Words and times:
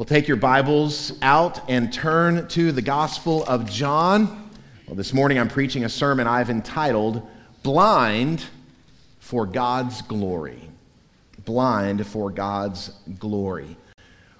Well, 0.00 0.06
take 0.06 0.28
your 0.28 0.38
Bibles 0.38 1.12
out 1.20 1.68
and 1.68 1.92
turn 1.92 2.48
to 2.48 2.72
the 2.72 2.80
Gospel 2.80 3.44
of 3.44 3.70
John. 3.70 4.48
Well, 4.86 4.96
this 4.96 5.12
morning 5.12 5.38
I'm 5.38 5.50
preaching 5.50 5.84
a 5.84 5.90
sermon 5.90 6.26
I've 6.26 6.48
entitled 6.48 7.20
Blind 7.62 8.42
for 9.18 9.44
God's 9.44 10.00
Glory. 10.00 10.62
Blind 11.44 12.06
for 12.06 12.30
God's 12.30 12.92
Glory. 13.18 13.76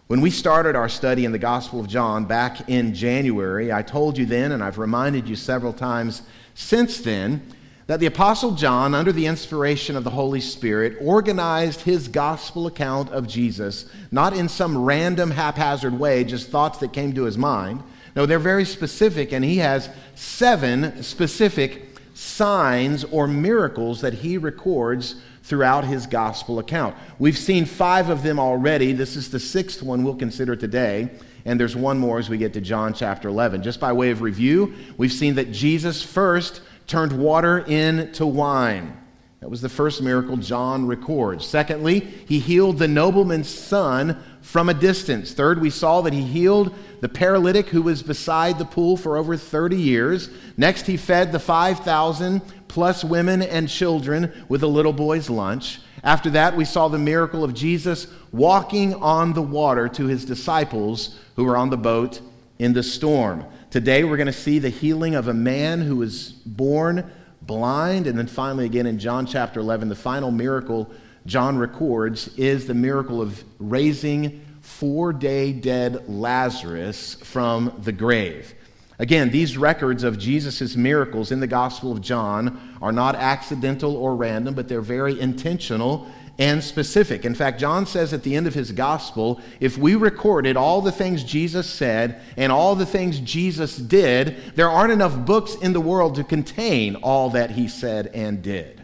When 0.07 0.23
we 0.23 0.31
started 0.31 0.77
our 0.77 0.89
study 0.89 1.27
in 1.27 1.33
the 1.33 1.39
Gospel 1.39 1.79
of 1.79 1.89
John 1.89 2.25
back 2.25 2.71
in 2.71 2.95
January, 2.95 3.71
I 3.71 3.83
told 3.83 4.17
you 4.17 4.25
then, 4.25 4.53
and 4.53 4.65
I've 4.65 4.79
reminded 4.79 5.29
you 5.29 5.37
several 5.37 5.75
times 5.75 6.23
since 6.55 7.03
then, 7.03 7.47
that 7.91 7.99
the 7.99 8.07
Apostle 8.07 8.53
John, 8.53 8.95
under 8.95 9.11
the 9.11 9.27
inspiration 9.27 9.97
of 9.97 10.05
the 10.05 10.11
Holy 10.11 10.41
Spirit, 10.41 10.97
organized 11.01 11.81
his 11.81 12.07
gospel 12.07 12.69
account 12.69 13.11
of 13.11 13.27
Jesus, 13.27 13.85
not 14.13 14.33
in 14.33 14.49
some 14.49 14.79
random, 14.79 15.33
haphazard 15.33 15.99
way, 15.99 16.23
just 16.23 16.51
thoughts 16.51 16.79
that 16.79 16.93
came 16.93 17.13
to 17.15 17.25
his 17.25 17.37
mind. 17.37 17.83
No, 18.15 18.27
they're 18.27 18.39
very 18.39 18.65
specific, 18.65 19.33
and 19.33 19.45
he 19.45 19.57
has 19.57 19.91
seven 20.15 21.03
specific 21.03 21.99
signs 22.15 23.03
or 23.03 23.27
miracles 23.27 24.03
that 24.03 24.15
he 24.15 24.39
records 24.39 25.17
throughout 25.43 25.83
his 25.83 26.07
gospel 26.07 26.61
account. 26.61 26.95
We've 27.19 27.37
seen 27.37 27.65
five 27.65 28.09
of 28.09 28.23
them 28.23 28.39
already. 28.39 28.93
This 28.93 29.17
is 29.17 29.33
the 29.33 29.41
sixth 29.41 29.83
one 29.83 30.05
we'll 30.05 30.15
consider 30.15 30.55
today. 30.55 31.11
And 31.45 31.59
there's 31.59 31.75
one 31.75 31.99
more 31.99 32.21
as 32.21 32.29
we 32.29 32.39
get 32.39 32.53
to 32.53 32.61
John 32.61 32.95
chapter 32.95 33.29
11. 33.29 33.65
Just 33.65 33.81
by 33.81 33.93
way 33.93 34.11
of 34.11 34.23
review, 34.23 34.75
we've 34.97 35.13
seen 35.13 35.35
that 35.35 35.51
Jesus 35.51 36.05
first 36.05 36.61
turned 36.91 37.13
water 37.13 37.61
into 37.61 38.27
wine. 38.27 38.97
That 39.39 39.49
was 39.49 39.63
the 39.63 39.69
first 39.69 40.03
miracle 40.03 40.37
John 40.37 40.87
records. 40.87 41.47
Secondly, 41.47 42.01
he 42.01 42.41
healed 42.41 42.79
the 42.79 42.89
nobleman's 42.89 43.49
son 43.49 44.23
from 44.43 44.69
a 44.69 44.75
distance. 44.75 45.33
Third, 45.33 45.61
we 45.61 45.71
saw 45.71 46.03
that 46.03 46.13
he 46.13 46.23
healed 46.23 46.75
the 47.01 47.09
paralytic 47.09 47.69
who 47.69 47.81
was 47.81 48.03
beside 48.03 48.59
the 48.59 48.65
pool 48.65 48.97
for 48.97 49.17
over 49.17 49.37
30 49.37 49.77
years. 49.77 50.31
Next, 50.59 50.87
he 50.87 50.97
fed 50.97 51.33
the 51.33 51.39
5,000 51.39 52.43
plus 52.69 53.05
women 53.05 53.41
and 53.41 53.69
children 53.69 54.45
with 54.49 54.63
a 54.63 54.67
little 54.67 54.93
boy's 54.93 55.31
lunch. 55.31 55.81
After 56.03 56.29
that, 56.31 56.57
we 56.57 56.65
saw 56.65 56.89
the 56.89 56.99
miracle 56.99 57.45
of 57.45 57.55
Jesus 57.55 58.09
walking 58.33 58.95
on 58.95 59.33
the 59.33 59.43
water 59.43 59.89
to 59.89 60.07
his 60.07 60.25
disciples 60.25 61.19
who 61.37 61.45
were 61.45 61.57
on 61.57 61.71
the 61.71 61.77
boat 61.79 62.21
in 62.59 62.73
the 62.73 62.83
storm. 62.83 63.45
Today 63.71 64.03
we're 64.03 64.17
going 64.17 64.27
to 64.27 64.33
see 64.33 64.59
the 64.59 64.69
healing 64.69 65.15
of 65.15 65.29
a 65.29 65.33
man 65.33 65.81
who 65.81 65.95
was 65.95 66.33
born 66.33 67.09
blind. 67.41 68.09
And 68.09 68.19
then 68.19 68.27
finally, 68.27 68.65
again 68.65 68.85
in 68.85 68.99
John 68.99 69.27
chapter 69.27 69.61
11, 69.61 69.89
the 69.89 69.95
final 69.95 70.33
miracle 70.33 70.91
John 71.25 71.57
records 71.57 72.37
is 72.37 72.67
the 72.67 72.75
miracle 72.75 73.23
of 73.23 73.45
raising 73.61 74.45
four 74.61 75.13
day 75.13 75.53
dead 75.53 76.09
Lazarus 76.09 77.15
from 77.23 77.81
the 77.85 77.93
grave. 77.93 78.55
Again, 78.99 79.31
these 79.31 79.57
records 79.57 80.03
of 80.03 80.19
Jesus' 80.19 80.75
miracles 80.75 81.31
in 81.31 81.39
the 81.39 81.47
Gospel 81.47 81.93
of 81.93 82.01
John 82.01 82.77
are 82.83 82.93
not 82.93 83.15
accidental 83.15 83.95
or 83.95 84.17
random, 84.17 84.55
but 84.55 84.67
they're 84.67 84.81
very 84.81 85.21
intentional 85.21 86.11
and 86.41 86.65
specific. 86.65 87.27
In 87.27 87.35
fact, 87.35 87.61
John 87.61 87.85
says 87.85 88.15
at 88.15 88.23
the 88.23 88.35
end 88.35 88.47
of 88.47 88.55
his 88.55 88.73
gospel 88.73 89.43
if 89.61 89.77
we 89.77 89.95
recorded 89.95 90.57
all 90.57 90.81
the 90.81 90.91
things 90.91 91.23
Jesus 91.23 91.69
said 91.69 92.23
and 92.39 92.51
all 92.51 92.75
the 92.75 92.87
things 92.87 93.21
Jesus 93.21 93.77
did, 93.77 94.57
there 94.57 94.71
aren't 94.71 94.93
enough 94.93 95.27
books 95.27 95.55
in 95.57 95.75
the 95.75 95.83
world 95.83 96.15
to 96.15 96.25
contain 96.25 96.97
all 96.97 97.29
that 97.31 97.51
he 97.51 97.69
said 97.69 98.07
and 98.09 98.41
did. 98.41 98.83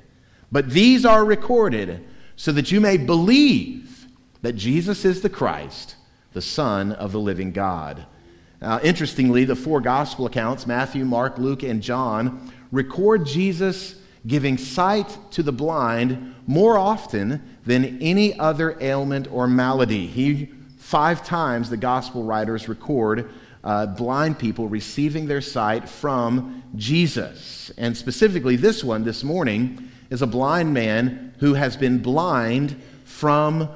But 0.53 0.69
these 0.69 1.07
are 1.07 1.25
recorded 1.25 2.05
so 2.37 2.53
that 2.53 2.71
you 2.71 2.79
may 2.79 2.99
believe 2.99 4.07
that 4.43 4.53
Jesus 4.53 5.07
is 5.07 5.23
the 5.23 5.31
Christ, 5.31 5.97
the 6.35 6.43
Son 6.43 6.93
of 6.93 7.11
the 7.11 7.21
living 7.21 7.53
God. 7.53 8.05
Uh, 8.61 8.81
interestingly, 8.83 9.47
the 9.47 9.57
four 9.57 9.81
gospel 9.81 10.27
accounts 10.27 10.67
Matthew, 10.67 11.07
Mark, 11.07 11.39
Luke, 11.39 11.63
and 11.63 11.83
John 11.83 12.53
record 12.71 13.25
Jesus 13.25 13.95
giving 14.27 14.59
sight 14.59 15.17
to 15.31 15.43
the 15.43 15.53
blind 15.53 16.35
more 16.47 16.79
often 16.79 17.43
than 17.65 18.01
any 18.01 18.39
other 18.39 18.77
ailment 18.81 19.29
or 19.31 19.47
malady. 19.47 20.07
He, 20.07 20.51
five 20.79 21.25
times, 21.25 21.71
the 21.71 21.77
gospel 21.77 22.25
writers 22.25 22.69
record 22.69 23.31
uh, 23.65 23.87
blind 23.87 24.39
people 24.39 24.69
receiving 24.69 25.27
their 25.27 25.41
sight 25.41 25.89
from 25.89 26.63
Jesus. 26.77 27.71
And 27.77 27.97
specifically, 27.97 28.57
this 28.57 28.85
one 28.85 29.03
this 29.03 29.25
morning 29.25 29.91
is 30.09 30.23
a 30.23 30.27
blind 30.27 30.73
man 30.73 31.35
who 31.41 31.55
has 31.55 31.77
been 31.77 31.99
blind 31.99 32.81
from 33.05 33.69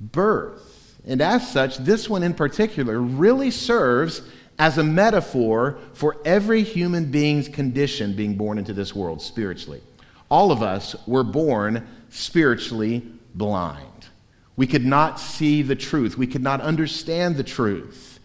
birth. 0.00 1.00
And 1.06 1.20
as 1.20 1.48
such, 1.48 1.78
this 1.78 2.10
one 2.10 2.24
in 2.24 2.34
particular 2.34 3.00
really 3.00 3.52
serves 3.52 4.22
as 4.58 4.78
a 4.78 4.82
metaphor 4.82 5.78
for 5.92 6.16
every 6.24 6.62
human 6.62 7.10
being's 7.10 7.48
condition 7.48 8.16
being 8.16 8.36
born 8.36 8.58
into 8.58 8.72
this 8.72 8.94
world 8.94 9.22
spiritually. 9.22 9.80
All 10.30 10.50
of 10.50 10.62
us 10.62 10.96
were 11.06 11.24
born 11.24 11.86
spiritually 12.10 13.06
blind. 13.34 14.06
We 14.56 14.66
could 14.66 14.86
not 14.86 15.20
see 15.20 15.62
the 15.62 15.76
truth, 15.76 16.16
we 16.16 16.26
could 16.26 16.42
not 16.42 16.60
understand 16.60 17.36
the 17.36 17.44
truth. 17.44 18.18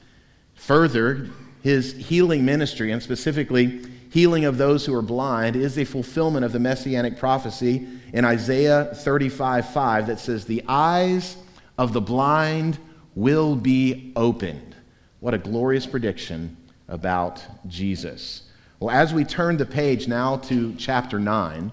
Further, 0.56 1.29
his 1.62 1.94
healing 1.94 2.45
ministry, 2.45 2.91
and 2.91 3.03
specifically 3.03 3.84
healing 4.09 4.45
of 4.45 4.57
those 4.57 4.85
who 4.85 4.94
are 4.95 5.01
blind, 5.01 5.56
is 5.56 5.78
a 5.78 5.85
fulfillment 5.85 6.45
of 6.45 6.51
the 6.51 6.59
messianic 6.59 7.17
prophecy 7.17 7.88
in 8.13 8.25
Isaiah 8.25 8.85
35 8.94 9.69
5 9.69 10.07
that 10.07 10.19
says, 10.19 10.45
The 10.45 10.63
eyes 10.68 11.38
of 11.78 11.94
the 11.94 12.01
blind 12.01 12.78
will 13.16 13.56
be 13.56 14.13
opened. 14.16 14.75
What 15.19 15.33
a 15.33 15.38
glorious 15.38 15.85
prediction 15.85 16.57
about 16.88 17.44
Jesus. 17.68 18.44
Well, 18.79 18.89
as 18.89 19.13
we 19.13 19.23
turn 19.23 19.57
the 19.57 19.66
page 19.66 20.07
now 20.07 20.38
to 20.38 20.73
chapter 20.75 21.19
9, 21.19 21.72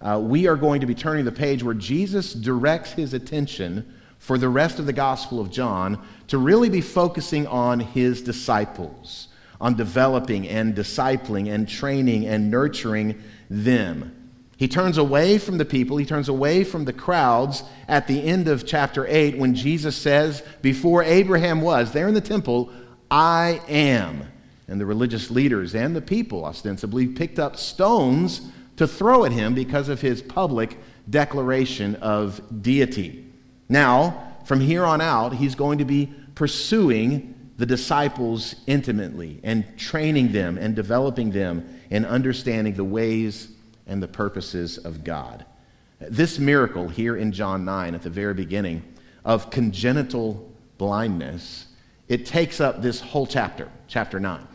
uh, 0.00 0.20
we 0.22 0.46
are 0.46 0.56
going 0.56 0.80
to 0.80 0.86
be 0.86 0.94
turning 0.94 1.24
the 1.24 1.32
page 1.32 1.62
where 1.62 1.74
Jesus 1.74 2.32
directs 2.32 2.92
his 2.92 3.14
attention 3.14 3.94
for 4.18 4.38
the 4.38 4.48
rest 4.48 4.78
of 4.78 4.86
the 4.86 4.92
Gospel 4.92 5.40
of 5.40 5.50
John 5.50 6.04
to 6.28 6.38
really 6.38 6.68
be 6.68 6.80
focusing 6.80 7.46
on 7.46 7.80
his 7.80 8.22
disciples, 8.22 9.28
on 9.60 9.76
developing 9.76 10.48
and 10.48 10.74
discipling 10.74 11.52
and 11.52 11.68
training 11.68 12.26
and 12.26 12.50
nurturing 12.50 13.20
them. 13.48 14.14
He 14.56 14.66
turns 14.66 14.98
away 14.98 15.38
from 15.38 15.58
the 15.58 15.64
people, 15.64 15.96
he 15.98 16.04
turns 16.04 16.28
away 16.28 16.64
from 16.64 16.84
the 16.84 16.92
crowds 16.92 17.62
at 17.86 18.08
the 18.08 18.22
end 18.22 18.48
of 18.48 18.66
chapter 18.66 19.06
8 19.06 19.38
when 19.38 19.54
Jesus 19.54 19.96
says, 19.96 20.42
Before 20.62 21.02
Abraham 21.04 21.60
was, 21.60 21.92
there 21.92 22.08
in 22.08 22.14
the 22.14 22.20
temple, 22.20 22.70
I 23.08 23.60
am. 23.68 24.24
And 24.66 24.80
the 24.80 24.86
religious 24.86 25.30
leaders 25.30 25.74
and 25.76 25.94
the 25.94 26.02
people 26.02 26.44
ostensibly 26.44 27.06
picked 27.06 27.38
up 27.38 27.56
stones 27.56 28.50
to 28.78 28.88
throw 28.88 29.24
at 29.24 29.32
him 29.32 29.54
because 29.54 29.88
of 29.88 30.00
his 30.00 30.22
public 30.22 30.78
declaration 31.10 31.96
of 31.96 32.40
deity. 32.62 33.26
Now, 33.68 34.36
from 34.44 34.60
here 34.60 34.84
on 34.84 35.00
out, 35.00 35.34
he's 35.34 35.54
going 35.54 35.78
to 35.78 35.84
be 35.84 36.12
pursuing 36.34 37.34
the 37.58 37.66
disciples 37.66 38.54
intimately 38.66 39.40
and 39.42 39.76
training 39.76 40.30
them 40.32 40.56
and 40.58 40.76
developing 40.76 41.32
them 41.32 41.80
in 41.90 42.04
understanding 42.04 42.74
the 42.74 42.84
ways 42.84 43.48
and 43.86 44.02
the 44.02 44.08
purposes 44.08 44.78
of 44.78 45.02
God. 45.02 45.44
This 46.00 46.38
miracle 46.38 46.88
here 46.88 47.16
in 47.16 47.32
John 47.32 47.64
9 47.64 47.96
at 47.96 48.02
the 48.02 48.10
very 48.10 48.34
beginning 48.34 48.84
of 49.24 49.50
congenital 49.50 50.52
blindness, 50.78 51.66
it 52.06 52.24
takes 52.24 52.60
up 52.60 52.80
this 52.80 53.00
whole 53.00 53.26
chapter, 53.26 53.68
chapter 53.88 54.20
9. 54.20 54.46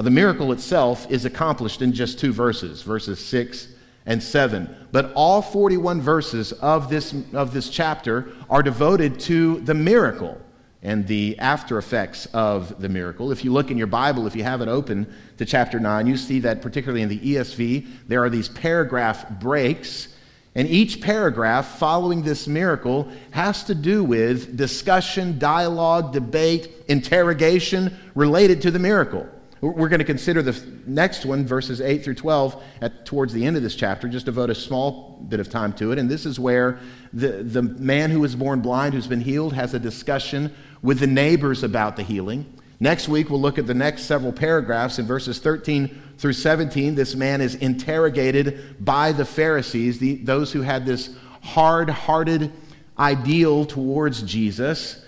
Now, 0.00 0.04
the 0.04 0.10
miracle 0.10 0.50
itself 0.52 1.10
is 1.10 1.26
accomplished 1.26 1.82
in 1.82 1.92
just 1.92 2.18
two 2.18 2.32
verses, 2.32 2.80
verses 2.80 3.22
6 3.22 3.68
and 4.06 4.22
7. 4.22 4.74
But 4.92 5.12
all 5.14 5.42
41 5.42 6.00
verses 6.00 6.52
of 6.52 6.88
this, 6.88 7.14
of 7.34 7.52
this 7.52 7.68
chapter 7.68 8.30
are 8.48 8.62
devoted 8.62 9.20
to 9.20 9.60
the 9.60 9.74
miracle 9.74 10.40
and 10.82 11.06
the 11.06 11.38
after 11.38 11.76
effects 11.76 12.24
of 12.32 12.80
the 12.80 12.88
miracle. 12.88 13.30
If 13.30 13.44
you 13.44 13.52
look 13.52 13.70
in 13.70 13.76
your 13.76 13.88
Bible, 13.88 14.26
if 14.26 14.34
you 14.34 14.42
have 14.42 14.62
it 14.62 14.68
open 14.68 15.06
to 15.36 15.44
chapter 15.44 15.78
9, 15.78 16.06
you 16.06 16.16
see 16.16 16.40
that 16.40 16.62
particularly 16.62 17.02
in 17.02 17.10
the 17.10 17.18
ESV, 17.18 17.86
there 18.08 18.24
are 18.24 18.30
these 18.30 18.48
paragraph 18.48 19.28
breaks. 19.38 20.08
And 20.54 20.66
each 20.66 21.02
paragraph 21.02 21.78
following 21.78 22.22
this 22.22 22.48
miracle 22.48 23.12
has 23.32 23.64
to 23.64 23.74
do 23.74 24.02
with 24.02 24.56
discussion, 24.56 25.38
dialogue, 25.38 26.14
debate, 26.14 26.70
interrogation 26.88 27.98
related 28.14 28.62
to 28.62 28.70
the 28.70 28.78
miracle. 28.78 29.28
We're 29.60 29.90
going 29.90 29.98
to 29.98 30.06
consider 30.06 30.40
the 30.40 30.58
next 30.86 31.26
one, 31.26 31.46
verses 31.46 31.82
8 31.82 32.02
through 32.02 32.14
12, 32.14 32.62
at, 32.80 33.04
towards 33.04 33.34
the 33.34 33.44
end 33.44 33.58
of 33.58 33.62
this 33.62 33.74
chapter, 33.74 34.08
just 34.08 34.24
devote 34.24 34.48
a 34.48 34.54
small 34.54 35.22
bit 35.28 35.38
of 35.38 35.50
time 35.50 35.74
to 35.74 35.92
it. 35.92 35.98
And 35.98 36.08
this 36.08 36.24
is 36.24 36.40
where 36.40 36.78
the, 37.12 37.42
the 37.42 37.60
man 37.60 38.10
who 38.10 38.20
was 38.20 38.34
born 38.34 38.62
blind, 38.62 38.94
who's 38.94 39.06
been 39.06 39.20
healed, 39.20 39.52
has 39.52 39.74
a 39.74 39.78
discussion 39.78 40.54
with 40.80 40.98
the 40.98 41.06
neighbors 41.06 41.62
about 41.62 41.96
the 41.96 42.02
healing. 42.02 42.50
Next 42.82 43.06
week, 43.06 43.28
we'll 43.28 43.42
look 43.42 43.58
at 43.58 43.66
the 43.66 43.74
next 43.74 44.04
several 44.04 44.32
paragraphs. 44.32 44.98
In 44.98 45.06
verses 45.06 45.38
13 45.38 46.14
through 46.16 46.32
17, 46.32 46.94
this 46.94 47.14
man 47.14 47.42
is 47.42 47.54
interrogated 47.56 48.82
by 48.82 49.12
the 49.12 49.26
Pharisees, 49.26 49.98
the, 49.98 50.16
those 50.16 50.52
who 50.52 50.62
had 50.62 50.86
this 50.86 51.14
hard 51.42 51.90
hearted 51.90 52.50
ideal 52.98 53.66
towards 53.66 54.22
Jesus. 54.22 55.04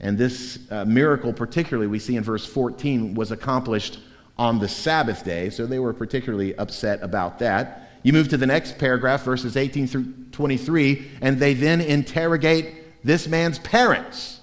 And 0.00 0.16
this 0.16 0.58
uh, 0.70 0.84
miracle, 0.84 1.32
particularly, 1.32 1.86
we 1.86 1.98
see 1.98 2.16
in 2.16 2.24
verse 2.24 2.46
14, 2.46 3.14
was 3.14 3.30
accomplished 3.32 3.98
on 4.38 4.58
the 4.58 4.68
Sabbath 4.68 5.24
day, 5.24 5.50
so 5.50 5.66
they 5.66 5.78
were 5.78 5.92
particularly 5.92 6.56
upset 6.56 7.02
about 7.02 7.38
that. 7.40 7.90
You 8.02 8.14
move 8.14 8.28
to 8.30 8.38
the 8.38 8.46
next 8.46 8.78
paragraph, 8.78 9.22
verses 9.22 9.56
18 9.56 9.86
through 9.86 10.14
23, 10.32 11.10
and 11.20 11.38
they 11.38 11.52
then 11.52 11.82
interrogate 11.82 13.04
this 13.04 13.28
man's 13.28 13.58
parents. 13.58 14.40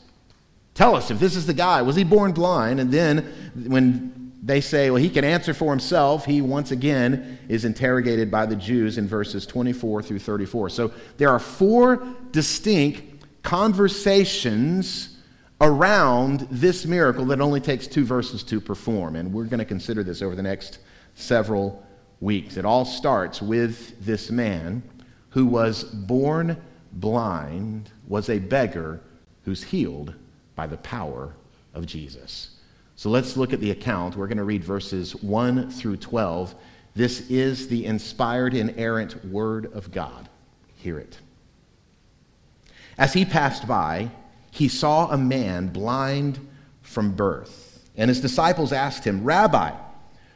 Tell 0.75 0.95
us 0.95 1.09
if 1.09 1.19
this 1.19 1.36
is 1.36 1.48
the 1.48 1.56
guy. 1.56 1.81
Was 1.81 1.95
he 1.95 2.04
born 2.04 2.33
blind? 2.33 2.80
And 2.80 2.92
then 2.92 3.25
when 3.65 4.31
they 4.44 4.62
say, 4.62 4.92
well, 4.92 5.01
he 5.01 5.09
can 5.09 5.24
answer 5.24 5.56
for 5.56 5.71
himself, 5.71 6.25
he 6.25 6.42
once 6.42 6.69
again 6.69 7.39
is 7.50 7.65
interrogated 7.65 8.30
by 8.30 8.45
the 8.45 8.56
Jews 8.56 9.00
in 9.00 9.07
verses 9.07 9.48
24 9.48 10.04
through 10.04 10.19
34. 10.19 10.69
So 10.69 10.92
there 11.18 11.30
are 11.30 11.39
four 11.39 12.07
distinct 12.31 13.01
conversations 13.42 15.17
around 15.59 16.48
this 16.51 16.86
miracle 16.86 17.25
that 17.25 17.42
only 17.42 17.59
takes 17.59 17.88
two 17.88 18.06
verses 18.06 18.44
to 18.44 18.62
perform. 18.62 19.15
And 19.15 19.33
we're 19.33 19.45
going 19.45 19.59
to 19.59 19.65
consider 19.65 20.04
this 20.04 20.21
over 20.21 20.36
the 20.36 20.44
next 20.44 20.80
several 21.15 21.86
weeks. 22.19 22.57
It 22.57 22.65
all 22.65 22.86
starts 22.86 23.42
with 23.42 24.04
this 24.06 24.30
man 24.30 24.83
who 25.30 25.45
was 25.45 25.83
born 25.83 26.57
blind, 26.94 27.92
was 28.07 28.30
a 28.30 28.39
beggar 28.39 29.01
who's 29.45 29.63
healed 29.63 30.13
by 30.56 30.68
the 30.68 30.77
power 30.77 31.33
of 31.74 31.86
Jesus. 31.86 32.51
So 32.95 33.09
let's 33.09 33.38
look 33.38 33.54
at 33.54 33.59
the 33.59 33.71
account. 33.71 34.15
We're 34.15 34.27
going 34.27 34.38
to 34.38 34.44
read 34.44 34.63
verses 34.63 35.15
1 35.15 35.69
through 35.69 35.98
12. 35.98 36.56
This 36.95 37.30
is 37.30 37.68
the 37.68 37.86
inspired, 37.86 38.56
inerrant 38.56 39.24
Word 39.25 39.71
of 39.74 39.92
God. 39.92 40.30
Hear 40.77 40.98
it. 40.98 41.19
As 42.98 43.13
he 43.13 43.24
passed 43.24 43.68
by, 43.68 44.09
he 44.57 44.68
saw 44.68 45.12
a 45.12 45.18
man 45.18 45.68
blind 45.68 46.39
from 46.81 47.12
birth. 47.12 47.88
And 47.95 48.09
his 48.09 48.21
disciples 48.21 48.74
asked 48.74 49.04
him, 49.04 49.24
Rabbi, 49.24 49.71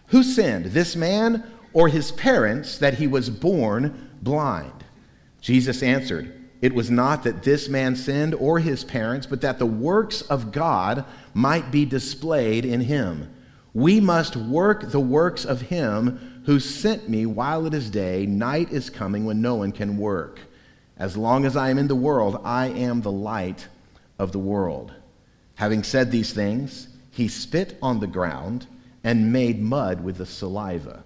who 0.08 0.22
sinned, 0.22 0.66
this 0.66 0.96
man 0.96 1.44
or 1.74 1.88
his 1.88 2.12
parents, 2.12 2.78
that 2.78 2.96
he 2.96 3.08
was 3.08 3.32
born 3.32 4.12
blind? 4.22 4.84
Jesus 5.42 5.82
answered, 5.82 6.50
It 6.62 6.76
was 6.76 6.92
not 6.92 7.24
that 7.24 7.42
this 7.42 7.68
man 7.68 7.96
sinned 7.96 8.36
or 8.36 8.60
his 8.60 8.84
parents, 8.84 9.26
but 9.26 9.42
that 9.42 9.58
the 9.58 9.66
works 9.66 10.22
of 10.22 10.52
God 10.52 11.04
might 11.34 11.72
be 11.72 11.84
displayed 11.86 12.64
in 12.64 12.82
him. 12.82 13.34
We 13.74 14.00
must 14.00 14.36
work 14.36 14.92
the 14.92 15.00
works 15.00 15.46
of 15.46 15.62
him 15.62 16.44
who 16.46 16.60
sent 16.60 17.10
me 17.10 17.26
while 17.26 17.66
it 17.66 17.74
is 17.74 17.90
day. 17.90 18.28
Night 18.28 18.72
is 18.72 18.92
coming 18.92 19.26
when 19.26 19.42
no 19.42 19.56
one 19.56 19.72
can 19.72 19.98
work. 19.98 20.42
As 20.98 21.18
long 21.18 21.46
as 21.46 21.56
I 21.56 21.72
am 21.72 21.80
in 21.80 21.88
the 21.88 21.96
world, 21.96 22.40
I 22.44 22.68
am 22.68 23.02
the 23.02 23.12
light 23.12 23.68
of 24.22 24.32
the 24.32 24.40
world. 24.40 24.94
Having 25.56 25.82
said 25.82 26.12
these 26.12 26.32
things, 26.32 26.88
he 27.10 27.28
spit 27.28 27.76
on 27.82 28.00
the 28.00 28.08
ground 28.08 28.68
and 29.04 29.34
made 29.34 29.60
mud 29.60 30.04
with 30.04 30.18
the 30.18 30.28
saliva. 30.28 31.04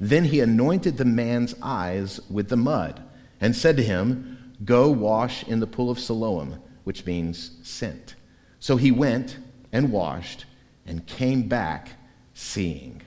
Then 0.00 0.24
he 0.24 0.40
anointed 0.40 0.96
the 0.96 1.04
man's 1.04 1.54
eyes 1.62 2.20
with 2.30 2.48
the 2.48 2.56
mud 2.56 3.02
and 3.38 3.54
said 3.54 3.76
to 3.76 3.82
him, 3.82 4.54
Go 4.64 4.88
wash 4.88 5.44
in 5.44 5.60
the 5.60 5.66
pool 5.66 5.90
of 5.90 5.98
Siloam, 5.98 6.62
which 6.84 7.04
means 7.04 7.50
sent. 7.62 8.14
So 8.60 8.78
he 8.78 8.90
went 8.90 9.36
and 9.70 9.92
washed 9.92 10.46
and 10.86 11.06
came 11.06 11.48
back 11.48 11.90
seeing. 12.32 13.02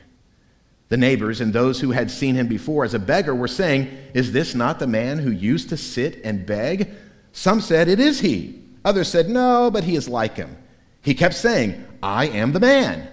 The 0.89 0.97
neighbors 0.97 1.41
and 1.41 1.51
those 1.51 1.81
who 1.81 1.91
had 1.91 2.11
seen 2.11 2.35
him 2.35 2.47
before 2.47 2.85
as 2.85 2.93
a 2.93 2.99
beggar 2.99 3.33
were 3.33 3.47
saying, 3.47 3.89
Is 4.13 4.33
this 4.33 4.53
not 4.53 4.77
the 4.77 4.87
man 4.87 5.17
who 5.17 5.31
used 5.31 5.69
to 5.69 5.77
sit 5.77 6.21
and 6.23 6.45
beg? 6.45 6.91
Some 7.31 7.59
said, 7.59 7.87
It 7.87 7.99
is 7.99 8.19
he. 8.19 8.66
Others 8.85 9.09
said, 9.09 9.29
No, 9.29 9.69
but 9.71 9.83
he 9.83 9.95
is 9.95 10.07
like 10.07 10.35
him. 10.35 10.57
He 11.01 11.13
kept 11.13 11.35
saying, 11.35 11.85
I 12.01 12.27
am 12.27 12.51
the 12.51 12.59
man. 12.59 13.09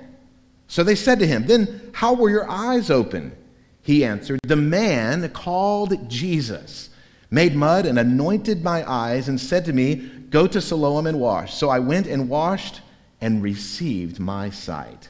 So 0.68 0.82
they 0.82 0.94
said 0.94 1.18
to 1.20 1.26
him, 1.26 1.46
Then 1.46 1.90
how 1.92 2.14
were 2.14 2.30
your 2.30 2.48
eyes 2.50 2.90
open? 2.90 3.36
He 3.82 4.04
answered, 4.04 4.40
The 4.42 4.56
man 4.56 5.28
called 5.30 6.08
Jesus 6.08 6.90
made 7.30 7.54
mud 7.54 7.84
and 7.84 7.98
anointed 7.98 8.62
my 8.62 8.88
eyes 8.90 9.28
and 9.28 9.40
said 9.40 9.64
to 9.66 9.72
me, 9.72 9.96
Go 10.30 10.46
to 10.46 10.60
Siloam 10.60 11.06
and 11.06 11.20
wash. 11.20 11.54
So 11.54 11.68
I 11.68 11.78
went 11.78 12.06
and 12.06 12.28
washed 12.28 12.80
and 13.20 13.42
received 13.42 14.18
my 14.18 14.50
sight. 14.50 15.08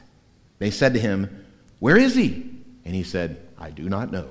They 0.59 0.71
said 0.71 0.93
to 0.93 0.99
him, 0.99 1.45
Where 1.79 1.97
is 1.97 2.15
he? 2.15 2.51
And 2.83 2.93
he 2.93 3.03
said, 3.03 3.41
I 3.57 3.71
do 3.71 3.89
not 3.89 4.11
know. 4.11 4.27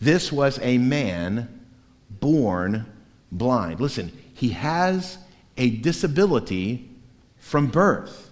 This 0.00 0.32
was 0.32 0.58
a 0.60 0.78
man 0.78 1.60
born 2.10 2.86
blind. 3.30 3.80
Listen, 3.80 4.12
he 4.36 4.50
has 4.50 5.16
a 5.56 5.70
disability 5.70 6.90
from 7.38 7.68
birth, 7.68 8.30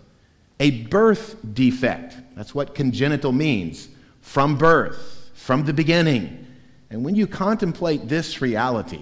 a 0.60 0.82
birth 0.82 1.36
defect. 1.54 2.14
That's 2.36 2.54
what 2.54 2.74
congenital 2.74 3.32
means 3.32 3.88
from 4.20 4.58
birth, 4.58 5.30
from 5.32 5.64
the 5.64 5.72
beginning. 5.72 6.46
And 6.90 7.06
when 7.06 7.14
you 7.14 7.26
contemplate 7.26 8.06
this 8.06 8.42
reality, 8.42 9.00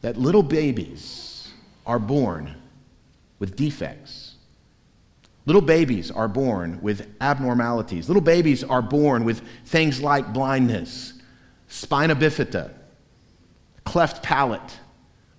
that 0.00 0.16
little 0.16 0.42
babies 0.42 1.52
are 1.86 2.00
born 2.00 2.56
with 3.38 3.54
defects. 3.54 4.34
Little 5.44 5.62
babies 5.62 6.10
are 6.10 6.26
born 6.26 6.80
with 6.82 7.08
abnormalities. 7.20 8.08
Little 8.08 8.20
babies 8.20 8.64
are 8.64 8.82
born 8.82 9.22
with 9.22 9.40
things 9.64 10.02
like 10.02 10.32
blindness, 10.32 11.12
spina 11.68 12.16
bifida, 12.16 12.72
cleft 13.84 14.24
palate, 14.24 14.80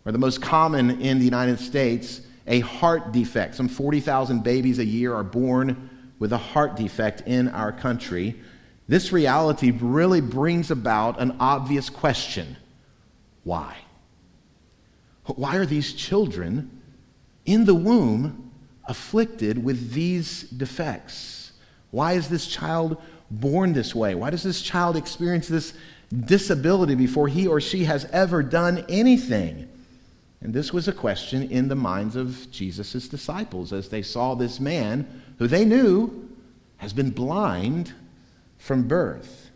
or 0.07 0.13
the 0.13 0.17
most 0.17 0.41
common 0.41 1.01
in 1.01 1.19
the 1.19 1.25
United 1.25 1.59
States, 1.59 2.21
a 2.47 2.61
heart 2.61 3.11
defect. 3.11 3.55
Some 3.55 3.67
40,000 3.67 4.41
babies 4.41 4.79
a 4.79 4.85
year 4.85 5.13
are 5.13 5.23
born 5.23 5.89
with 6.17 6.31
a 6.31 6.37
heart 6.37 6.77
defect 6.77 7.23
in 7.25 7.49
our 7.49 7.73
country. 7.73 8.39
This 8.87 9.11
reality 9.11 9.71
really 9.71 10.21
brings 10.21 10.71
about 10.71 11.19
an 11.19 11.35
obvious 11.41 11.89
question 11.89 12.55
why? 13.43 13.75
Why 15.25 15.57
are 15.57 15.65
these 15.65 15.91
children 15.93 16.81
in 17.45 17.65
the 17.65 17.75
womb 17.75 18.51
afflicted 18.85 19.61
with 19.61 19.91
these 19.91 20.43
defects? 20.43 21.51
Why 21.91 22.13
is 22.13 22.29
this 22.29 22.47
child 22.47 23.01
born 23.29 23.73
this 23.73 23.93
way? 23.93 24.15
Why 24.15 24.29
does 24.29 24.43
this 24.43 24.61
child 24.61 24.95
experience 24.95 25.49
this 25.49 25.73
disability 26.25 26.95
before 26.95 27.27
he 27.27 27.45
or 27.47 27.59
she 27.59 27.83
has 27.85 28.05
ever 28.05 28.41
done 28.41 28.85
anything? 28.87 29.67
And 30.47 30.53
this 30.53 30.71
was 30.71 30.87
a 30.87 30.93
question 30.93 31.51
in 31.51 31.67
the 31.67 31.75
minds 31.75 32.15
of 32.15 32.49
Jesus' 32.51 33.09
disciples 33.09 33.73
as 33.73 33.89
they 33.89 34.01
saw 34.01 34.33
this 34.33 34.61
man 34.61 35.05
who 35.39 35.45
they 35.45 35.65
knew 35.65 36.29
has 36.77 36.93
been 36.93 37.09
blind 37.09 37.91
from 38.57 38.87
birth. 38.87 39.51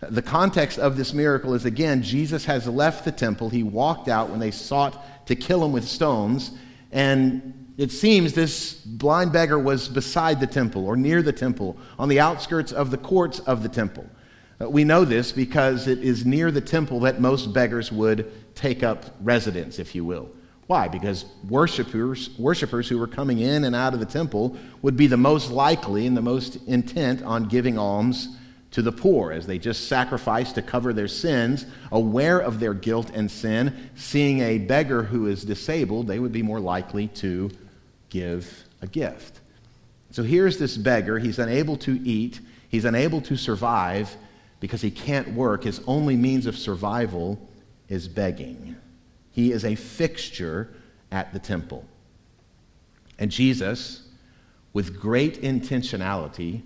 The 0.00 0.20
context 0.20 0.80
of 0.80 0.96
this 0.96 1.14
miracle 1.14 1.54
is 1.54 1.64
again, 1.64 2.02
Jesus 2.02 2.44
has 2.46 2.66
left 2.66 3.04
the 3.04 3.12
temple. 3.12 3.50
He 3.50 3.62
walked 3.62 4.08
out 4.08 4.30
when 4.30 4.40
they 4.40 4.50
sought 4.50 5.26
to 5.28 5.36
kill 5.36 5.64
him 5.64 5.70
with 5.70 5.86
stones. 5.86 6.50
And 6.90 7.72
it 7.78 7.92
seems 7.92 8.32
this 8.32 8.74
blind 8.74 9.32
beggar 9.32 9.60
was 9.60 9.88
beside 9.88 10.40
the 10.40 10.48
temple 10.48 10.84
or 10.86 10.96
near 10.96 11.22
the 11.22 11.32
temple, 11.32 11.76
on 12.00 12.08
the 12.08 12.18
outskirts 12.18 12.72
of 12.72 12.90
the 12.90 12.98
courts 12.98 13.38
of 13.38 13.62
the 13.62 13.68
temple. 13.68 14.06
Uh, 14.60 14.68
we 14.68 14.82
know 14.82 15.04
this 15.04 15.30
because 15.30 15.86
it 15.86 16.00
is 16.00 16.26
near 16.26 16.50
the 16.50 16.60
temple 16.60 16.98
that 16.98 17.20
most 17.20 17.52
beggars 17.52 17.92
would 17.92 18.54
take 18.56 18.82
up 18.82 19.04
residence, 19.20 19.78
if 19.78 19.94
you 19.94 20.04
will. 20.04 20.28
Why? 20.72 20.88
Because 20.88 21.26
worshipers, 21.50 22.30
worshipers 22.38 22.88
who 22.88 22.96
were 22.96 23.06
coming 23.06 23.40
in 23.40 23.64
and 23.64 23.76
out 23.76 23.92
of 23.92 24.00
the 24.00 24.06
temple 24.06 24.56
would 24.80 24.96
be 24.96 25.06
the 25.06 25.18
most 25.18 25.50
likely 25.50 26.06
and 26.06 26.16
the 26.16 26.22
most 26.22 26.56
intent 26.66 27.22
on 27.22 27.44
giving 27.44 27.76
alms 27.76 28.38
to 28.70 28.80
the 28.80 28.90
poor 28.90 29.32
as 29.32 29.46
they 29.46 29.58
just 29.58 29.86
sacrificed 29.86 30.54
to 30.54 30.62
cover 30.62 30.94
their 30.94 31.08
sins, 31.08 31.66
aware 31.90 32.38
of 32.38 32.58
their 32.58 32.72
guilt 32.72 33.10
and 33.12 33.30
sin. 33.30 33.90
Seeing 33.96 34.40
a 34.40 34.56
beggar 34.56 35.02
who 35.02 35.26
is 35.26 35.44
disabled, 35.44 36.06
they 36.06 36.18
would 36.18 36.32
be 36.32 36.42
more 36.42 36.58
likely 36.58 37.08
to 37.08 37.50
give 38.08 38.64
a 38.80 38.86
gift. 38.86 39.40
So 40.10 40.22
here's 40.22 40.58
this 40.58 40.78
beggar. 40.78 41.18
He's 41.18 41.38
unable 41.38 41.76
to 41.76 42.00
eat, 42.02 42.40
he's 42.70 42.86
unable 42.86 43.20
to 43.20 43.36
survive 43.36 44.16
because 44.58 44.80
he 44.80 44.90
can't 44.90 45.34
work. 45.34 45.64
His 45.64 45.82
only 45.86 46.16
means 46.16 46.46
of 46.46 46.56
survival 46.56 47.46
is 47.90 48.08
begging. 48.08 48.76
He 49.32 49.50
is 49.50 49.64
a 49.64 49.74
fixture 49.74 50.72
at 51.10 51.32
the 51.32 51.38
temple. 51.38 51.84
And 53.18 53.30
Jesus, 53.30 54.08
with 54.72 55.00
great 55.00 55.42
intentionality, 55.42 56.62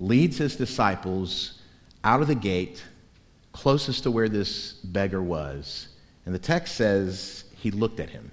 leads 0.00 0.38
his 0.38 0.56
disciples 0.56 1.60
out 2.02 2.20
of 2.20 2.28
the 2.28 2.34
gate 2.34 2.82
closest 3.52 4.02
to 4.02 4.10
where 4.10 4.28
this 4.28 4.72
beggar 4.72 5.22
was. 5.22 5.88
And 6.26 6.34
the 6.34 6.40
text 6.40 6.74
says 6.74 7.44
he 7.56 7.70
looked 7.70 8.00
at 8.00 8.10
him, 8.10 8.30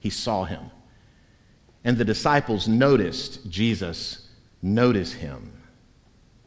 he 0.00 0.10
saw 0.10 0.44
him. 0.44 0.70
And 1.84 1.96
the 1.96 2.04
disciples 2.04 2.68
noticed 2.68 3.48
Jesus 3.48 4.28
notice 4.60 5.14
him. 5.14 5.52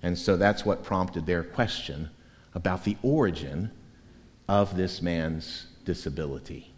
And 0.02 0.18
so 0.18 0.38
that's 0.38 0.66
what 0.66 0.84
prompted 0.84 1.26
their 1.26 1.44
question 1.44 2.10
about 2.54 2.84
the 2.84 2.96
origin 3.02 3.72
of 4.48 4.78
this 4.78 5.02
man's 5.02 5.68
disability. 5.86 6.74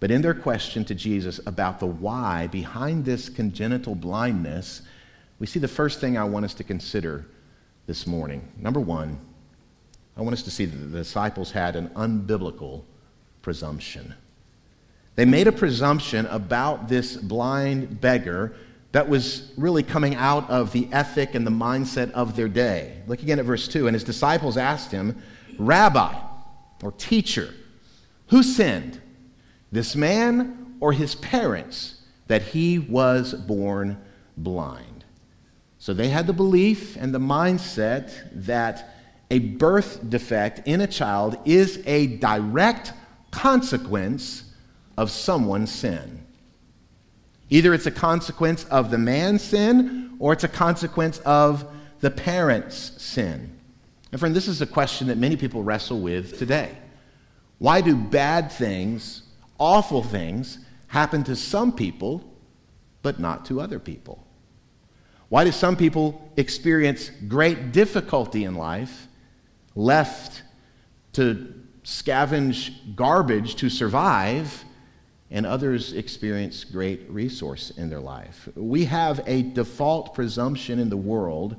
But 0.00 0.10
in 0.10 0.22
their 0.22 0.34
question 0.34 0.84
to 0.86 0.94
Jesus 0.94 1.38
about 1.46 1.78
the 1.78 1.86
why 1.86 2.48
behind 2.48 3.04
this 3.04 3.28
congenital 3.28 3.94
blindness, 3.94 4.82
we 5.38 5.46
see 5.46 5.60
the 5.60 5.68
first 5.68 6.00
thing 6.00 6.18
I 6.18 6.24
want 6.24 6.44
us 6.44 6.54
to 6.54 6.64
consider 6.64 7.26
this 7.86 8.06
morning. 8.06 8.48
Number 8.58 8.80
one, 8.80 9.18
I 10.16 10.22
want 10.22 10.34
us 10.34 10.42
to 10.42 10.50
see 10.50 10.64
that 10.64 10.76
the 10.76 10.98
disciples 10.98 11.52
had 11.52 11.76
an 11.76 11.88
unbiblical 11.90 12.82
presumption. 13.42 14.14
They 15.14 15.24
made 15.24 15.46
a 15.46 15.52
presumption 15.52 16.26
about 16.26 16.88
this 16.88 17.16
blind 17.16 18.00
beggar 18.00 18.54
that 18.92 19.08
was 19.08 19.52
really 19.56 19.82
coming 19.82 20.14
out 20.14 20.48
of 20.50 20.72
the 20.72 20.88
ethic 20.92 21.34
and 21.34 21.46
the 21.46 21.50
mindset 21.50 22.10
of 22.12 22.36
their 22.36 22.48
day. 22.48 23.02
Look 23.06 23.22
again 23.22 23.38
at 23.38 23.44
verse 23.44 23.68
2. 23.68 23.86
And 23.86 23.94
his 23.94 24.04
disciples 24.04 24.56
asked 24.56 24.90
him, 24.90 25.22
Rabbi, 25.58 26.14
or 26.82 26.92
teacher, 26.92 27.54
who 28.32 28.42
sinned? 28.42 28.98
this 29.72 29.96
man 29.96 30.76
or 30.78 30.92
his 30.92 31.14
parents, 31.16 32.02
that 32.28 32.42
he 32.42 32.78
was 32.78 33.32
born 33.32 33.98
blind. 34.36 35.04
So 35.78 35.92
they 35.94 36.08
had 36.08 36.26
the 36.26 36.32
belief 36.32 36.96
and 36.96 37.12
the 37.12 37.18
mindset 37.18 38.12
that 38.46 38.94
a 39.30 39.38
birth 39.40 40.08
defect 40.08 40.68
in 40.68 40.82
a 40.82 40.86
child 40.86 41.36
is 41.46 41.82
a 41.86 42.18
direct 42.18 42.92
consequence 43.30 44.44
of 44.96 45.10
someone's 45.10 45.72
sin. 45.72 46.24
Either 47.48 47.74
it's 47.74 47.86
a 47.86 47.90
consequence 47.90 48.64
of 48.64 48.90
the 48.90 48.98
man's 48.98 49.42
sin 49.42 50.16
or 50.18 50.32
it's 50.32 50.44
a 50.44 50.48
consequence 50.48 51.18
of 51.20 51.64
the 52.00 52.10
parent's 52.10 53.02
sin. 53.02 53.58
And 54.10 54.20
friend, 54.20 54.36
this 54.36 54.48
is 54.48 54.60
a 54.60 54.66
question 54.66 55.06
that 55.06 55.16
many 55.16 55.36
people 55.36 55.62
wrestle 55.62 56.00
with 56.00 56.38
today. 56.38 56.76
Why 57.62 57.80
do 57.80 57.94
bad 57.94 58.50
things 58.50 59.22
awful 59.56 60.02
things 60.02 60.58
happen 60.88 61.22
to 61.22 61.36
some 61.36 61.72
people, 61.72 62.24
but 63.02 63.20
not 63.20 63.44
to 63.44 63.60
other 63.60 63.78
people? 63.78 64.26
Why 65.28 65.44
do 65.44 65.52
some 65.52 65.76
people 65.76 66.28
experience 66.36 67.12
great 67.28 67.70
difficulty 67.70 68.42
in 68.42 68.56
life, 68.56 69.06
left 69.76 70.42
to 71.12 71.54
scavenge 71.84 72.96
garbage 72.96 73.54
to 73.54 73.70
survive, 73.70 74.64
and 75.30 75.46
others 75.46 75.92
experience 75.92 76.64
great 76.64 77.08
resource 77.08 77.70
in 77.70 77.88
their 77.90 78.00
life? 78.00 78.48
We 78.56 78.86
have 78.86 79.20
a 79.24 79.42
default 79.42 80.14
presumption 80.16 80.80
in 80.80 80.88
the 80.88 80.96
world 80.96 81.54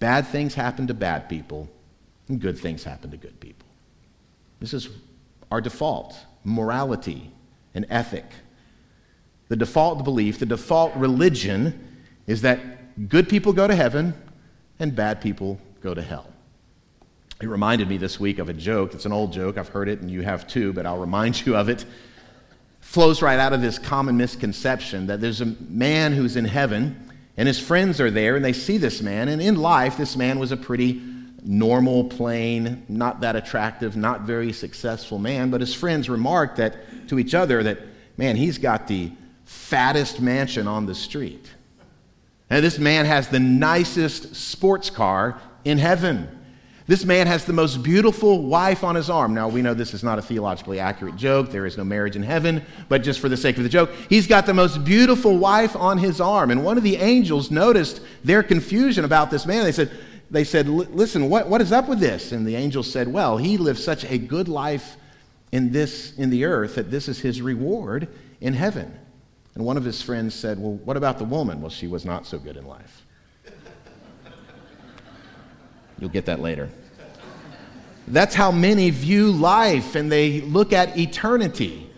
bad 0.00 0.26
things 0.26 0.54
happen 0.54 0.88
to 0.88 0.94
bad 0.94 1.28
people, 1.28 1.68
and 2.26 2.40
good 2.40 2.58
things 2.58 2.82
happen 2.82 3.12
to 3.12 3.16
good 3.16 3.38
people. 3.38 3.69
This 4.60 4.74
is 4.74 4.88
our 5.50 5.60
default 5.60 6.16
morality 6.44 7.30
and 7.74 7.86
ethic. 7.90 8.24
The 9.48 9.56
default 9.56 10.04
belief, 10.04 10.38
the 10.38 10.46
default 10.46 10.94
religion 10.94 11.88
is 12.26 12.42
that 12.42 13.08
good 13.08 13.28
people 13.28 13.52
go 13.52 13.66
to 13.66 13.74
heaven 13.74 14.14
and 14.78 14.94
bad 14.94 15.20
people 15.20 15.60
go 15.80 15.92
to 15.94 16.02
hell. 16.02 16.32
It 17.42 17.48
reminded 17.48 17.88
me 17.88 17.96
this 17.96 18.20
week 18.20 18.38
of 18.38 18.48
a 18.48 18.52
joke. 18.52 18.94
It's 18.94 19.06
an 19.06 19.12
old 19.12 19.32
joke. 19.32 19.56
I've 19.56 19.68
heard 19.68 19.88
it 19.88 20.00
and 20.00 20.10
you 20.10 20.22
have 20.22 20.46
too, 20.46 20.72
but 20.72 20.86
I'll 20.86 20.98
remind 20.98 21.44
you 21.46 21.56
of 21.56 21.68
it. 21.68 21.84
Flows 22.80 23.22
right 23.22 23.38
out 23.38 23.52
of 23.52 23.62
this 23.62 23.78
common 23.78 24.16
misconception 24.16 25.06
that 25.06 25.20
there's 25.20 25.40
a 25.40 25.46
man 25.46 26.12
who's 26.12 26.36
in 26.36 26.44
heaven 26.44 27.10
and 27.36 27.46
his 27.48 27.58
friends 27.58 28.00
are 28.00 28.10
there 28.10 28.36
and 28.36 28.44
they 28.44 28.52
see 28.52 28.76
this 28.76 29.00
man, 29.00 29.28
and 29.28 29.40
in 29.40 29.56
life, 29.56 29.96
this 29.96 30.16
man 30.16 30.38
was 30.38 30.52
a 30.52 30.56
pretty 30.56 31.00
normal, 31.44 32.04
plain, 32.04 32.84
not 32.88 33.20
that 33.20 33.36
attractive, 33.36 33.96
not 33.96 34.22
very 34.22 34.52
successful 34.52 35.18
man. 35.18 35.50
But 35.50 35.60
his 35.60 35.74
friends 35.74 36.08
remarked 36.08 36.56
that 36.56 37.08
to 37.08 37.18
each 37.18 37.34
other 37.34 37.62
that, 37.62 37.80
man, 38.16 38.36
he's 38.36 38.58
got 38.58 38.86
the 38.86 39.12
fattest 39.44 40.20
mansion 40.20 40.68
on 40.68 40.86
the 40.86 40.94
street. 40.94 41.50
And 42.48 42.64
this 42.64 42.78
man 42.78 43.06
has 43.06 43.28
the 43.28 43.40
nicest 43.40 44.34
sports 44.34 44.90
car 44.90 45.40
in 45.64 45.78
heaven. 45.78 46.36
This 46.86 47.04
man 47.04 47.28
has 47.28 47.44
the 47.44 47.52
most 47.52 47.84
beautiful 47.84 48.42
wife 48.42 48.82
on 48.82 48.96
his 48.96 49.08
arm. 49.08 49.32
Now, 49.32 49.48
we 49.48 49.62
know 49.62 49.74
this 49.74 49.94
is 49.94 50.02
not 50.02 50.18
a 50.18 50.22
theologically 50.22 50.80
accurate 50.80 51.14
joke. 51.14 51.52
There 51.52 51.64
is 51.64 51.78
no 51.78 51.84
marriage 51.84 52.16
in 52.16 52.24
heaven, 52.24 52.66
but 52.88 53.04
just 53.04 53.20
for 53.20 53.28
the 53.28 53.36
sake 53.36 53.56
of 53.58 53.62
the 53.62 53.68
joke, 53.68 53.92
he's 54.08 54.26
got 54.26 54.44
the 54.44 54.54
most 54.54 54.82
beautiful 54.82 55.38
wife 55.38 55.76
on 55.76 55.98
his 55.98 56.20
arm. 56.20 56.50
And 56.50 56.64
one 56.64 56.76
of 56.76 56.82
the 56.82 56.96
angels 56.96 57.48
noticed 57.52 58.00
their 58.24 58.42
confusion 58.42 59.04
about 59.04 59.30
this 59.30 59.46
man. 59.46 59.62
They 59.62 59.70
said, 59.70 59.92
they 60.30 60.44
said, 60.44 60.68
Listen, 60.68 61.28
what, 61.28 61.48
what 61.48 61.60
is 61.60 61.72
up 61.72 61.88
with 61.88 61.98
this? 61.98 62.32
And 62.32 62.46
the 62.46 62.56
angel 62.56 62.82
said, 62.82 63.08
Well, 63.08 63.36
he 63.36 63.56
lived 63.56 63.80
such 63.80 64.04
a 64.04 64.18
good 64.18 64.48
life 64.48 64.96
in, 65.52 65.72
this, 65.72 66.16
in 66.16 66.30
the 66.30 66.44
earth 66.44 66.76
that 66.76 66.90
this 66.90 67.08
is 67.08 67.18
his 67.18 67.42
reward 67.42 68.08
in 68.40 68.54
heaven. 68.54 68.96
And 69.54 69.64
one 69.64 69.76
of 69.76 69.84
his 69.84 70.00
friends 70.00 70.34
said, 70.34 70.58
Well, 70.58 70.74
what 70.84 70.96
about 70.96 71.18
the 71.18 71.24
woman? 71.24 71.60
Well, 71.60 71.70
she 71.70 71.88
was 71.88 72.04
not 72.04 72.26
so 72.26 72.38
good 72.38 72.56
in 72.56 72.66
life. 72.66 73.04
You'll 75.98 76.10
get 76.10 76.26
that 76.26 76.40
later. 76.40 76.70
That's 78.08 78.34
how 78.34 78.50
many 78.50 78.90
view 78.90 79.30
life 79.30 79.94
and 79.94 80.10
they 80.10 80.40
look 80.40 80.72
at 80.72 80.96
eternity. 80.96 81.88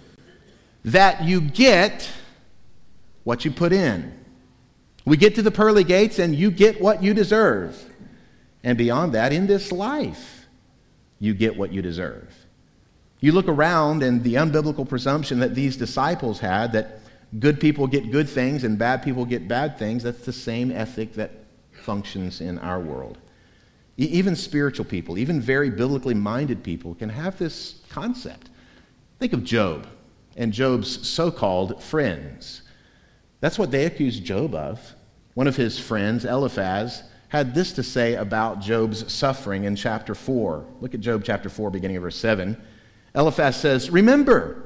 That 0.84 1.22
you 1.22 1.40
get 1.40 2.10
what 3.22 3.44
you 3.44 3.52
put 3.52 3.72
in. 3.72 4.18
We 5.04 5.16
get 5.16 5.36
to 5.36 5.42
the 5.42 5.50
pearly 5.50 5.84
gates 5.84 6.18
and 6.18 6.34
you 6.34 6.50
get 6.50 6.80
what 6.80 7.02
you 7.02 7.14
deserve. 7.14 7.91
And 8.64 8.78
beyond 8.78 9.12
that, 9.14 9.32
in 9.32 9.46
this 9.46 9.72
life, 9.72 10.46
you 11.18 11.34
get 11.34 11.56
what 11.56 11.72
you 11.72 11.82
deserve. 11.82 12.32
You 13.20 13.32
look 13.32 13.48
around, 13.48 14.02
and 14.02 14.22
the 14.24 14.34
unbiblical 14.34 14.88
presumption 14.88 15.38
that 15.40 15.54
these 15.54 15.76
disciples 15.76 16.40
had 16.40 16.72
that 16.72 17.00
good 17.38 17.60
people 17.60 17.86
get 17.86 18.10
good 18.10 18.28
things 18.28 18.64
and 18.64 18.78
bad 18.78 19.02
people 19.02 19.24
get 19.24 19.48
bad 19.48 19.78
things, 19.78 20.02
that's 20.02 20.24
the 20.24 20.32
same 20.32 20.70
ethic 20.70 21.14
that 21.14 21.30
functions 21.72 22.40
in 22.40 22.58
our 22.58 22.80
world. 22.80 23.18
even 23.96 24.34
spiritual 24.34 24.84
people, 24.84 25.18
even 25.18 25.40
very 25.40 25.70
biblically 25.70 26.14
minded 26.14 26.64
people, 26.64 26.94
can 26.94 27.08
have 27.08 27.38
this 27.38 27.80
concept. 27.88 28.48
Think 29.20 29.32
of 29.32 29.44
Job 29.44 29.86
and 30.36 30.52
Job's 30.52 31.06
so 31.06 31.30
called 31.30 31.80
friends. 31.82 32.62
That's 33.40 33.58
what 33.58 33.70
they 33.70 33.84
accused 33.84 34.24
Job 34.24 34.54
of. 34.54 34.94
One 35.34 35.46
of 35.46 35.56
his 35.56 35.78
friends, 35.78 36.24
Eliphaz, 36.24 37.04
had 37.32 37.54
this 37.54 37.72
to 37.72 37.82
say 37.82 38.14
about 38.14 38.60
Job's 38.60 39.10
suffering 39.10 39.64
in 39.64 39.74
chapter 39.74 40.14
4. 40.14 40.66
Look 40.82 40.92
at 40.92 41.00
Job 41.00 41.24
chapter 41.24 41.48
4, 41.48 41.70
beginning 41.70 41.96
of 41.96 42.02
verse 42.02 42.18
7. 42.18 42.60
Eliphaz 43.14 43.56
says, 43.56 43.88
Remember, 43.88 44.62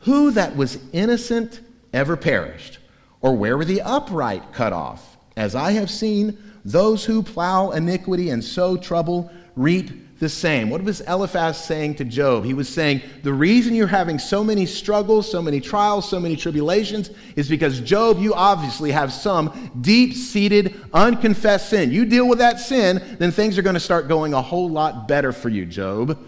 who 0.00 0.30
that 0.32 0.56
was 0.56 0.78
innocent 0.92 1.62
ever 1.94 2.14
perished, 2.14 2.80
or 3.22 3.34
where 3.34 3.56
were 3.56 3.64
the 3.64 3.80
upright 3.80 4.52
cut 4.52 4.74
off? 4.74 5.16
As 5.38 5.54
I 5.54 5.72
have 5.72 5.88
seen, 5.88 6.36
those 6.66 7.06
who 7.06 7.22
plow 7.22 7.70
iniquity 7.70 8.28
and 8.28 8.44
sow 8.44 8.76
trouble 8.76 9.32
reap 9.54 10.05
the 10.18 10.28
same. 10.28 10.70
What 10.70 10.82
was 10.82 11.02
Eliphaz 11.02 11.62
saying 11.62 11.96
to 11.96 12.04
Job? 12.04 12.44
He 12.44 12.54
was 12.54 12.68
saying, 12.68 13.02
The 13.22 13.32
reason 13.32 13.74
you're 13.74 13.86
having 13.86 14.18
so 14.18 14.42
many 14.42 14.64
struggles, 14.64 15.30
so 15.30 15.42
many 15.42 15.60
trials, 15.60 16.08
so 16.08 16.18
many 16.18 16.36
tribulations 16.36 17.10
is 17.36 17.48
because, 17.48 17.80
Job, 17.80 18.18
you 18.18 18.32
obviously 18.32 18.92
have 18.92 19.12
some 19.12 19.70
deep 19.80 20.14
seated, 20.14 20.74
unconfessed 20.92 21.68
sin. 21.68 21.90
You 21.90 22.06
deal 22.06 22.26
with 22.26 22.38
that 22.38 22.60
sin, 22.60 23.02
then 23.18 23.30
things 23.30 23.58
are 23.58 23.62
going 23.62 23.74
to 23.74 23.80
start 23.80 24.08
going 24.08 24.32
a 24.32 24.40
whole 24.40 24.70
lot 24.70 25.06
better 25.06 25.32
for 25.32 25.50
you, 25.50 25.66
Job. 25.66 26.18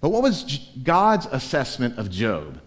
But 0.00 0.10
what 0.10 0.22
was 0.22 0.68
God's 0.82 1.26
assessment 1.26 1.98
of 1.98 2.10
Job? 2.10 2.60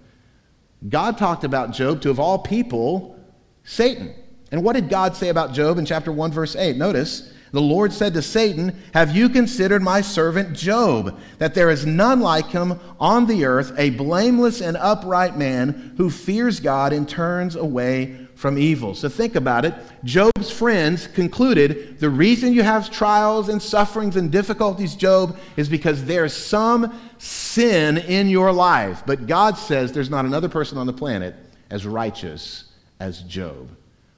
God 0.90 1.20
talked 1.20 1.44
about 1.44 1.72
Job 1.72 2.02
to, 2.02 2.10
of 2.10 2.20
all 2.20 2.40
people, 2.40 3.20
Satan. 3.64 4.16
And 4.52 4.64
what 4.64 4.74
did 4.74 4.90
God 4.90 5.16
say 5.16 5.30
about 5.30 5.54
Job 5.54 5.78
in 5.78 5.86
chapter 5.86 6.12
1, 6.12 6.32
verse 6.32 6.56
8? 6.56 6.76
Notice, 6.76 7.32
the 7.52 7.62
Lord 7.62 7.92
said 7.92 8.14
to 8.14 8.22
Satan, 8.22 8.82
Have 8.94 9.16
you 9.16 9.28
considered 9.28 9.82
my 9.82 10.02
servant 10.02 10.56
Job, 10.56 11.20
that 11.38 11.54
there 11.54 11.70
is 11.70 11.86
none 11.86 12.22
like 12.22 12.48
him 12.48 12.80
on 13.00 13.28
the 13.28 13.44
earth, 13.44 13.74
a 13.78 13.90
blameless 13.90 14.62
and 14.62 14.78
upright 14.78 15.38
man 15.38 15.94
who 15.98 16.10
fears 16.10 16.62
God 16.62 16.94
and 16.94 17.08
turns 17.08 17.58
away 17.58 18.28
from 18.36 18.58
evil? 18.58 18.96
So 18.96 19.10
think 19.10 19.36
about 19.36 19.66
it. 19.66 19.74
Job's 20.06 20.50
friends 20.50 21.08
concluded 21.08 22.00
the 22.00 22.10
reason 22.10 22.54
you 22.54 22.64
have 22.64 22.90
trials 22.90 23.50
and 23.50 23.62
sufferings 23.62 24.16
and 24.16 24.32
difficulties, 24.32 24.96
Job, 24.96 25.38
is 25.58 25.68
because 25.68 26.06
there's 26.06 26.34
some 26.34 26.98
sin 27.18 27.98
in 27.98 28.30
your 28.30 28.54
life. 28.54 29.04
But 29.06 29.28
God 29.28 29.58
says 29.58 29.92
there's 29.92 30.10
not 30.10 30.24
another 30.24 30.50
person 30.50 30.78
on 30.78 30.88
the 30.88 30.94
planet 30.94 31.36
as 31.70 31.86
righteous 31.86 32.72
as 33.02 33.24
Job. 33.24 33.70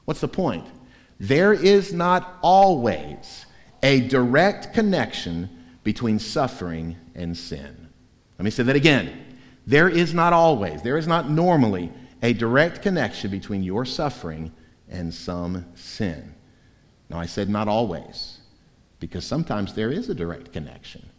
What's 0.06 0.22
the 0.22 0.28
point? 0.28 0.68
There 1.20 1.54
is 1.54 1.94
not 1.94 2.38
always 2.42 3.46
a 3.82 4.02
direct 4.02 4.74
connection 4.74 5.50
between 5.84 6.20
suffering 6.20 6.98
and 7.16 7.36
sin. 7.38 7.90
Let 8.38 8.46
me 8.46 8.52
say 8.52 8.64
that 8.64 8.76
again. 8.76 9.20
There 9.66 9.90
is 9.90 10.14
not 10.14 10.34
always, 10.34 10.82
there 10.82 10.98
is 10.98 11.08
not 11.08 11.30
normally 11.30 11.92
a 12.22 12.34
direct 12.34 12.82
connection 12.82 13.32
between 13.32 13.64
your 13.64 13.86
suffering 13.86 14.52
and 14.90 15.14
some 15.14 15.66
sin. 15.76 16.34
Now, 17.10 17.20
I 17.20 17.26
said 17.26 17.50
not 17.50 17.68
always, 17.68 18.40
because 19.00 19.26
sometimes 19.26 19.74
there 19.74 19.92
is 19.92 20.10
a 20.10 20.16
direct 20.16 20.52
connection. 20.52 21.10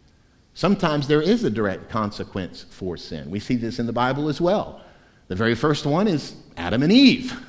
Sometimes 0.53 1.07
there 1.07 1.21
is 1.21 1.43
a 1.43 1.49
direct 1.49 1.89
consequence 1.89 2.65
for 2.69 2.97
sin. 2.97 3.29
We 3.29 3.39
see 3.39 3.55
this 3.55 3.79
in 3.79 3.85
the 3.85 3.93
Bible 3.93 4.29
as 4.29 4.39
well. 4.39 4.81
The 5.27 5.35
very 5.35 5.55
first 5.55 5.85
one 5.85 6.07
is 6.07 6.35
Adam 6.57 6.83
and 6.83 6.91
Eve. 6.91 7.39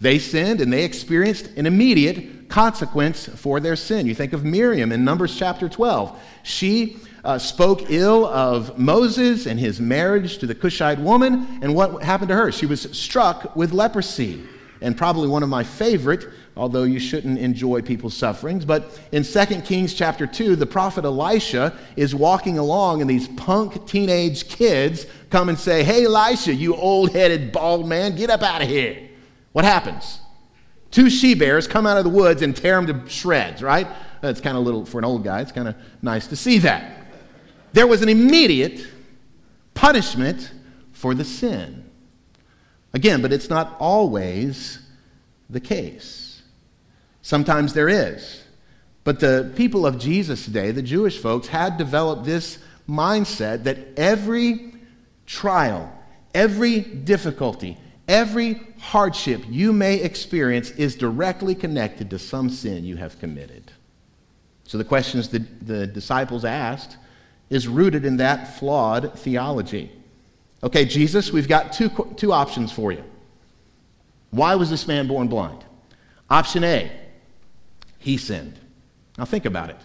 They 0.00 0.18
sinned 0.18 0.60
and 0.60 0.72
they 0.72 0.84
experienced 0.84 1.46
an 1.56 1.66
immediate 1.66 2.48
consequence 2.48 3.26
for 3.26 3.60
their 3.60 3.76
sin. 3.76 4.06
You 4.06 4.14
think 4.14 4.32
of 4.32 4.44
Miriam 4.44 4.92
in 4.92 5.04
Numbers 5.04 5.36
chapter 5.36 5.68
12. 5.68 6.20
She 6.42 6.98
uh, 7.24 7.38
spoke 7.38 7.90
ill 7.90 8.26
of 8.26 8.78
Moses 8.78 9.46
and 9.46 9.58
his 9.58 9.80
marriage 9.80 10.38
to 10.38 10.46
the 10.46 10.54
Cushite 10.54 10.98
woman, 10.98 11.58
and 11.62 11.74
what 11.74 12.02
happened 12.02 12.28
to 12.28 12.34
her? 12.34 12.52
She 12.52 12.66
was 12.66 12.82
struck 12.96 13.56
with 13.56 13.72
leprosy. 13.72 14.44
And 14.80 14.96
probably 14.96 15.28
one 15.28 15.42
of 15.42 15.48
my 15.48 15.64
favorite, 15.64 16.28
although 16.56 16.82
you 16.82 16.98
shouldn't 16.98 17.38
enjoy 17.38 17.80
people's 17.80 18.14
sufferings, 18.14 18.66
but 18.66 19.00
in 19.12 19.22
2 19.22 19.62
Kings 19.62 19.94
chapter 19.94 20.26
2, 20.26 20.56
the 20.56 20.66
prophet 20.66 21.06
Elisha 21.06 21.72
is 21.96 22.14
walking 22.14 22.58
along, 22.58 23.00
and 23.00 23.08
these 23.08 23.28
punk 23.28 23.86
teenage 23.86 24.48
kids 24.48 25.06
come 25.30 25.48
and 25.48 25.58
say, 25.58 25.82
Hey, 25.82 26.04
Elisha, 26.04 26.52
you 26.52 26.76
old 26.76 27.12
headed 27.12 27.50
bald 27.50 27.88
man, 27.88 28.14
get 28.14 28.28
up 28.28 28.42
out 28.42 28.60
of 28.60 28.68
here. 28.68 29.08
What 29.54 29.64
happens? 29.64 30.18
Two 30.90 31.08
she 31.08 31.34
bears 31.34 31.68
come 31.68 31.86
out 31.86 31.96
of 31.96 32.02
the 32.02 32.10
woods 32.10 32.42
and 32.42 32.56
tear 32.56 32.76
him 32.76 32.88
to 32.88 33.08
shreds, 33.08 33.62
right? 33.62 33.86
That's 34.20 34.40
kind 34.40 34.56
of 34.56 34.64
little 34.64 34.84
for 34.84 34.98
an 34.98 35.04
old 35.04 35.22
guy. 35.22 35.42
It's 35.42 35.52
kind 35.52 35.68
of 35.68 35.76
nice 36.02 36.26
to 36.26 36.36
see 36.36 36.58
that. 36.58 37.06
There 37.72 37.86
was 37.86 38.02
an 38.02 38.08
immediate 38.08 38.84
punishment 39.74 40.50
for 40.92 41.14
the 41.14 41.24
sin. 41.24 41.88
Again, 42.94 43.22
but 43.22 43.32
it's 43.32 43.48
not 43.48 43.76
always 43.78 44.80
the 45.48 45.60
case. 45.60 46.42
Sometimes 47.22 47.74
there 47.74 47.88
is. 47.88 48.42
But 49.04 49.20
the 49.20 49.52
people 49.54 49.86
of 49.86 50.00
Jesus 50.00 50.44
today, 50.44 50.72
the 50.72 50.82
Jewish 50.82 51.16
folks, 51.16 51.46
had 51.46 51.78
developed 51.78 52.24
this 52.24 52.58
mindset 52.88 53.62
that 53.64 53.78
every 53.96 54.74
trial, 55.26 55.96
every 56.34 56.80
difficulty, 56.80 57.76
Every 58.06 58.60
hardship 58.78 59.42
you 59.48 59.72
may 59.72 59.96
experience 59.96 60.70
is 60.72 60.94
directly 60.94 61.54
connected 61.54 62.10
to 62.10 62.18
some 62.18 62.50
sin 62.50 62.84
you 62.84 62.96
have 62.96 63.18
committed. 63.18 63.72
So 64.64 64.78
the 64.78 64.84
questions 64.84 65.28
that 65.30 65.66
the 65.66 65.86
disciples 65.86 66.44
asked 66.44 66.96
is 67.50 67.68
rooted 67.68 68.04
in 68.04 68.18
that 68.18 68.58
flawed 68.58 69.18
theology. 69.18 69.90
Okay, 70.62 70.84
Jesus, 70.84 71.32
we've 71.32 71.48
got 71.48 71.72
two, 71.72 71.90
two 72.16 72.32
options 72.32 72.72
for 72.72 72.92
you. 72.92 73.04
Why 74.30 74.54
was 74.54 74.70
this 74.70 74.88
man 74.88 75.06
born 75.06 75.28
blind? 75.28 75.64
Option 76.28 76.64
A, 76.64 76.90
he 77.98 78.16
sinned. 78.16 78.58
Now 79.16 79.24
think 79.24 79.44
about 79.44 79.70
it. 79.70 79.78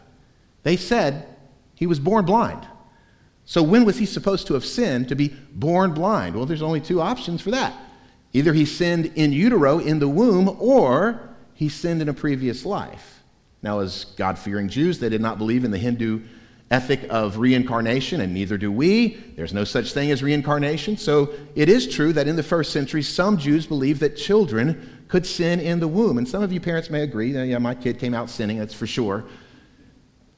They 0.63 0.75
said 0.75 1.27
he 1.75 1.85
was 1.85 1.99
born 1.99 2.25
blind. 2.25 2.65
So 3.45 3.63
when 3.63 3.85
was 3.85 3.97
he 3.97 4.05
supposed 4.05 4.47
to 4.47 4.53
have 4.53 4.65
sinned 4.65 5.09
to 5.09 5.15
be 5.15 5.29
born 5.51 5.93
blind? 5.93 6.35
Well, 6.35 6.45
there's 6.45 6.61
only 6.61 6.81
two 6.81 7.01
options 7.01 7.41
for 7.41 7.51
that. 7.51 7.73
Either 8.33 8.53
he 8.53 8.65
sinned 8.65 9.07
in 9.15 9.33
utero, 9.33 9.79
in 9.79 9.99
the 9.99 10.07
womb, 10.07 10.55
or 10.59 11.29
he 11.53 11.67
sinned 11.69 12.01
in 12.01 12.09
a 12.09 12.13
previous 12.13 12.65
life. 12.65 13.23
Now, 13.61 13.79
as 13.79 14.05
God 14.17 14.37
fearing 14.37 14.69
Jews, 14.69 14.99
they 14.99 15.09
did 15.09 15.21
not 15.21 15.37
believe 15.37 15.65
in 15.65 15.71
the 15.71 15.77
Hindu 15.77 16.21
ethic 16.71 17.01
of 17.09 17.37
reincarnation, 17.37 18.21
and 18.21 18.33
neither 18.33 18.57
do 18.57 18.71
we. 18.71 19.15
There's 19.35 19.53
no 19.53 19.63
such 19.63 19.91
thing 19.93 20.11
as 20.11 20.21
reincarnation. 20.21 20.97
So 20.97 21.33
it 21.55 21.67
is 21.67 21.87
true 21.87 22.13
that 22.13 22.27
in 22.27 22.35
the 22.35 22.43
first 22.43 22.71
century, 22.71 23.01
some 23.01 23.37
Jews 23.37 23.65
believed 23.65 23.99
that 24.01 24.15
children 24.15 25.03
could 25.07 25.25
sin 25.25 25.59
in 25.59 25.79
the 25.79 25.87
womb. 25.87 26.19
And 26.19 26.27
some 26.27 26.43
of 26.43 26.53
you 26.53 26.59
parents 26.59 26.89
may 26.89 27.01
agree, 27.01 27.31
yeah, 27.31 27.57
my 27.57 27.73
kid 27.73 27.99
came 27.99 28.13
out 28.13 28.29
sinning, 28.29 28.59
that's 28.59 28.73
for 28.73 28.85
sure. 28.85 29.25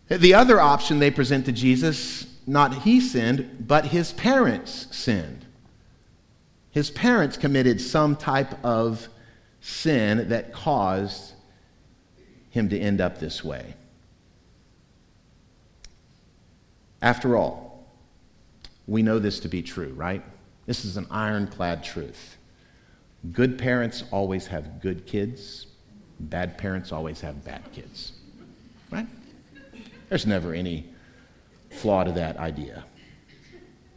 The 0.07 0.33
other 0.33 0.59
option 0.59 0.99
they 0.99 1.11
present 1.11 1.45
to 1.45 1.51
Jesus, 1.51 2.25
not 2.47 2.83
he 2.83 3.01
sinned, 3.01 3.65
but 3.67 3.87
his 3.87 4.13
parents 4.13 4.87
sinned. 4.91 5.40
His 6.71 6.89
parents 6.89 7.37
committed 7.37 7.79
some 7.81 8.15
type 8.15 8.63
of 8.63 9.07
sin 9.59 10.29
that 10.29 10.53
caused 10.53 11.33
him 12.49 12.69
to 12.69 12.79
end 12.79 13.01
up 13.01 13.19
this 13.19 13.43
way. 13.43 13.75
After 17.01 17.35
all, 17.35 17.85
we 18.87 19.01
know 19.01 19.19
this 19.19 19.39
to 19.41 19.47
be 19.47 19.61
true, 19.61 19.93
right? 19.95 20.23
This 20.65 20.85
is 20.85 20.97
an 20.97 21.07
ironclad 21.09 21.83
truth. 21.83 22.37
Good 23.31 23.57
parents 23.57 24.03
always 24.11 24.47
have 24.47 24.81
good 24.81 25.05
kids, 25.05 25.67
bad 26.19 26.57
parents 26.57 26.91
always 26.91 27.21
have 27.21 27.43
bad 27.43 27.61
kids, 27.71 28.13
right? 28.91 29.07
There's 30.09 30.25
never 30.25 30.53
any 30.53 30.85
flaw 31.69 32.03
to 32.03 32.11
that 32.13 32.37
idea. 32.37 32.83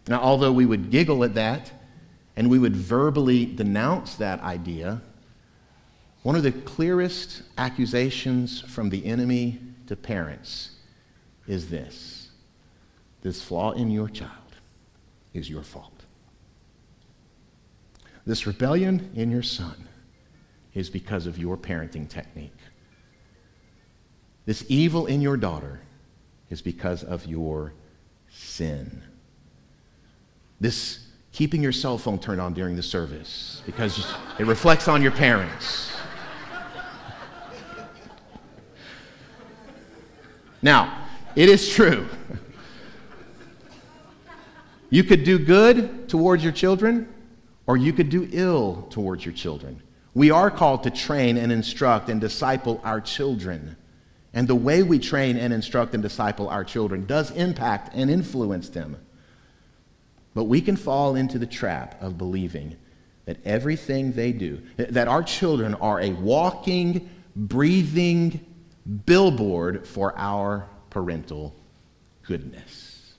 Now, 0.08 0.20
although 0.20 0.52
we 0.52 0.66
would 0.66 0.90
giggle 0.90 1.24
at 1.24 1.34
that, 1.34 1.72
and 2.36 2.50
we 2.50 2.58
would 2.58 2.76
verbally 2.76 3.46
denounce 3.46 4.16
that 4.16 4.40
idea, 4.40 5.00
one 6.22 6.36
of 6.36 6.42
the 6.42 6.52
clearest 6.52 7.42
accusations 7.58 8.60
from 8.60 8.90
the 8.90 9.04
enemy 9.06 9.60
to 9.86 9.96
parents 9.96 10.70
is 11.46 11.68
this 11.68 12.30
this 13.22 13.42
flaw 13.42 13.72
in 13.72 13.90
your 13.90 14.08
child 14.08 14.30
is 15.32 15.48
your 15.48 15.62
fault. 15.62 16.04
This 18.26 18.46
rebellion 18.46 19.10
in 19.14 19.30
your 19.30 19.42
son 19.42 19.88
is 20.74 20.90
because 20.90 21.26
of 21.26 21.38
your 21.38 21.56
parenting 21.56 22.08
technique. 22.08 22.56
This 24.44 24.64
evil 24.68 25.06
in 25.06 25.22
your 25.22 25.36
daughter 25.36 25.80
is 26.50 26.60
because 26.60 27.02
of 27.02 27.26
your 27.26 27.72
sin. 28.30 29.02
This 30.60 31.03
keeping 31.34 31.60
your 31.60 31.72
cell 31.72 31.98
phone 31.98 32.16
turned 32.16 32.40
on 32.40 32.54
during 32.54 32.76
the 32.76 32.82
service 32.82 33.60
because 33.66 34.06
it 34.38 34.46
reflects 34.46 34.86
on 34.86 35.02
your 35.02 35.10
parents. 35.10 35.90
Now, 40.62 41.08
it 41.34 41.48
is 41.48 41.68
true. 41.68 42.06
You 44.90 45.02
could 45.02 45.24
do 45.24 45.40
good 45.40 46.08
towards 46.08 46.44
your 46.44 46.52
children, 46.52 47.12
or 47.66 47.76
you 47.76 47.92
could 47.92 48.10
do 48.10 48.28
ill 48.30 48.86
towards 48.90 49.24
your 49.24 49.34
children. 49.34 49.82
We 50.14 50.30
are 50.30 50.52
called 50.52 50.84
to 50.84 50.90
train 50.90 51.36
and 51.36 51.50
instruct 51.50 52.08
and 52.08 52.20
disciple 52.20 52.80
our 52.84 53.00
children. 53.00 53.76
And 54.34 54.46
the 54.46 54.54
way 54.54 54.84
we 54.84 55.00
train 55.00 55.36
and 55.36 55.52
instruct 55.52 55.94
and 55.94 56.02
disciple 56.02 56.48
our 56.48 56.62
children 56.62 57.06
does 57.06 57.32
impact 57.32 57.90
and 57.92 58.08
influence 58.08 58.68
them. 58.68 58.98
But 60.34 60.44
we 60.44 60.60
can 60.60 60.76
fall 60.76 61.14
into 61.14 61.38
the 61.38 61.46
trap 61.46 62.00
of 62.02 62.18
believing 62.18 62.76
that 63.24 63.38
everything 63.46 64.12
they 64.12 64.32
do, 64.32 64.60
that 64.76 65.08
our 65.08 65.22
children 65.22 65.74
are 65.76 66.00
a 66.00 66.10
walking, 66.10 67.08
breathing 67.34 68.44
billboard 69.06 69.86
for 69.86 70.12
our 70.18 70.68
parental 70.90 71.54
goodness. 72.22 73.14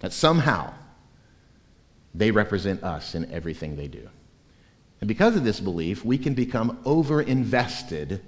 That 0.00 0.12
somehow 0.12 0.74
they 2.14 2.30
represent 2.30 2.82
us 2.82 3.14
in 3.14 3.30
everything 3.32 3.76
they 3.76 3.88
do. 3.88 4.08
And 5.00 5.08
because 5.08 5.36
of 5.36 5.44
this 5.44 5.60
belief, 5.60 6.04
we 6.04 6.18
can 6.18 6.34
become 6.34 6.78
over 6.84 7.22
invested 7.22 8.20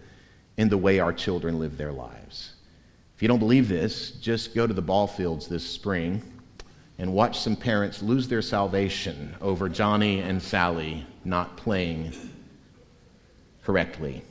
in 0.56 0.68
the 0.68 0.78
way 0.78 1.00
our 1.00 1.12
children 1.12 1.58
live 1.58 1.76
their 1.76 1.92
lives. 1.92 2.54
If 3.16 3.22
you 3.22 3.28
don't 3.28 3.38
believe 3.40 3.68
this, 3.68 4.12
just 4.12 4.54
go 4.54 4.66
to 4.66 4.72
the 4.72 4.80
ball 4.80 5.06
fields 5.06 5.48
this 5.48 5.68
spring 5.68 6.22
and 7.00 7.14
watch 7.14 7.40
some 7.40 7.56
parents 7.56 8.02
lose 8.02 8.28
their 8.28 8.42
salvation 8.42 9.34
over 9.40 9.70
Johnny 9.70 10.20
and 10.20 10.40
Sally 10.40 11.06
not 11.24 11.56
playing 11.56 12.12
correctly, 13.64 14.22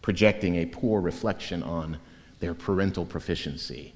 projecting 0.00 0.56
a 0.56 0.64
poor 0.64 1.02
reflection 1.02 1.62
on 1.62 1.98
their 2.38 2.54
parental 2.54 3.04
proficiency. 3.04 3.92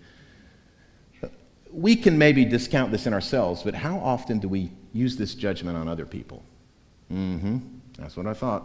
We 1.73 1.97
can 1.97 2.19
maybe 2.19 2.45
discount 2.45 2.93
this 2.93 3.07
in 3.07 3.15
ourselves, 3.15 3.63
but 3.63 3.75
how 3.75 3.97
often 4.01 4.39
do 4.39 4.49
we 4.49 4.71
use 4.93 5.17
this 5.17 5.35
judgment 5.35 5.79
on 5.79 5.89
other 5.89 6.05
people? 6.05 6.43
Mm 7.11 7.41
hmm. 7.41 7.59
That's 7.97 8.19
what 8.19 8.27
I 8.27 8.35
thought. 8.35 8.65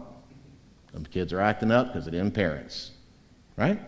Some 0.91 1.05
kids 1.05 1.31
are 1.31 1.39
acting 1.39 1.71
up 1.71 1.93
because 1.93 2.07
of 2.07 2.13
them 2.13 2.29
parents, 2.29 2.91
right? 3.55 3.79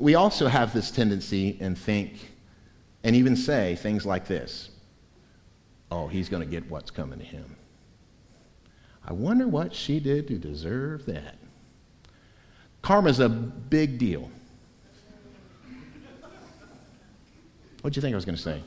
We 0.00 0.16
also 0.16 0.48
have 0.48 0.74
this 0.74 0.90
tendency 0.90 1.56
and 1.60 1.78
think 1.78 2.33
and 3.04 3.14
even 3.14 3.36
say 3.36 3.76
things 3.76 4.04
like 4.04 4.26
this 4.26 4.70
Oh, 5.90 6.08
he's 6.08 6.28
going 6.28 6.42
to 6.42 6.48
get 6.48 6.68
what's 6.68 6.90
coming 6.90 7.20
to 7.20 7.24
him. 7.24 7.56
I 9.04 9.12
wonder 9.12 9.46
what 9.46 9.72
she 9.72 10.00
did 10.00 10.26
to 10.28 10.38
deserve 10.38 11.06
that. 11.06 11.36
Karma's 12.82 13.20
a 13.20 13.28
big 13.28 13.98
deal. 13.98 14.28
What'd 17.82 17.94
you 17.94 18.02
think 18.02 18.14
I 18.14 18.16
was 18.16 18.24
going 18.24 18.36
to 18.36 18.42
say? 18.42 18.60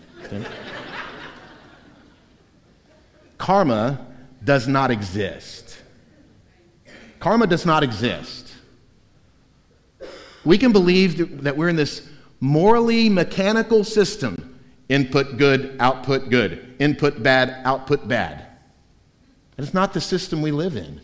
Karma 3.38 4.06
does 4.44 4.68
not 4.68 4.92
exist. 4.92 5.78
Karma 7.20 7.48
does 7.48 7.66
not 7.66 7.84
exist. 7.84 8.54
We 10.46 10.58
can 10.58 10.72
believe 10.72 11.44
that 11.44 11.58
we're 11.58 11.70
in 11.70 11.76
this 11.76 12.07
morally 12.40 13.10
mechanical 13.10 13.84
system 13.84 14.60
input 14.90 15.38
good, 15.38 15.76
output 15.80 16.30
good, 16.30 16.76
input 16.80 17.22
bad, 17.22 17.62
output 17.66 18.08
bad. 18.08 18.46
That 19.56 19.64
is 19.64 19.74
not 19.74 19.94
the 19.94 20.02
system 20.02 20.42
we 20.42 20.52
live 20.52 20.76
in. 20.76 21.02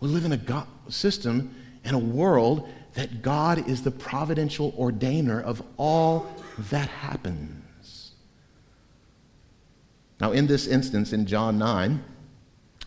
We 0.00 0.08
live 0.08 0.24
in 0.24 0.32
a 0.32 0.36
God 0.36 0.66
system 0.88 1.54
and 1.84 1.94
a 1.94 1.98
world 1.98 2.68
that 2.94 3.22
God 3.22 3.68
is 3.68 3.82
the 3.82 3.90
providential 3.90 4.72
ordainer 4.72 5.42
of 5.42 5.62
all 5.76 6.26
that 6.70 6.88
happens. 6.88 8.12
Now, 10.20 10.32
in 10.32 10.46
this 10.46 10.66
instance, 10.66 11.12
in 11.12 11.26
John 11.26 11.58
9, 11.58 12.04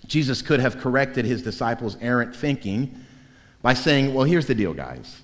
Jesus 0.08 0.42
could 0.42 0.60
have 0.60 0.78
corrected 0.78 1.26
his 1.26 1.42
disciples' 1.42 1.98
errant 2.00 2.36
thinking 2.36 3.06
by 3.62 3.74
saying, 3.74 4.14
Well, 4.14 4.26
here's 4.26 4.46
the 4.46 4.56
deal, 4.56 4.74
guys. 4.74 5.22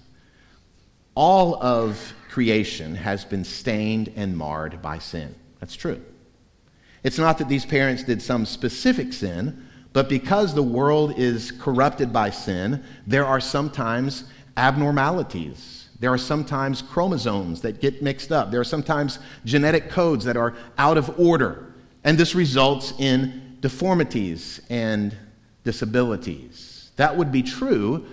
All 1.15 1.61
of 1.61 2.13
creation 2.29 2.95
has 2.95 3.25
been 3.25 3.43
stained 3.43 4.11
and 4.15 4.37
marred 4.37 4.81
by 4.81 4.99
sin. 4.99 5.35
That's 5.59 5.75
true. 5.75 6.01
It's 7.03 7.17
not 7.17 7.37
that 7.39 7.49
these 7.49 7.65
parents 7.65 8.03
did 8.03 8.21
some 8.21 8.45
specific 8.45 9.11
sin, 9.11 9.67
but 9.93 10.07
because 10.07 10.53
the 10.53 10.63
world 10.63 11.17
is 11.17 11.51
corrupted 11.51 12.13
by 12.13 12.29
sin, 12.29 12.83
there 13.05 13.25
are 13.25 13.41
sometimes 13.41 14.23
abnormalities. 14.55 15.89
There 15.99 16.11
are 16.11 16.17
sometimes 16.17 16.81
chromosomes 16.81 17.61
that 17.61 17.81
get 17.81 18.01
mixed 18.01 18.31
up. 18.31 18.49
There 18.49 18.61
are 18.61 18.65
sometimes 18.65 19.19
genetic 19.45 19.89
codes 19.89 20.25
that 20.25 20.37
are 20.37 20.55
out 20.77 20.97
of 20.97 21.19
order. 21.19 21.73
And 22.03 22.17
this 22.17 22.33
results 22.33 22.93
in 22.97 23.57
deformities 23.59 24.61
and 24.69 25.15
disabilities. 25.63 26.91
That 26.95 27.15
would 27.17 27.31
be 27.31 27.43
true, 27.43 28.05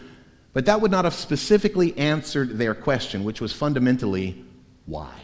but 0.59 0.67
that 0.67 0.81
would 0.81 0.91
not 0.91 1.05
have 1.05 1.15
specifically 1.15 1.97
answered 1.97 2.59
their 2.59 2.75
question, 2.75 3.23
which 3.23 3.41
was 3.41 3.53
fundamentally 3.53 4.45
why? 4.87 5.15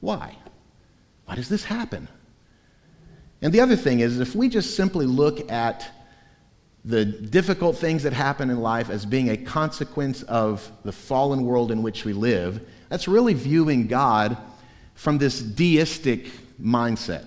Why? 0.00 0.36
Why 1.24 1.36
does 1.36 1.48
this 1.48 1.62
happen? 1.62 2.08
And 3.42 3.52
the 3.52 3.60
other 3.60 3.76
thing 3.76 4.00
is, 4.00 4.18
if 4.18 4.34
we 4.34 4.48
just 4.48 4.74
simply 4.74 5.06
look 5.06 5.48
at 5.52 5.88
the 6.84 7.04
difficult 7.04 7.76
things 7.76 8.02
that 8.02 8.12
happen 8.12 8.50
in 8.50 8.60
life 8.60 8.90
as 8.90 9.06
being 9.06 9.30
a 9.30 9.36
consequence 9.36 10.24
of 10.24 10.68
the 10.82 10.90
fallen 10.90 11.44
world 11.44 11.70
in 11.70 11.80
which 11.80 12.04
we 12.04 12.12
live, 12.12 12.60
that's 12.88 13.06
really 13.06 13.34
viewing 13.34 13.86
God 13.86 14.36
from 14.94 15.18
this 15.18 15.38
deistic 15.40 16.26
mindset. 16.60 17.24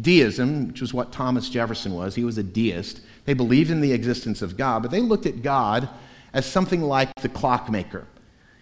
Deism, 0.00 0.68
which 0.68 0.80
was 0.82 0.94
what 0.94 1.10
Thomas 1.10 1.50
Jefferson 1.50 1.94
was, 1.94 2.14
he 2.14 2.22
was 2.22 2.38
a 2.38 2.44
deist. 2.44 3.00
They 3.24 3.34
believed 3.34 3.72
in 3.72 3.80
the 3.80 3.92
existence 3.92 4.40
of 4.40 4.56
God, 4.56 4.82
but 4.82 4.92
they 4.92 5.00
looked 5.00 5.26
at 5.26 5.42
God 5.42 5.88
as 6.32 6.46
something 6.46 6.82
like 6.82 7.14
the 7.16 7.28
clockmaker. 7.28 8.06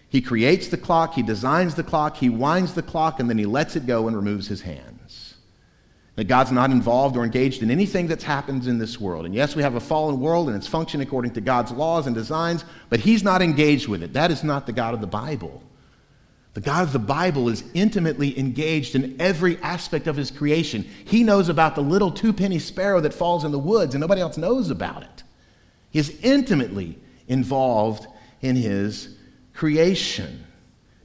He 0.09 0.21
creates 0.21 0.69
the 0.69 0.77
clock, 0.77 1.15
he 1.15 1.23
designs 1.23 1.77
the 1.77 1.85
clock, 1.85 2.17
he 2.17 2.29
winds 2.29 2.75
the 2.75 2.83
clock, 2.83 3.21
and 3.21 3.31
then 3.31 3.39
he 3.39 3.47
lets 3.47 3.77
it 3.77 3.87
go 3.87 4.09
and 4.09 4.17
removes 4.17 4.49
his 4.49 4.63
hands. 4.63 5.37
that 6.17 6.25
God's 6.25 6.53
not 6.53 6.71
involved 6.71 7.17
or 7.17 7.25
engaged 7.25 7.63
in 7.63 7.71
anything 7.71 8.09
that 8.09 8.23
happens 8.23 8.67
in 8.67 8.79
this 8.79 9.01
world. 9.01 9.25
And 9.25 9.35
yes, 9.35 9.57
we 9.57 9.63
have 9.63 9.77
a 9.77 9.81
fallen 9.81 10.21
world 10.21 10.49
and 10.49 10.57
it's 10.57 10.67
functioning 10.67 11.07
according 11.07 11.33
to 11.33 11.41
God's 11.41 11.71
laws 11.71 12.07
and 12.07 12.15
designs, 12.15 12.65
but 12.91 13.01
He's 13.01 13.23
not 13.23 13.41
engaged 13.41 13.89
with 13.89 14.03
it. 14.03 14.13
That 14.13 14.31
is 14.31 14.45
not 14.45 14.67
the 14.67 14.73
God 14.73 14.93
of 14.93 15.01
the 15.01 15.07
Bible. 15.07 15.63
The 16.53 16.61
God 16.61 16.83
of 16.83 16.93
the 16.93 16.99
Bible 16.99 17.49
is 17.49 17.63
intimately 17.75 18.39
engaged 18.39 18.97
in 18.97 19.19
every 19.21 19.57
aspect 19.63 20.09
of 20.09 20.17
His 20.17 20.31
creation. 20.31 20.83
He 21.05 21.23
knows 21.23 21.49
about 21.49 21.77
the 21.77 21.81
little 21.81 22.11
two 22.11 22.33
penny 22.33 22.59
sparrow 22.59 23.01
that 23.01 23.15
falls 23.15 23.45
in 23.45 23.53
the 23.53 23.59
woods, 23.59 23.95
and 23.95 24.01
nobody 24.01 24.21
else 24.21 24.37
knows 24.37 24.69
about 24.69 25.05
it. 25.05 25.23
He 25.91 26.01
is 26.01 26.19
intimately 26.23 26.99
involved 27.31 28.07
in 28.43 28.57
His 28.57 29.17
creation. 29.55 30.45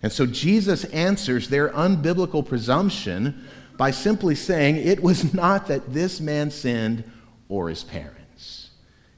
And 0.03 0.11
so 0.11 0.25
Jesus 0.25 0.83
answers 0.85 1.49
their 1.49 1.69
unbiblical 1.69 2.45
presumption 2.45 3.47
by 3.77 3.91
simply 3.91 4.35
saying 4.35 4.77
it 4.77 5.01
was 5.01 5.33
not 5.33 5.67
that 5.67 5.93
this 5.93 6.19
man 6.19 6.51
sinned 6.51 7.09
or 7.49 7.69
his 7.69 7.83
parents. 7.83 8.69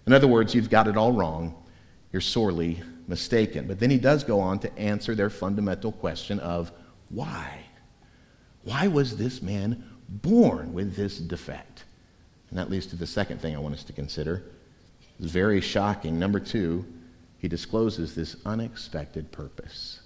In 0.06 0.13
other 0.13 0.28
words, 0.28 0.56
you've 0.56 0.70
got 0.70 0.88
it 0.88 0.98
all 0.98 1.12
wrong. 1.12 1.56
You're 2.12 2.22
sorely 2.22 2.82
mistaken. 3.08 3.67
But 3.67 3.80
then 3.80 3.89
he 3.89 3.98
does 3.98 4.24
go 4.24 4.39
on 4.39 4.60
to 4.60 4.80
answer 4.80 5.13
their 5.13 5.30
fundamental 5.30 5.91
question 5.91 6.39
of 6.39 6.72
why? 7.10 7.60
Why 8.63 8.88
was 8.88 9.17
this 9.17 9.41
man 9.41 9.84
born 10.10 10.74
with 10.74 10.96
this 10.96 11.17
defect? 11.17 11.84
And 12.50 12.58
that 12.58 12.70
leads 12.70 12.86
to 12.88 12.96
the 12.96 13.08
second 13.08 13.41
thing 13.41 13.56
I 13.56 13.60
want 13.60 13.76
us 13.76 13.84
to 13.84 13.93
consider. 13.93 14.43
It's 15.20 15.32
very 15.32 15.62
shocking. 15.62 16.17
Number 16.17 16.39
two, 16.39 16.86
he 17.39 17.47
discloses 17.47 18.15
this 18.15 18.36
unexpected 18.45 19.32
purpose. 19.32 20.02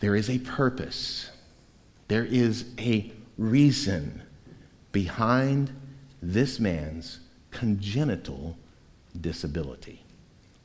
There 0.00 0.14
is 0.14 0.28
a 0.28 0.38
purpose 0.38 1.30
there 2.08 2.24
is 2.24 2.66
a 2.78 3.12
reason 3.38 4.22
behind 4.92 5.72
this 6.22 6.60
man's 6.60 7.20
congenital 7.50 8.56
disability. 9.20 10.02